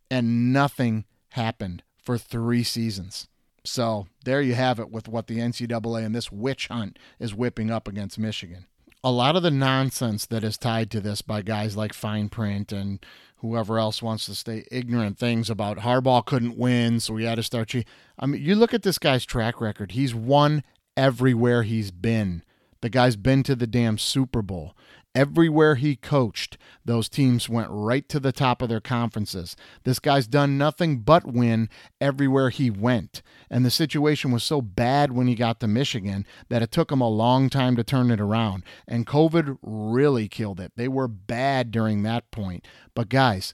and 0.10 0.54
nothing 0.54 1.04
happened 1.30 1.84
for 1.98 2.18
three 2.18 2.64
seasons. 2.64 3.28
So 3.66 4.08
there 4.24 4.42
you 4.42 4.54
have 4.54 4.80
it 4.80 4.90
with 4.90 5.08
what 5.08 5.28
the 5.28 5.40
NCAA 5.40 6.06
and 6.06 6.16
this 6.16 6.32
witch 6.32 6.70
hunt 6.70 6.98
is 7.20 7.36
whipping 7.36 7.70
up 7.70 7.88
against 7.90 8.18
Michigan. 8.18 8.68
A 9.04 9.12
lot 9.12 9.36
of 9.36 9.42
the 9.44 9.52
nonsense 9.52 10.28
that 10.28 10.44
is 10.44 10.58
tied 10.58 10.92
to 10.92 11.02
this 11.02 11.22
by 11.22 11.42
guys 11.42 11.76
like 11.76 11.92
Finebaum 11.92 12.72
and 12.72 13.04
whoever 13.38 13.80
else 13.80 14.02
wants 14.02 14.28
to 14.28 14.36
stay 14.36 14.64
ignorant 14.72 15.18
things 15.18 15.50
about 15.50 15.80
Harbaugh 15.80 16.24
couldn't 16.24 16.58
win, 16.58 17.00
so 17.00 17.16
we 17.16 17.24
had 17.24 17.36
to 17.36 17.44
start. 17.44 17.74
I 18.20 18.26
mean, 18.28 18.42
you 18.44 18.56
look 18.56 18.74
at 18.76 18.84
this 18.84 19.00
guy's 19.00 19.26
track 19.26 19.60
record. 19.60 19.94
He's 19.94 20.14
won 20.14 20.64
everywhere 20.96 21.64
he's 21.64 21.90
been. 21.90 22.44
The 22.82 22.90
guy's 22.90 23.16
been 23.16 23.42
to 23.44 23.56
the 23.56 23.66
damn 23.66 23.98
Super 23.98 24.44
Bowl. 24.44 24.76
Everywhere 25.14 25.76
he 25.76 25.98
coached, 25.98 26.58
those 26.86 27.10
teams 27.10 27.50
went 27.50 27.68
right 27.70 28.08
to 28.08 28.18
the 28.18 28.32
top 28.32 28.62
of 28.62 28.70
their 28.70 28.80
conferences. 28.80 29.58
This 29.84 30.00
guy's 30.00 30.26
done 30.26 30.58
nothing 30.58 31.00
but 31.00 31.28
win 31.28 31.68
everywhere 32.00 32.50
he 32.50 32.70
went. 32.70 33.22
And 33.50 33.66
the 33.66 33.72
situation 33.72 34.32
was 34.32 34.44
so 34.44 34.62
bad 34.62 35.12
when 35.12 35.28
he 35.28 35.36
got 35.36 35.60
to 35.60 35.68
Michigan 35.68 36.26
that 36.48 36.62
it 36.62 36.72
took 36.72 36.94
him 36.94 37.02
a 37.02 37.10
long 37.10 37.50
time 37.50 37.76
to 37.76 37.84
turn 37.84 38.10
it 38.10 38.22
around. 38.22 38.64
And 38.88 39.06
COVID 39.06 39.58
really 39.62 40.30
killed 40.30 40.62
it. 40.62 40.72
They 40.78 40.88
were 40.88 41.10
bad 41.10 41.72
during 41.72 42.04
that 42.04 42.32
point. 42.32 42.66
But 42.96 43.10
guys, 43.10 43.54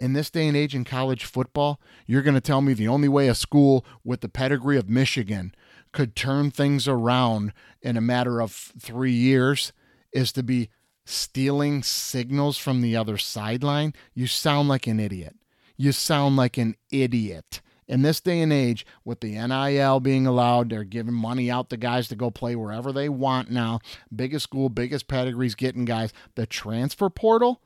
in 0.00 0.14
this 0.14 0.30
day 0.30 0.48
and 0.48 0.56
age 0.56 0.74
in 0.74 0.84
college 0.84 1.26
football, 1.26 1.80
you're 2.06 2.22
going 2.22 2.34
to 2.34 2.40
tell 2.40 2.62
me 2.62 2.72
the 2.72 2.88
only 2.88 3.08
way 3.08 3.28
a 3.28 3.34
school 3.34 3.84
with 4.04 4.22
the 4.22 4.28
pedigree 4.28 4.78
of 4.78 4.88
Michigan 4.88 5.54
could 5.92 6.16
turn 6.16 6.50
things 6.50 6.88
around 6.88 7.52
in 7.82 7.98
a 7.98 8.00
matter 8.00 8.40
of 8.40 8.52
three 8.52 9.12
years 9.12 9.72
is 10.12 10.32
to 10.32 10.42
be 10.42 10.70
stealing 11.08 11.82
signals 11.82 12.58
from 12.58 12.80
the 12.80 12.96
other 12.96 13.16
sideline, 13.16 13.94
you 14.14 14.26
sound 14.26 14.68
like 14.68 14.86
an 14.86 15.00
idiot. 15.00 15.36
You 15.76 15.92
sound 15.92 16.36
like 16.36 16.58
an 16.58 16.76
idiot. 16.90 17.60
In 17.86 18.02
this 18.02 18.20
day 18.20 18.40
and 18.42 18.52
age, 18.52 18.84
with 19.04 19.20
the 19.20 19.38
NIL 19.38 20.00
being 20.00 20.26
allowed, 20.26 20.68
they're 20.68 20.84
giving 20.84 21.14
money 21.14 21.50
out 21.50 21.70
to 21.70 21.78
guys 21.78 22.08
to 22.08 22.16
go 22.16 22.30
play 22.30 22.54
wherever 22.54 22.92
they 22.92 23.08
want 23.08 23.50
now. 23.50 23.80
Biggest 24.14 24.42
school, 24.42 24.68
biggest 24.68 25.08
pedigrees 25.08 25.54
getting 25.54 25.86
guys. 25.86 26.12
The 26.34 26.44
transfer 26.44 27.08
portal, 27.08 27.62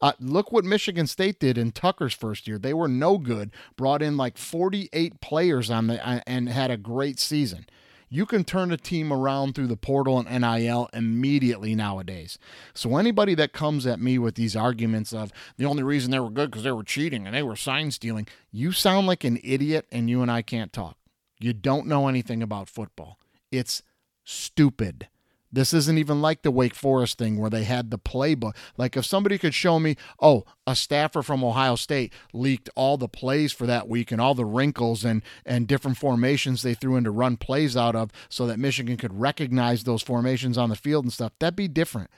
uh, 0.00 0.12
look 0.18 0.50
what 0.50 0.64
Michigan 0.64 1.06
State 1.06 1.38
did 1.38 1.58
in 1.58 1.72
Tucker's 1.72 2.14
first 2.14 2.48
year. 2.48 2.58
They 2.58 2.72
were 2.72 2.88
no 2.88 3.18
good. 3.18 3.50
Brought 3.76 4.00
in 4.00 4.16
like 4.16 4.38
48 4.38 5.20
players 5.20 5.70
on 5.70 5.88
the 5.88 6.06
uh, 6.06 6.20
and 6.26 6.48
had 6.48 6.70
a 6.70 6.78
great 6.78 7.18
season. 7.18 7.66
You 8.12 8.26
can 8.26 8.42
turn 8.42 8.72
a 8.72 8.76
team 8.76 9.12
around 9.12 9.54
through 9.54 9.68
the 9.68 9.76
portal 9.76 10.18
and 10.18 10.42
NIL 10.42 10.90
immediately 10.92 11.76
nowadays. 11.76 12.38
So 12.74 12.96
anybody 12.96 13.36
that 13.36 13.52
comes 13.52 13.86
at 13.86 14.00
me 14.00 14.18
with 14.18 14.34
these 14.34 14.56
arguments 14.56 15.12
of 15.12 15.32
the 15.56 15.64
only 15.64 15.84
reason 15.84 16.10
they 16.10 16.18
were 16.18 16.28
good 16.28 16.50
because 16.50 16.64
they 16.64 16.72
were 16.72 16.82
cheating 16.82 17.24
and 17.24 17.36
they 17.36 17.44
were 17.44 17.54
sign 17.54 17.92
stealing, 17.92 18.26
you 18.50 18.72
sound 18.72 19.06
like 19.06 19.22
an 19.22 19.38
idiot 19.44 19.86
and 19.92 20.10
you 20.10 20.22
and 20.22 20.30
I 20.30 20.42
can't 20.42 20.72
talk. 20.72 20.96
You 21.38 21.52
don't 21.52 21.86
know 21.86 22.08
anything 22.08 22.42
about 22.42 22.68
football. 22.68 23.16
It's 23.52 23.82
stupid. 24.24 25.06
This 25.52 25.74
isn't 25.74 25.98
even 25.98 26.22
like 26.22 26.42
the 26.42 26.50
Wake 26.50 26.74
Forest 26.74 27.18
thing 27.18 27.36
where 27.36 27.50
they 27.50 27.64
had 27.64 27.90
the 27.90 27.98
playbook. 27.98 28.54
Like 28.76 28.96
if 28.96 29.04
somebody 29.04 29.36
could 29.36 29.54
show 29.54 29.80
me, 29.80 29.96
oh, 30.20 30.44
a 30.66 30.76
staffer 30.76 31.22
from 31.22 31.42
Ohio 31.42 31.74
State 31.74 32.12
leaked 32.32 32.70
all 32.76 32.96
the 32.96 33.08
plays 33.08 33.52
for 33.52 33.66
that 33.66 33.88
week 33.88 34.12
and 34.12 34.20
all 34.20 34.34
the 34.34 34.44
wrinkles 34.44 35.04
and 35.04 35.22
and 35.44 35.66
different 35.66 35.96
formations 35.96 36.62
they 36.62 36.74
threw 36.74 36.96
in 36.96 37.04
to 37.04 37.10
run 37.10 37.36
plays 37.36 37.76
out 37.76 37.96
of 37.96 38.10
so 38.28 38.46
that 38.46 38.60
Michigan 38.60 38.96
could 38.96 39.18
recognize 39.18 39.82
those 39.82 40.02
formations 40.02 40.56
on 40.56 40.68
the 40.68 40.76
field 40.76 41.04
and 41.04 41.12
stuff, 41.12 41.32
that'd 41.40 41.56
be 41.56 41.68
different. 41.68 42.10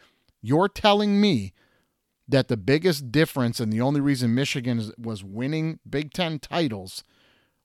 You're 0.42 0.68
telling 0.68 1.20
me 1.20 1.52
that 2.28 2.48
the 2.48 2.56
biggest 2.56 3.10
difference 3.10 3.60
and 3.60 3.72
the 3.72 3.80
only 3.80 4.00
reason 4.00 4.34
Michigan 4.34 4.92
was 4.98 5.24
winning 5.24 5.78
Big 5.88 6.12
10 6.12 6.38
titles 6.38 7.02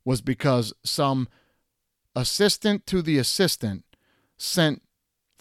was 0.05 0.21
because 0.21 0.73
some 0.83 1.27
assistant 2.15 2.85
to 2.87 3.01
the 3.01 3.17
assistant 3.17 3.83
sent 4.37 4.81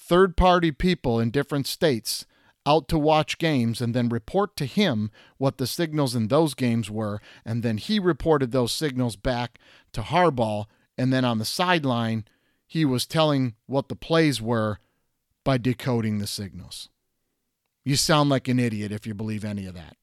third 0.07 0.37
party 0.37 0.71
people 0.71 1.19
in 1.19 1.31
different 1.31 1.67
states 1.67 2.27
out 2.65 2.89
to 2.89 2.99
watch 2.99 3.39
games 3.39 3.81
and 3.81 3.95
then 3.95 4.09
report 4.09 4.57
to 4.57 4.65
him 4.65 5.11
what 5.37 5.59
the 5.59 5.67
signals 5.67 6.15
in 6.15 6.29
those 6.29 6.55
games 6.55 6.91
were. 6.91 7.21
And 7.45 7.63
then 7.63 7.77
he 7.77 7.99
reported 7.99 8.51
those 8.51 8.73
signals 8.73 9.17
back 9.17 9.59
to 9.93 10.03
Harbaugh. 10.03 10.67
And 10.99 11.13
then 11.13 11.25
on 11.25 11.39
the 11.39 11.45
sideline, 11.45 12.25
he 12.67 12.85
was 12.85 13.07
telling 13.07 13.55
what 13.67 13.89
the 13.89 13.97
plays 13.97 14.41
were 14.41 14.79
by 15.45 15.59
decoding 15.59 16.19
the 16.19 16.27
signals. 16.27 16.89
You 17.85 17.95
sound 17.97 18.31
like 18.31 18.49
an 18.49 18.59
idiot 18.59 18.91
if 18.91 19.07
you 19.07 19.15
believe 19.15 19.45
any 19.45 19.67
of 19.67 19.75
that. 19.75 19.97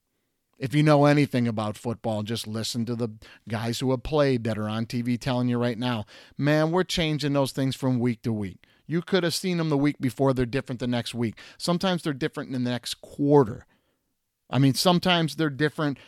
If 0.58 0.74
you 0.74 0.82
know 0.82 1.04
anything 1.04 1.46
about 1.48 1.76
football, 1.76 2.22
just 2.22 2.46
listen 2.46 2.86
to 2.86 2.94
the 2.94 3.10
guys 3.48 3.80
who 3.80 3.90
have 3.90 4.02
played 4.02 4.44
that 4.44 4.56
are 4.56 4.68
on 4.68 4.86
TV 4.86 5.20
telling 5.20 5.48
you 5.48 5.58
right 5.58 5.78
now, 5.78 6.06
man, 6.38 6.70
we're 6.70 6.84
changing 6.84 7.32
those 7.32 7.52
things 7.52 7.76
from 7.76 7.98
week 7.98 8.22
to 8.22 8.32
week. 8.32 8.64
You 8.86 9.02
could 9.02 9.24
have 9.24 9.34
seen 9.34 9.58
them 9.58 9.70
the 9.70 9.78
week 9.78 9.96
before. 10.00 10.32
They're 10.32 10.46
different 10.46 10.80
the 10.80 10.86
next 10.86 11.14
week. 11.14 11.38
Sometimes 11.58 12.02
they're 12.02 12.12
different 12.12 12.54
in 12.54 12.64
the 12.64 12.70
next 12.70 13.00
quarter. 13.00 13.66
I 14.50 14.58
mean, 14.58 14.74
sometimes 14.74 15.36
they're 15.36 15.50
different 15.50 15.98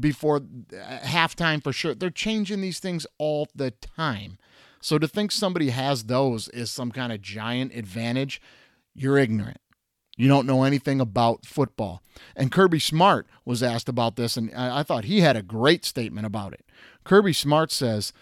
before 0.00 0.36
uh, 0.36 0.98
halftime 0.98 1.62
for 1.62 1.72
sure. 1.72 1.94
They're 1.94 2.10
changing 2.10 2.60
these 2.60 2.80
things 2.80 3.06
all 3.18 3.48
the 3.54 3.70
time. 3.70 4.38
So 4.80 4.98
to 4.98 5.08
think 5.08 5.32
somebody 5.32 5.70
has 5.70 6.04
those 6.04 6.48
is 6.48 6.70
some 6.70 6.90
kind 6.90 7.12
of 7.12 7.22
giant 7.22 7.74
advantage, 7.74 8.40
you're 8.94 9.18
ignorant. 9.18 9.58
You 10.16 10.28
don't 10.28 10.46
know 10.46 10.64
anything 10.64 11.00
about 11.00 11.44
football. 11.44 12.02
And 12.34 12.50
Kirby 12.50 12.80
Smart 12.80 13.26
was 13.44 13.62
asked 13.62 13.88
about 13.88 14.16
this, 14.16 14.36
and 14.36 14.52
I 14.54 14.82
thought 14.82 15.04
he 15.04 15.20
had 15.20 15.36
a 15.36 15.42
great 15.42 15.84
statement 15.84 16.26
about 16.26 16.54
it. 16.54 16.64
Kirby 17.04 17.34
Smart 17.34 17.70
says, 17.70 18.12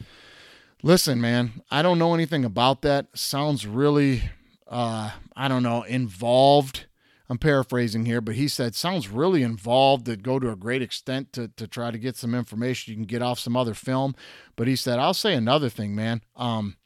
Listen, 0.85 1.19
man, 1.19 1.63
I 1.71 1.81
don't 1.81 1.99
know 1.99 2.13
anything 2.13 2.45
about 2.45 2.83
that. 2.83 3.07
Sounds 3.15 3.67
really, 3.67 4.25
uh, 4.69 5.13
I 5.35 5.49
don't 5.49 5.63
know, 5.63 5.83
involved. 5.83 6.85
I'm 7.27 7.39
paraphrasing 7.39 8.05
here, 8.05 8.21
but 8.21 8.35
he 8.35 8.49
said 8.49 8.75
sounds 8.75 9.09
really 9.09 9.43
involved 9.43 10.05
to 10.05 10.17
go 10.19 10.39
to 10.39 10.51
a 10.51 10.57
great 10.57 10.83
extent 10.83 11.33
to, 11.33 11.49
to 11.49 11.67
try 11.67 11.91
to 11.91 11.97
get 11.97 12.19
some 12.19 12.35
information 12.35 12.91
you 12.91 12.99
can 12.99 13.07
get 13.07 13.23
off 13.23 13.39
some 13.39 13.57
other 13.57 13.73
film. 13.73 14.15
But 14.57 14.69
he 14.69 14.77
said, 14.77 14.99
I'll 14.99 15.15
say 15.15 15.33
another 15.33 15.71
thing, 15.71 15.95
man. 15.95 16.21
Um, 16.37 16.77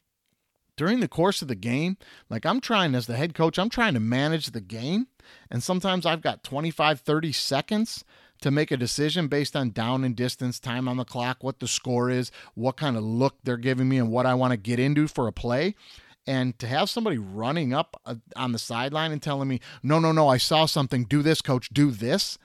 during 0.76 1.00
the 1.00 1.08
course 1.08 1.42
of 1.42 1.48
the 1.48 1.56
game, 1.56 1.96
like 2.30 2.46
I'm 2.46 2.60
trying 2.60 2.94
as 2.94 3.08
the 3.08 3.16
head 3.16 3.34
coach, 3.34 3.58
I'm 3.58 3.68
trying 3.68 3.94
to 3.94 4.00
manage 4.00 4.52
the 4.52 4.60
game. 4.60 5.08
And 5.50 5.60
sometimes 5.60 6.06
I've 6.06 6.22
got 6.22 6.44
25, 6.44 7.00
30 7.00 7.32
seconds 7.32 8.04
to 8.40 8.50
make 8.50 8.70
a 8.70 8.76
decision 8.76 9.28
based 9.28 9.56
on 9.56 9.70
down 9.70 10.04
and 10.04 10.14
distance, 10.14 10.58
time 10.60 10.88
on 10.88 10.96
the 10.96 11.04
clock, 11.04 11.42
what 11.42 11.60
the 11.60 11.68
score 11.68 12.10
is, 12.10 12.30
what 12.54 12.76
kind 12.76 12.96
of 12.96 13.02
look 13.02 13.36
they're 13.42 13.56
giving 13.56 13.88
me, 13.88 13.98
and 13.98 14.10
what 14.10 14.26
I 14.26 14.34
want 14.34 14.52
to 14.52 14.56
get 14.56 14.78
into 14.78 15.08
for 15.08 15.26
a 15.26 15.32
play. 15.32 15.74
And 16.26 16.58
to 16.58 16.66
have 16.66 16.90
somebody 16.90 17.16
running 17.16 17.72
up 17.72 18.00
uh, 18.04 18.16
on 18.36 18.52
the 18.52 18.58
sideline 18.58 19.12
and 19.12 19.22
telling 19.22 19.48
me, 19.48 19.60
no, 19.82 19.98
no, 19.98 20.12
no, 20.12 20.28
I 20.28 20.36
saw 20.36 20.66
something, 20.66 21.04
do 21.04 21.22
this, 21.22 21.40
coach, 21.40 21.70
do 21.70 21.90
this, 21.90 22.38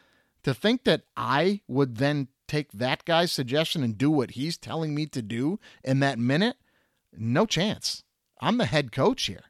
to 0.43 0.53
think 0.53 0.85
that 0.85 1.03
I 1.17 1.61
would 1.67 1.97
then 1.97 2.29
take 2.47 2.71
that 2.71 3.05
guy's 3.05 3.31
suggestion 3.31 3.83
and 3.83 3.97
do 3.97 4.09
what 4.09 4.31
he's 4.31 4.57
telling 4.57 4.93
me 4.93 5.05
to 5.07 5.21
do 5.21 5.59
in 5.83 5.99
that 5.99 6.19
minute, 6.19 6.57
no 7.11 7.45
chance. 7.45 8.03
I'm 8.41 8.57
the 8.57 8.65
head 8.65 8.91
coach 8.91 9.25
here. 9.25 9.45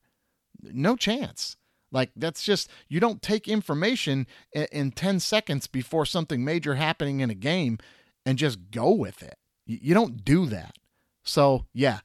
No 0.62 0.96
chance. 0.96 1.58
Like 1.94 2.12
that's 2.16 2.44
just 2.44 2.70
you 2.90 3.00
don't 3.00 3.22
take 3.22 3.48
information 3.48 4.28
in, 4.52 4.68
in 4.72 4.92
10 4.92 5.22
seconds 5.22 5.68
before 5.68 6.06
something 6.06 6.44
major 6.44 6.76
happening 6.76 7.22
in 7.22 7.30
a 7.30 7.36
game 7.36 7.78
and 8.26 8.38
just 8.38 8.72
go 8.72 8.92
with 8.92 9.22
it. 9.22 9.38
You, 9.66 9.78
you 9.82 9.94
don't 9.94 10.26
do 10.26 10.48
that. 10.48 10.76
So, 11.24 11.66
yeah. 11.74 12.00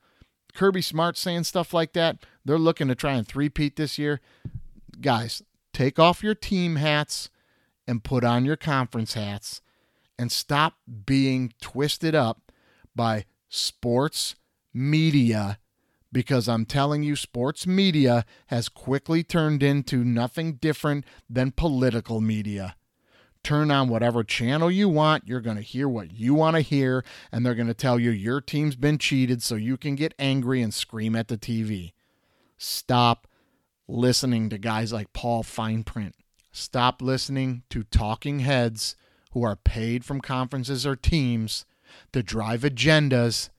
Kirby 0.54 0.82
Smart 0.82 1.16
saying 1.16 1.44
stuff 1.44 1.72
like 1.72 1.92
that. 1.94 2.18
They're 2.44 2.58
looking 2.58 2.88
to 2.88 2.94
try 2.94 3.12
and 3.14 3.26
three-peat 3.26 3.76
this 3.76 3.98
year. 3.98 4.20
Guys, 5.00 5.42
take 5.72 5.98
off 5.98 6.22
your 6.22 6.34
team 6.34 6.76
hats 6.76 7.30
and 7.86 8.04
put 8.04 8.24
on 8.24 8.44
your 8.44 8.56
conference 8.56 9.14
hats 9.14 9.60
and 10.18 10.32
stop 10.32 10.74
being 11.06 11.52
twisted 11.60 12.14
up 12.14 12.52
by 12.94 13.24
sports 13.48 14.34
media 14.74 15.58
because 16.12 16.48
I'm 16.48 16.64
telling 16.64 17.02
you, 17.02 17.16
sports 17.16 17.66
media 17.66 18.24
has 18.46 18.68
quickly 18.68 19.22
turned 19.22 19.62
into 19.62 20.04
nothing 20.04 20.54
different 20.54 21.04
than 21.28 21.52
political 21.52 22.20
media. 22.20 22.76
Turn 23.42 23.70
on 23.70 23.88
whatever 23.88 24.24
channel 24.24 24.70
you 24.70 24.88
want. 24.88 25.26
You're 25.26 25.40
going 25.40 25.56
to 25.56 25.62
hear 25.62 25.88
what 25.88 26.12
you 26.12 26.34
want 26.34 26.56
to 26.56 26.60
hear, 26.60 27.04
and 27.30 27.44
they're 27.44 27.54
going 27.54 27.68
to 27.68 27.74
tell 27.74 27.98
you 27.98 28.10
your 28.10 28.40
team's 28.40 28.76
been 28.76 28.98
cheated 28.98 29.42
so 29.42 29.54
you 29.54 29.76
can 29.76 29.94
get 29.94 30.14
angry 30.18 30.60
and 30.60 30.74
scream 30.74 31.14
at 31.14 31.28
the 31.28 31.38
TV. 31.38 31.92
Stop 32.56 33.28
listening 33.86 34.50
to 34.50 34.58
guys 34.58 34.92
like 34.92 35.12
Paul 35.12 35.42
Finebaum. 35.42 36.12
Stop 36.50 37.00
listening 37.00 37.62
to 37.70 37.84
talking 37.84 38.40
heads 38.40 38.96
who 39.32 39.42
are 39.44 39.56
paid 39.56 40.04
from 40.04 40.20
conferences 40.20 40.84
or 40.84 40.96
teams 40.96 41.64
to 42.12 42.22
drive 42.22 42.62
agendas, 42.62 43.50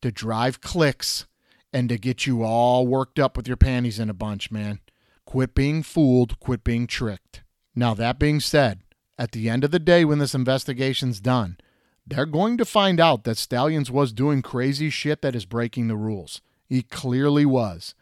to 0.00 0.12
drive 0.12 0.60
clicks 0.60 1.26
and 1.74 1.88
to 1.88 1.98
get 1.98 2.24
you 2.24 2.44
all 2.44 2.86
worked 2.86 3.18
up 3.18 3.36
with 3.36 3.48
your 3.48 3.56
panties 3.56 3.98
in 3.98 4.08
a 4.08 4.14
bunch, 4.14 4.52
man. 4.52 4.78
Quit 5.26 5.56
being 5.56 5.82
fooled, 5.82 6.38
quit 6.38 6.62
being 6.62 6.86
tricked. 6.86 7.42
Now, 7.74 7.94
that 7.94 8.20
being 8.20 8.38
said, 8.38 8.82
at 9.18 9.32
the 9.32 9.50
end 9.50 9.64
of 9.64 9.72
the 9.72 9.80
day, 9.80 10.04
when 10.04 10.20
this 10.20 10.36
investigation's 10.36 11.20
done, 11.20 11.58
they're 12.06 12.26
going 12.26 12.56
to 12.58 12.64
find 12.64 13.00
out 13.00 13.24
that 13.24 13.38
Stalions 13.38 13.90
was 13.90 14.12
doing 14.12 14.40
crazy 14.40 14.88
shit 14.88 15.20
that 15.22 15.34
is 15.34 15.46
breaking 15.46 15.88
the 15.88 15.96
rules. 15.96 16.40
He 16.64 16.82
clearly 16.82 17.44
was. 17.44 17.96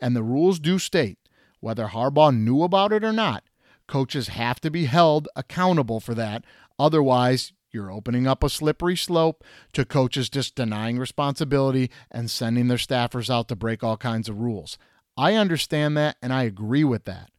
And 0.00 0.16
the 0.16 0.22
rules 0.22 0.58
do 0.58 0.78
state 0.78 1.18
whether 1.60 1.88
Harbaugh 1.88 2.34
knew 2.34 2.62
about 2.62 2.90
it 2.90 3.04
or 3.04 3.12
not, 3.12 3.44
coaches 3.86 4.28
have 4.28 4.60
to 4.60 4.70
be 4.70 4.86
held 4.86 5.28
accountable 5.36 6.00
for 6.00 6.14
that. 6.14 6.42
Otherwise, 6.78 7.52
you're 7.72 7.90
opening 7.90 8.26
up 8.26 8.42
a 8.42 8.48
slippery 8.48 8.96
slope 8.96 9.44
to 9.72 9.84
coaches 9.84 10.28
just 10.28 10.54
denying 10.54 10.98
responsibility 10.98 11.90
and 12.10 12.30
sending 12.30 12.68
their 12.68 12.78
staffers 12.78 13.30
out 13.30 13.48
to 13.48 13.56
break 13.56 13.82
all 13.82 13.96
kinds 13.96 14.28
of 14.28 14.38
rules. 14.38 14.78
I 15.16 15.34
understand 15.34 15.96
that 15.96 16.16
and 16.22 16.32
I 16.32 16.44
agree 16.44 16.84
with 16.84 17.04
that. 17.04 17.30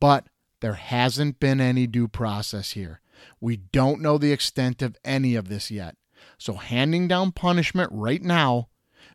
But 0.00 0.26
there 0.60 0.74
hasn't 0.74 1.40
been 1.40 1.60
any 1.60 1.86
due 1.86 2.08
process 2.08 2.72
here. 2.72 3.00
We 3.40 3.56
don't 3.56 4.00
know 4.00 4.18
the 4.18 4.32
extent 4.32 4.82
of 4.82 4.96
any 5.04 5.34
of 5.34 5.48
this 5.48 5.70
yet. 5.70 5.96
So 6.38 6.54
handing 6.54 7.08
down 7.08 7.32
punishment 7.32 7.90
right 7.92 8.22
now, 8.22 8.68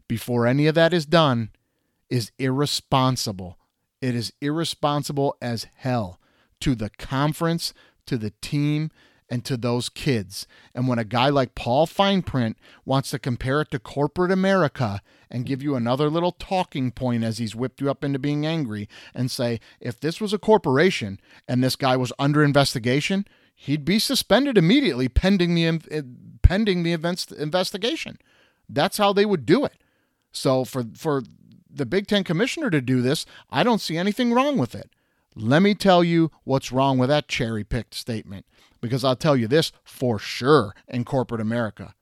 before 0.08 0.48
any 0.48 0.68
of 0.68 0.76
that 0.76 0.94
is 0.94 1.06
done, 1.06 1.52
is 2.10 2.32
irresponsible. 2.38 3.58
It 4.02 4.16
is 4.16 4.34
irresponsible 4.42 5.36
as 5.42 5.68
hell 5.76 6.20
to 6.62 6.76
the 6.76 6.90
conference, 6.92 7.74
to 8.06 8.18
the 8.18 8.32
team, 8.42 8.92
and 9.30 9.44
to 9.46 9.58
those 9.58 9.90
kids. 9.90 10.48
And 10.74 10.88
when 10.88 11.00
a 11.00 11.04
guy 11.04 11.30
like 11.30 11.56
Paul 11.56 11.86
Finebaum 11.86 12.56
wants 12.86 13.12
to 13.12 13.20
compare 13.20 13.62
it 13.62 13.72
to 13.72 13.80
corporate 13.80 14.32
America 14.32 15.02
and 15.30 15.46
give 15.46 15.62
you 15.62 15.76
another 15.76 16.10
little 16.10 16.32
talking 16.32 16.92
point 16.92 17.24
as 17.24 17.38
he's 17.38 17.56
whipped 17.56 17.82
you 17.82 17.90
up 17.90 18.04
into 18.04 18.20
being 18.20 18.46
angry 18.46 18.88
and 19.14 19.30
say, 19.30 19.60
if 19.82 20.00
this 20.00 20.22
was 20.22 20.34
a 20.34 20.40
corporation 20.40 21.20
and 21.48 21.64
this 21.64 21.76
guy 21.76 21.98
was 21.98 22.14
under 22.18 22.44
investigation, 22.44 23.26
he'd 23.54 23.84
be 23.84 24.00
suspended 24.00 24.58
immediately 24.58 25.10
pending 25.10 25.56
the 25.56 25.66
eh, 25.92 26.02
pending 26.42 26.84
the 26.84 26.94
events 26.94 27.30
investigation. 27.32 28.18
That's 28.70 28.98
how 28.98 29.12
they 29.12 29.26
would 29.26 29.46
do 29.46 29.66
it. 29.66 29.74
So 30.32 30.64
for 30.64 30.86
for 30.96 31.24
the 31.70 31.86
Big 31.86 32.08
Ten 32.08 32.24
commissioner 32.24 32.70
to 32.70 32.82
do 32.82 33.02
this, 33.02 33.26
I 33.50 33.64
don't 33.64 33.82
see 33.82 33.98
anything 33.98 34.34
wrong 34.34 34.58
with 34.58 34.74
it. 34.74 34.90
Let 35.36 35.62
me 35.62 35.76
tell 35.76 36.04
you 36.04 36.32
what's 36.46 36.72
wrong 36.72 36.98
with 36.98 37.10
that 37.10 37.28
cherry 37.28 37.64
picked 37.64 37.94
statement, 37.94 38.46
because 38.88 39.04
I'll 39.04 39.16
tell 39.16 39.36
you 39.36 39.48
this 39.48 39.72
for 39.84 40.18
sure 40.18 40.74
in 40.88 41.06
corporate 41.06 41.42
America. 41.42 41.94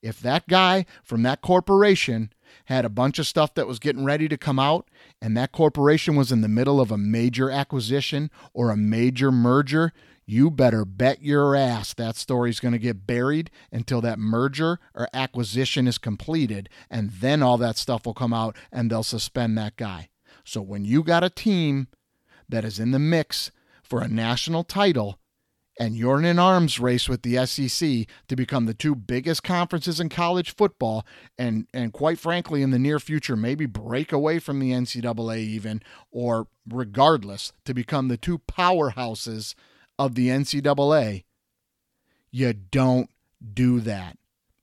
If 0.00 0.20
that 0.20 0.46
guy 0.46 0.86
from 1.02 1.22
that 1.24 1.40
corporation 1.40 2.32
had 2.66 2.84
a 2.84 2.90
bunch 2.90 3.18
of 3.18 3.26
stuff 3.26 3.54
that 3.54 3.66
was 3.66 3.78
getting 3.78 4.04
ready 4.04 4.28
to 4.28 4.36
come 4.36 4.58
out, 4.58 4.88
and 5.20 5.36
that 5.36 5.52
corporation 5.52 6.16
was 6.16 6.30
in 6.30 6.40
the 6.40 6.48
middle 6.48 6.80
of 6.80 6.90
a 6.90 6.98
major 6.98 7.50
acquisition 7.50 8.30
or 8.54 8.70
a 8.70 8.76
major 8.76 9.32
merger, 9.32 9.92
you 10.24 10.50
better 10.50 10.84
bet 10.84 11.22
your 11.22 11.56
ass 11.56 11.94
that 11.94 12.14
story's 12.14 12.60
going 12.60 12.72
to 12.72 12.78
get 12.78 13.06
buried 13.06 13.50
until 13.72 14.02
that 14.02 14.18
merger 14.18 14.78
or 14.94 15.08
acquisition 15.14 15.88
is 15.88 15.96
completed. 15.96 16.68
And 16.90 17.10
then 17.10 17.42
all 17.42 17.56
that 17.58 17.78
stuff 17.78 18.04
will 18.04 18.14
come 18.14 18.34
out 18.34 18.54
and 18.70 18.90
they'll 18.90 19.02
suspend 19.02 19.56
that 19.56 19.76
guy. 19.76 20.10
So 20.44 20.60
when 20.60 20.84
you 20.84 21.02
got 21.02 21.24
a 21.24 21.30
team 21.30 21.88
that 22.48 22.64
is 22.64 22.78
in 22.78 22.90
the 22.90 22.98
mix 22.98 23.50
for 23.82 24.02
a 24.02 24.08
national 24.08 24.64
title, 24.64 25.18
and 25.78 25.96
you're 25.96 26.18
in 26.18 26.24
an 26.24 26.38
arms 26.38 26.80
race 26.80 27.08
with 27.08 27.22
the 27.22 27.46
SEC 27.46 28.06
to 28.26 28.36
become 28.36 28.66
the 28.66 28.74
two 28.74 28.94
biggest 28.94 29.42
conferences 29.42 30.00
in 30.00 30.08
college 30.08 30.54
football, 30.54 31.06
and 31.38 31.66
and 31.72 31.92
quite 31.92 32.18
frankly, 32.18 32.62
in 32.62 32.70
the 32.70 32.78
near 32.78 32.98
future, 32.98 33.36
maybe 33.36 33.66
break 33.66 34.12
away 34.12 34.38
from 34.38 34.58
the 34.58 34.72
NCAA 34.72 35.38
even, 35.38 35.82
or 36.10 36.48
regardless, 36.68 37.52
to 37.64 37.72
become 37.74 38.08
the 38.08 38.16
two 38.16 38.38
powerhouses 38.38 39.54
of 39.98 40.14
the 40.14 40.28
NCAA, 40.28 41.24
you 42.30 42.52
don't 42.52 43.10
do 43.54 43.80
that. 43.80 44.16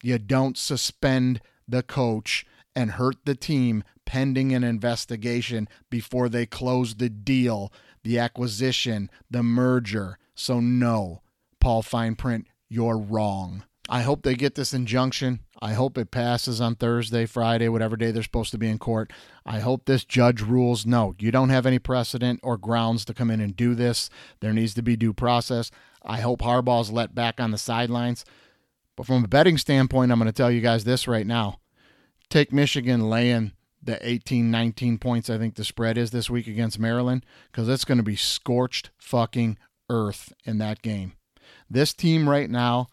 You 0.03 0.17
don't 0.19 0.57
suspend 0.57 1.41
the 1.67 1.83
coach 1.83 2.45
and 2.75 2.91
hurt 2.91 3.25
the 3.25 3.35
team 3.35 3.83
pending 4.05 4.53
an 4.53 4.63
investigation 4.63 5.67
before 5.89 6.29
they 6.29 6.45
close 6.45 6.95
the 6.95 7.09
deal, 7.09 7.71
the 8.05 8.19
acquisition, 8.19 9.09
the 9.29 9.43
merger. 9.43 10.17
So, 10.35 10.61
no, 10.61 11.23
Paul 11.59 11.81
Finebaum, 11.83 12.45
you're 12.69 12.97
wrong. 12.97 13.65
I 13.89 14.03
hope 14.03 14.21
they 14.21 14.35
get 14.35 14.55
this 14.55 14.73
injunction. 14.73 15.41
I 15.61 15.73
hope 15.73 15.97
it 15.97 16.11
passes 16.11 16.61
on 16.61 16.75
Thursday, 16.75 17.25
Friday, 17.25 17.67
whatever 17.67 17.97
day 17.97 18.11
they're 18.11 18.23
supposed 18.23 18.51
to 18.51 18.57
be 18.59 18.69
in 18.69 18.77
court. 18.77 19.11
I 19.45 19.59
hope 19.59 19.85
this 19.85 20.05
judge 20.05 20.41
rules 20.41 20.85
no, 20.85 21.15
you 21.17 21.31
don't 21.31 21.49
have 21.49 21.65
any 21.65 21.79
precedent 21.79 22.39
or 22.43 22.57
grounds 22.57 23.05
to 23.05 23.13
come 23.13 23.31
in 23.31 23.41
and 23.41 23.55
do 23.55 23.73
this. 23.73 24.09
There 24.39 24.53
needs 24.53 24.75
to 24.75 24.83
be 24.83 24.95
due 24.95 25.13
process. 25.13 25.71
I 26.03 26.21
hope 26.21 26.41
Harbaugh's 26.41 26.91
let 26.91 27.15
back 27.15 27.39
on 27.39 27.51
the 27.51 27.57
sidelines. 27.57 28.23
But 28.95 29.07
from 29.07 29.23
a 29.23 29.27
betting 29.27 29.57
standpoint, 29.57 30.11
I'm 30.11 30.19
going 30.19 30.27
to 30.27 30.33
tell 30.33 30.51
you 30.51 30.61
guys 30.61 30.83
this 30.83 31.07
right 31.07 31.25
now. 31.25 31.59
Take 32.29 32.53
Michigan 32.53 33.09
laying 33.09 33.53
the 33.85 34.05
18, 34.07 34.51
19 34.51 34.97
points 34.97 35.29
I 35.29 35.37
think 35.37 35.55
the 35.55 35.63
spread 35.63 35.97
is 35.97 36.11
this 36.11 36.29
week 36.29 36.47
against 36.47 36.79
Maryland 36.79 37.25
because 37.51 37.69
it's 37.69 37.85
going 37.85 37.97
to 37.97 38.03
be 38.03 38.15
scorched 38.15 38.89
fucking 38.97 39.57
earth 39.89 40.33
in 40.43 40.57
that 40.57 40.81
game. 40.81 41.13
This 41.69 41.93
team 41.93 42.27
right 42.27 42.49
now 42.49 42.87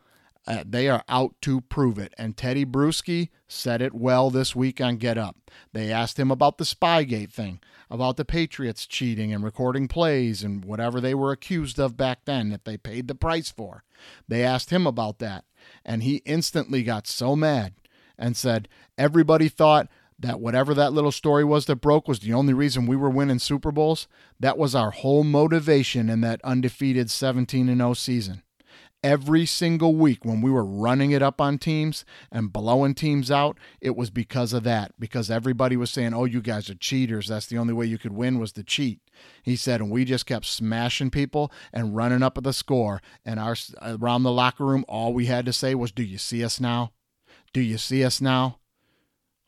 uh, 0.46 0.64
they 0.66 0.88
are 0.88 1.04
out 1.08 1.34
to 1.42 1.60
prove 1.60 1.98
it. 1.98 2.12
And 2.18 2.36
Tedy 2.36 2.66
Bruschi 2.66 3.28
said 3.46 3.80
it 3.80 3.94
well 3.94 4.30
this 4.30 4.56
week 4.56 4.80
on 4.80 4.96
Get 4.96 5.16
Up. 5.16 5.36
They 5.72 5.92
asked 5.92 6.18
him 6.18 6.30
about 6.30 6.58
the 6.58 6.64
Spygate 6.64 7.30
thing, 7.32 7.60
about 7.88 8.16
the 8.16 8.24
Patriots 8.24 8.86
cheating 8.86 9.32
and 9.32 9.44
recording 9.44 9.86
plays 9.86 10.42
and 10.42 10.64
whatever 10.64 11.00
they 11.00 11.14
were 11.14 11.30
accused 11.30 11.78
of 11.78 11.96
back 11.96 12.24
then 12.24 12.48
that 12.50 12.64
they 12.64 12.76
paid 12.76 13.06
the 13.06 13.14
price 13.14 13.50
for. 13.50 13.84
They 14.26 14.42
asked 14.42 14.70
him 14.70 14.86
about 14.86 15.18
that. 15.20 15.44
And 15.84 16.02
he 16.02 16.16
instantly 16.24 16.82
got 16.82 17.06
so 17.06 17.36
mad 17.36 17.74
and 18.18 18.36
said, 18.36 18.68
Everybody 18.98 19.48
thought 19.48 19.88
that 20.22 20.40
whatever 20.40 20.74
that 20.74 20.92
little 20.92 21.12
story 21.12 21.44
was 21.44 21.66
that 21.66 21.76
broke 21.76 22.08
was 22.08 22.20
the 22.20 22.32
only 22.32 22.54
reason 22.54 22.86
we 22.86 22.96
were 22.96 23.10
winning 23.10 23.38
Super 23.38 23.70
Bowls. 23.70 24.08
That 24.40 24.58
was 24.58 24.74
our 24.74 24.90
whole 24.90 25.24
motivation 25.24 26.08
in 26.08 26.20
that 26.22 26.40
undefeated 26.42 27.10
17 27.10 27.66
0 27.66 27.94
season 27.94 28.42
every 29.02 29.44
single 29.44 29.96
week 29.96 30.24
when 30.24 30.40
we 30.40 30.50
were 30.50 30.64
running 30.64 31.10
it 31.10 31.22
up 31.22 31.40
on 31.40 31.58
teams 31.58 32.04
and 32.30 32.52
blowing 32.52 32.94
teams 32.94 33.30
out, 33.30 33.58
it 33.80 33.96
was 33.96 34.10
because 34.10 34.52
of 34.52 34.62
that. 34.64 34.92
Because 34.98 35.30
everybody 35.30 35.76
was 35.76 35.90
saying, 35.90 36.14
"Oh, 36.14 36.24
you 36.24 36.40
guys 36.40 36.70
are 36.70 36.74
cheaters. 36.74 37.28
That's 37.28 37.46
the 37.46 37.58
only 37.58 37.72
way 37.72 37.86
you 37.86 37.98
could 37.98 38.12
win 38.12 38.38
was 38.38 38.52
to 38.52 38.62
cheat." 38.62 39.00
He 39.42 39.56
said, 39.56 39.80
and 39.80 39.90
we 39.90 40.04
just 40.04 40.26
kept 40.26 40.46
smashing 40.46 41.10
people 41.10 41.52
and 41.72 41.96
running 41.96 42.22
up 42.22 42.38
at 42.38 42.44
the 42.44 42.52
score. 42.52 43.02
And 43.24 43.38
our 43.38 43.56
around 43.82 44.22
the 44.22 44.32
locker 44.32 44.64
room, 44.64 44.84
all 44.88 45.12
we 45.12 45.26
had 45.26 45.46
to 45.46 45.52
say 45.52 45.74
was, 45.74 45.92
"Do 45.92 46.02
you 46.02 46.18
see 46.18 46.44
us 46.44 46.60
now? 46.60 46.92
Do 47.52 47.60
you 47.60 47.78
see 47.78 48.04
us 48.04 48.20
now?" 48.20 48.58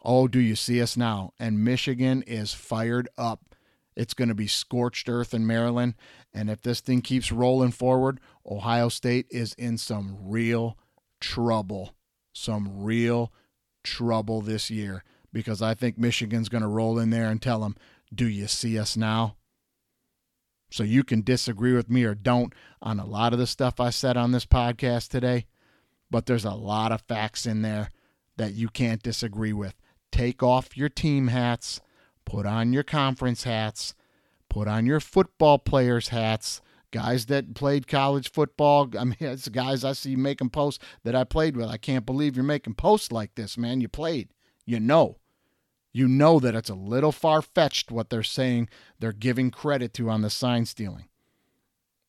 Oh, 0.04 0.28
do 0.28 0.38
you 0.38 0.54
see 0.54 0.82
us 0.82 0.96
now? 0.96 1.32
And 1.38 1.64
Michigan 1.64 2.22
is 2.22 2.52
fired 2.52 3.08
up 3.16 3.54
it's 3.96 4.14
going 4.14 4.28
to 4.28 4.34
be 4.34 4.46
scorched 4.46 5.08
earth 5.08 5.34
in 5.34 5.46
Maryland. 5.46 5.94
And 6.32 6.50
if 6.50 6.62
this 6.62 6.80
thing 6.80 7.00
keeps 7.00 7.30
rolling 7.30 7.70
forward, 7.70 8.20
Ohio 8.46 8.88
State 8.88 9.26
is 9.30 9.54
in 9.54 9.78
some 9.78 10.16
real 10.20 10.76
trouble. 11.20 11.94
Some 12.32 12.82
real 12.82 13.32
trouble 13.84 14.40
this 14.40 14.70
year 14.70 15.04
because 15.32 15.62
I 15.62 15.74
think 15.74 15.98
Michigan's 15.98 16.48
going 16.48 16.62
to 16.62 16.68
roll 16.68 16.98
in 16.98 17.10
there 17.10 17.30
and 17.30 17.40
tell 17.40 17.60
them, 17.60 17.76
Do 18.12 18.26
you 18.26 18.48
see 18.48 18.78
us 18.78 18.96
now? 18.96 19.36
So 20.70 20.82
you 20.82 21.04
can 21.04 21.22
disagree 21.22 21.72
with 21.72 21.88
me 21.88 22.02
or 22.02 22.16
don't 22.16 22.52
on 22.82 22.98
a 22.98 23.06
lot 23.06 23.32
of 23.32 23.38
the 23.38 23.46
stuff 23.46 23.78
I 23.78 23.90
said 23.90 24.16
on 24.16 24.32
this 24.32 24.46
podcast 24.46 25.08
today, 25.08 25.46
but 26.10 26.26
there's 26.26 26.44
a 26.44 26.50
lot 26.50 26.90
of 26.90 27.02
facts 27.02 27.46
in 27.46 27.62
there 27.62 27.90
that 28.36 28.54
you 28.54 28.68
can't 28.68 29.02
disagree 29.02 29.52
with. 29.52 29.74
Take 30.14 30.42
off 30.42 30.76
your 30.76 30.88
team 30.88 31.26
hats 31.28 31.80
put 32.24 32.46
on 32.46 32.72
your 32.72 32.82
conference 32.82 33.44
hats, 33.44 33.94
put 34.48 34.68
on 34.68 34.86
your 34.86 35.00
football 35.00 35.58
players' 35.58 36.08
hats. 36.08 36.60
Guys 36.90 37.26
that 37.26 37.54
played 37.54 37.88
college 37.88 38.30
football. 38.30 38.88
I 38.98 39.04
mean, 39.04 39.16
it's 39.20 39.48
guys 39.48 39.84
I 39.84 39.92
see 39.92 40.14
making 40.14 40.50
posts 40.50 40.84
that 41.02 41.14
I 41.14 41.24
played 41.24 41.56
with. 41.56 41.68
I 41.68 41.76
can't 41.76 42.06
believe 42.06 42.36
you're 42.36 42.44
making 42.44 42.74
posts 42.74 43.10
like 43.10 43.34
this, 43.34 43.58
man. 43.58 43.80
You 43.80 43.88
played. 43.88 44.28
You 44.64 44.80
know. 44.80 45.18
You 45.92 46.08
know 46.08 46.40
that 46.40 46.56
it's 46.56 46.70
a 46.70 46.74
little 46.74 47.12
far 47.12 47.40
fetched 47.40 47.92
what 47.92 48.10
they're 48.10 48.24
saying 48.24 48.68
they're 48.98 49.12
giving 49.12 49.52
credit 49.52 49.94
to 49.94 50.10
on 50.10 50.22
the 50.22 50.30
sign 50.30 50.66
stealing. 50.66 51.08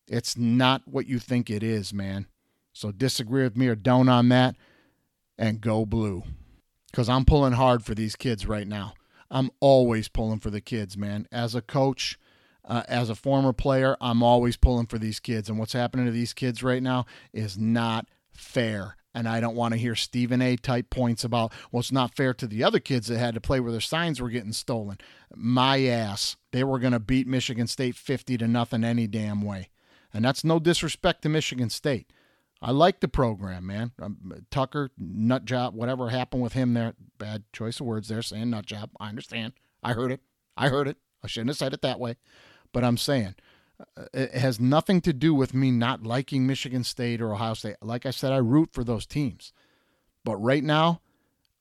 It's 0.08 0.38
not 0.38 0.84
what 0.86 1.08
you 1.08 1.20
think 1.20 1.50
it 1.50 1.62
is, 1.62 1.94
man. 1.94 2.28
So 2.74 2.92
disagree 2.92 3.44
with 3.44 3.58
me 3.58 3.68
or 3.68 3.76
don't 3.76 4.10
on 4.10 4.30
that 4.30 4.56
and 5.38 5.62
go 5.62 5.86
blue. 5.86 6.24
Because 6.96 7.10
I'm 7.10 7.26
pulling 7.26 7.52
hard 7.52 7.84
for 7.84 7.94
these 7.94 8.16
kids 8.16 8.48
right 8.48 8.66
now. 8.66 8.94
I'm 9.30 9.52
always 9.60 10.08
pulling 10.08 10.40
for 10.40 10.50
the 10.50 10.62
kids, 10.62 10.96
man. 10.96 11.28
As 11.30 11.54
a 11.54 11.62
coach, 11.62 12.18
uh, 12.64 12.84
as 12.88 13.10
a 13.10 13.16
former 13.16 13.52
player, 13.52 13.98
I'm 14.00 14.24
always 14.24 14.56
pulling 14.56 14.86
for 14.86 14.98
these 14.98 15.20
kids. 15.20 15.50
And 15.50 15.60
what's 15.60 15.74
happening 15.74 16.06
to 16.06 16.12
these 16.14 16.32
kids 16.32 16.64
right 16.64 16.82
now 16.82 17.06
is 17.34 17.58
not 17.58 18.08
fair. 18.32 18.96
And 19.14 19.28
I 19.28 19.42
don't 19.42 19.58
want 19.58 19.74
to 19.74 19.78
hear 19.78 19.94
Stephen 19.94 20.42
A 20.42 20.56
type 20.56 20.90
points 20.90 21.26
about, 21.26 21.52
well, 21.70 21.82
it's 21.82 21.92
not 21.92 22.16
fair 22.16 22.34
to 22.34 22.48
the 22.48 22.64
other 22.64 22.80
kids 22.80 23.08
that 23.08 23.18
had 23.18 23.34
to 23.34 23.42
play 23.42 23.60
where 23.60 23.74
their 23.74 23.82
signs 23.82 24.22
were 24.22 24.30
getting 24.30 24.54
stolen. 24.54 24.98
My 25.36 25.84
ass. 25.84 26.38
They 26.54 26.64
were 26.64 26.80
going 26.80 26.94
to 26.94 27.00
beat 27.02 27.28
Michigan 27.28 27.68
State 27.68 27.98
50 27.98 28.38
to 28.38 28.48
nothing 28.48 28.86
any 28.86 29.06
damn 29.06 29.42
way. 29.42 29.68
And 30.14 30.24
that's 30.24 30.46
no 30.46 30.60
disrespect 30.60 31.24
to 31.24 31.30
Michigan 31.30 31.70
State. 31.70 32.14
I 32.66 32.72
like 32.72 33.00
the 33.00 33.08
program, 33.08 33.68
man. 33.68 33.92
Um, 34.02 34.44
Tucker, 34.50 34.90
nut 34.98 35.46
job, 35.46 35.76
whatever 35.76 36.10
happened 36.10 36.42
with 36.42 36.54
him 36.54 36.74
there. 36.74 36.96
Bad 37.20 37.44
choice 37.54 37.80
of 37.80 37.86
words 37.86 38.08
there, 38.08 38.24
saying 38.24 38.50
nut 38.50 38.66
job. 38.66 38.90
I 39.00 39.08
understand. 39.10 39.54
I 39.84 39.94
heard 39.94 40.12
it. 40.12 40.22
I 40.58 40.70
heard 40.70 40.88
it. 40.88 40.98
I 41.24 41.28
shouldn't 41.28 41.52
have 41.52 41.58
said 41.58 41.76
it 41.76 41.84
that 41.84 42.00
way. 42.00 42.16
But 42.74 42.84
I'm 42.84 42.98
saying 42.98 43.36
uh, 43.96 44.06
it 44.16 44.34
has 44.34 44.60
nothing 44.60 45.00
to 45.02 45.14
do 45.14 45.36
with 45.36 45.54
me 45.54 45.70
not 45.70 46.02
liking 46.02 46.48
Michigan 46.48 46.84
State 46.84 47.22
or 47.22 47.36
Ohio 47.36 47.54
State. 47.54 47.76
Like 47.84 48.08
I 48.08 48.12
said, 48.12 48.34
I 48.34 48.38
root 48.38 48.70
for 48.74 48.84
those 48.84 49.06
teams. 49.06 49.54
But 50.24 50.38
right 50.38 50.64
now, 50.64 51.02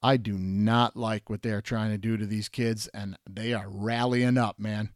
I 0.03 0.17
do 0.17 0.39
not 0.39 0.97
like 0.97 1.29
what 1.29 1.43
they're 1.43 1.61
trying 1.61 1.91
to 1.91 1.99
do 1.99 2.17
to 2.17 2.25
these 2.25 2.49
kids, 2.49 2.89
and 2.95 3.19
they 3.29 3.53
are 3.53 3.69
rallying 3.69 4.39
up, 4.39 4.59
man. 4.59 4.89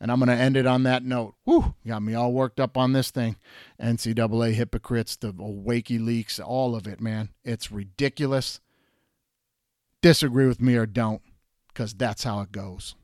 And 0.00 0.12
I'm 0.12 0.20
going 0.20 0.28
to 0.28 0.34
end 0.34 0.56
it 0.56 0.66
on 0.66 0.84
that 0.84 1.04
note. 1.04 1.34
Whew, 1.44 1.74
got 1.86 2.02
me 2.02 2.14
all 2.14 2.32
worked 2.32 2.60
up 2.60 2.76
on 2.76 2.92
this 2.92 3.10
thing. 3.10 3.36
NCAA 3.82 4.52
hypocrites, 4.52 5.16
the 5.16 5.32
Wakey 5.32 6.04
leaks, 6.04 6.38
all 6.38 6.76
of 6.76 6.86
it, 6.86 7.00
man. 7.00 7.30
It's 7.44 7.72
ridiculous. 7.72 8.60
Disagree 10.00 10.46
with 10.46 10.60
me 10.60 10.76
or 10.76 10.86
don't, 10.86 11.22
because 11.68 11.94
that's 11.94 12.22
how 12.22 12.40
it 12.42 12.52
goes. 12.52 12.94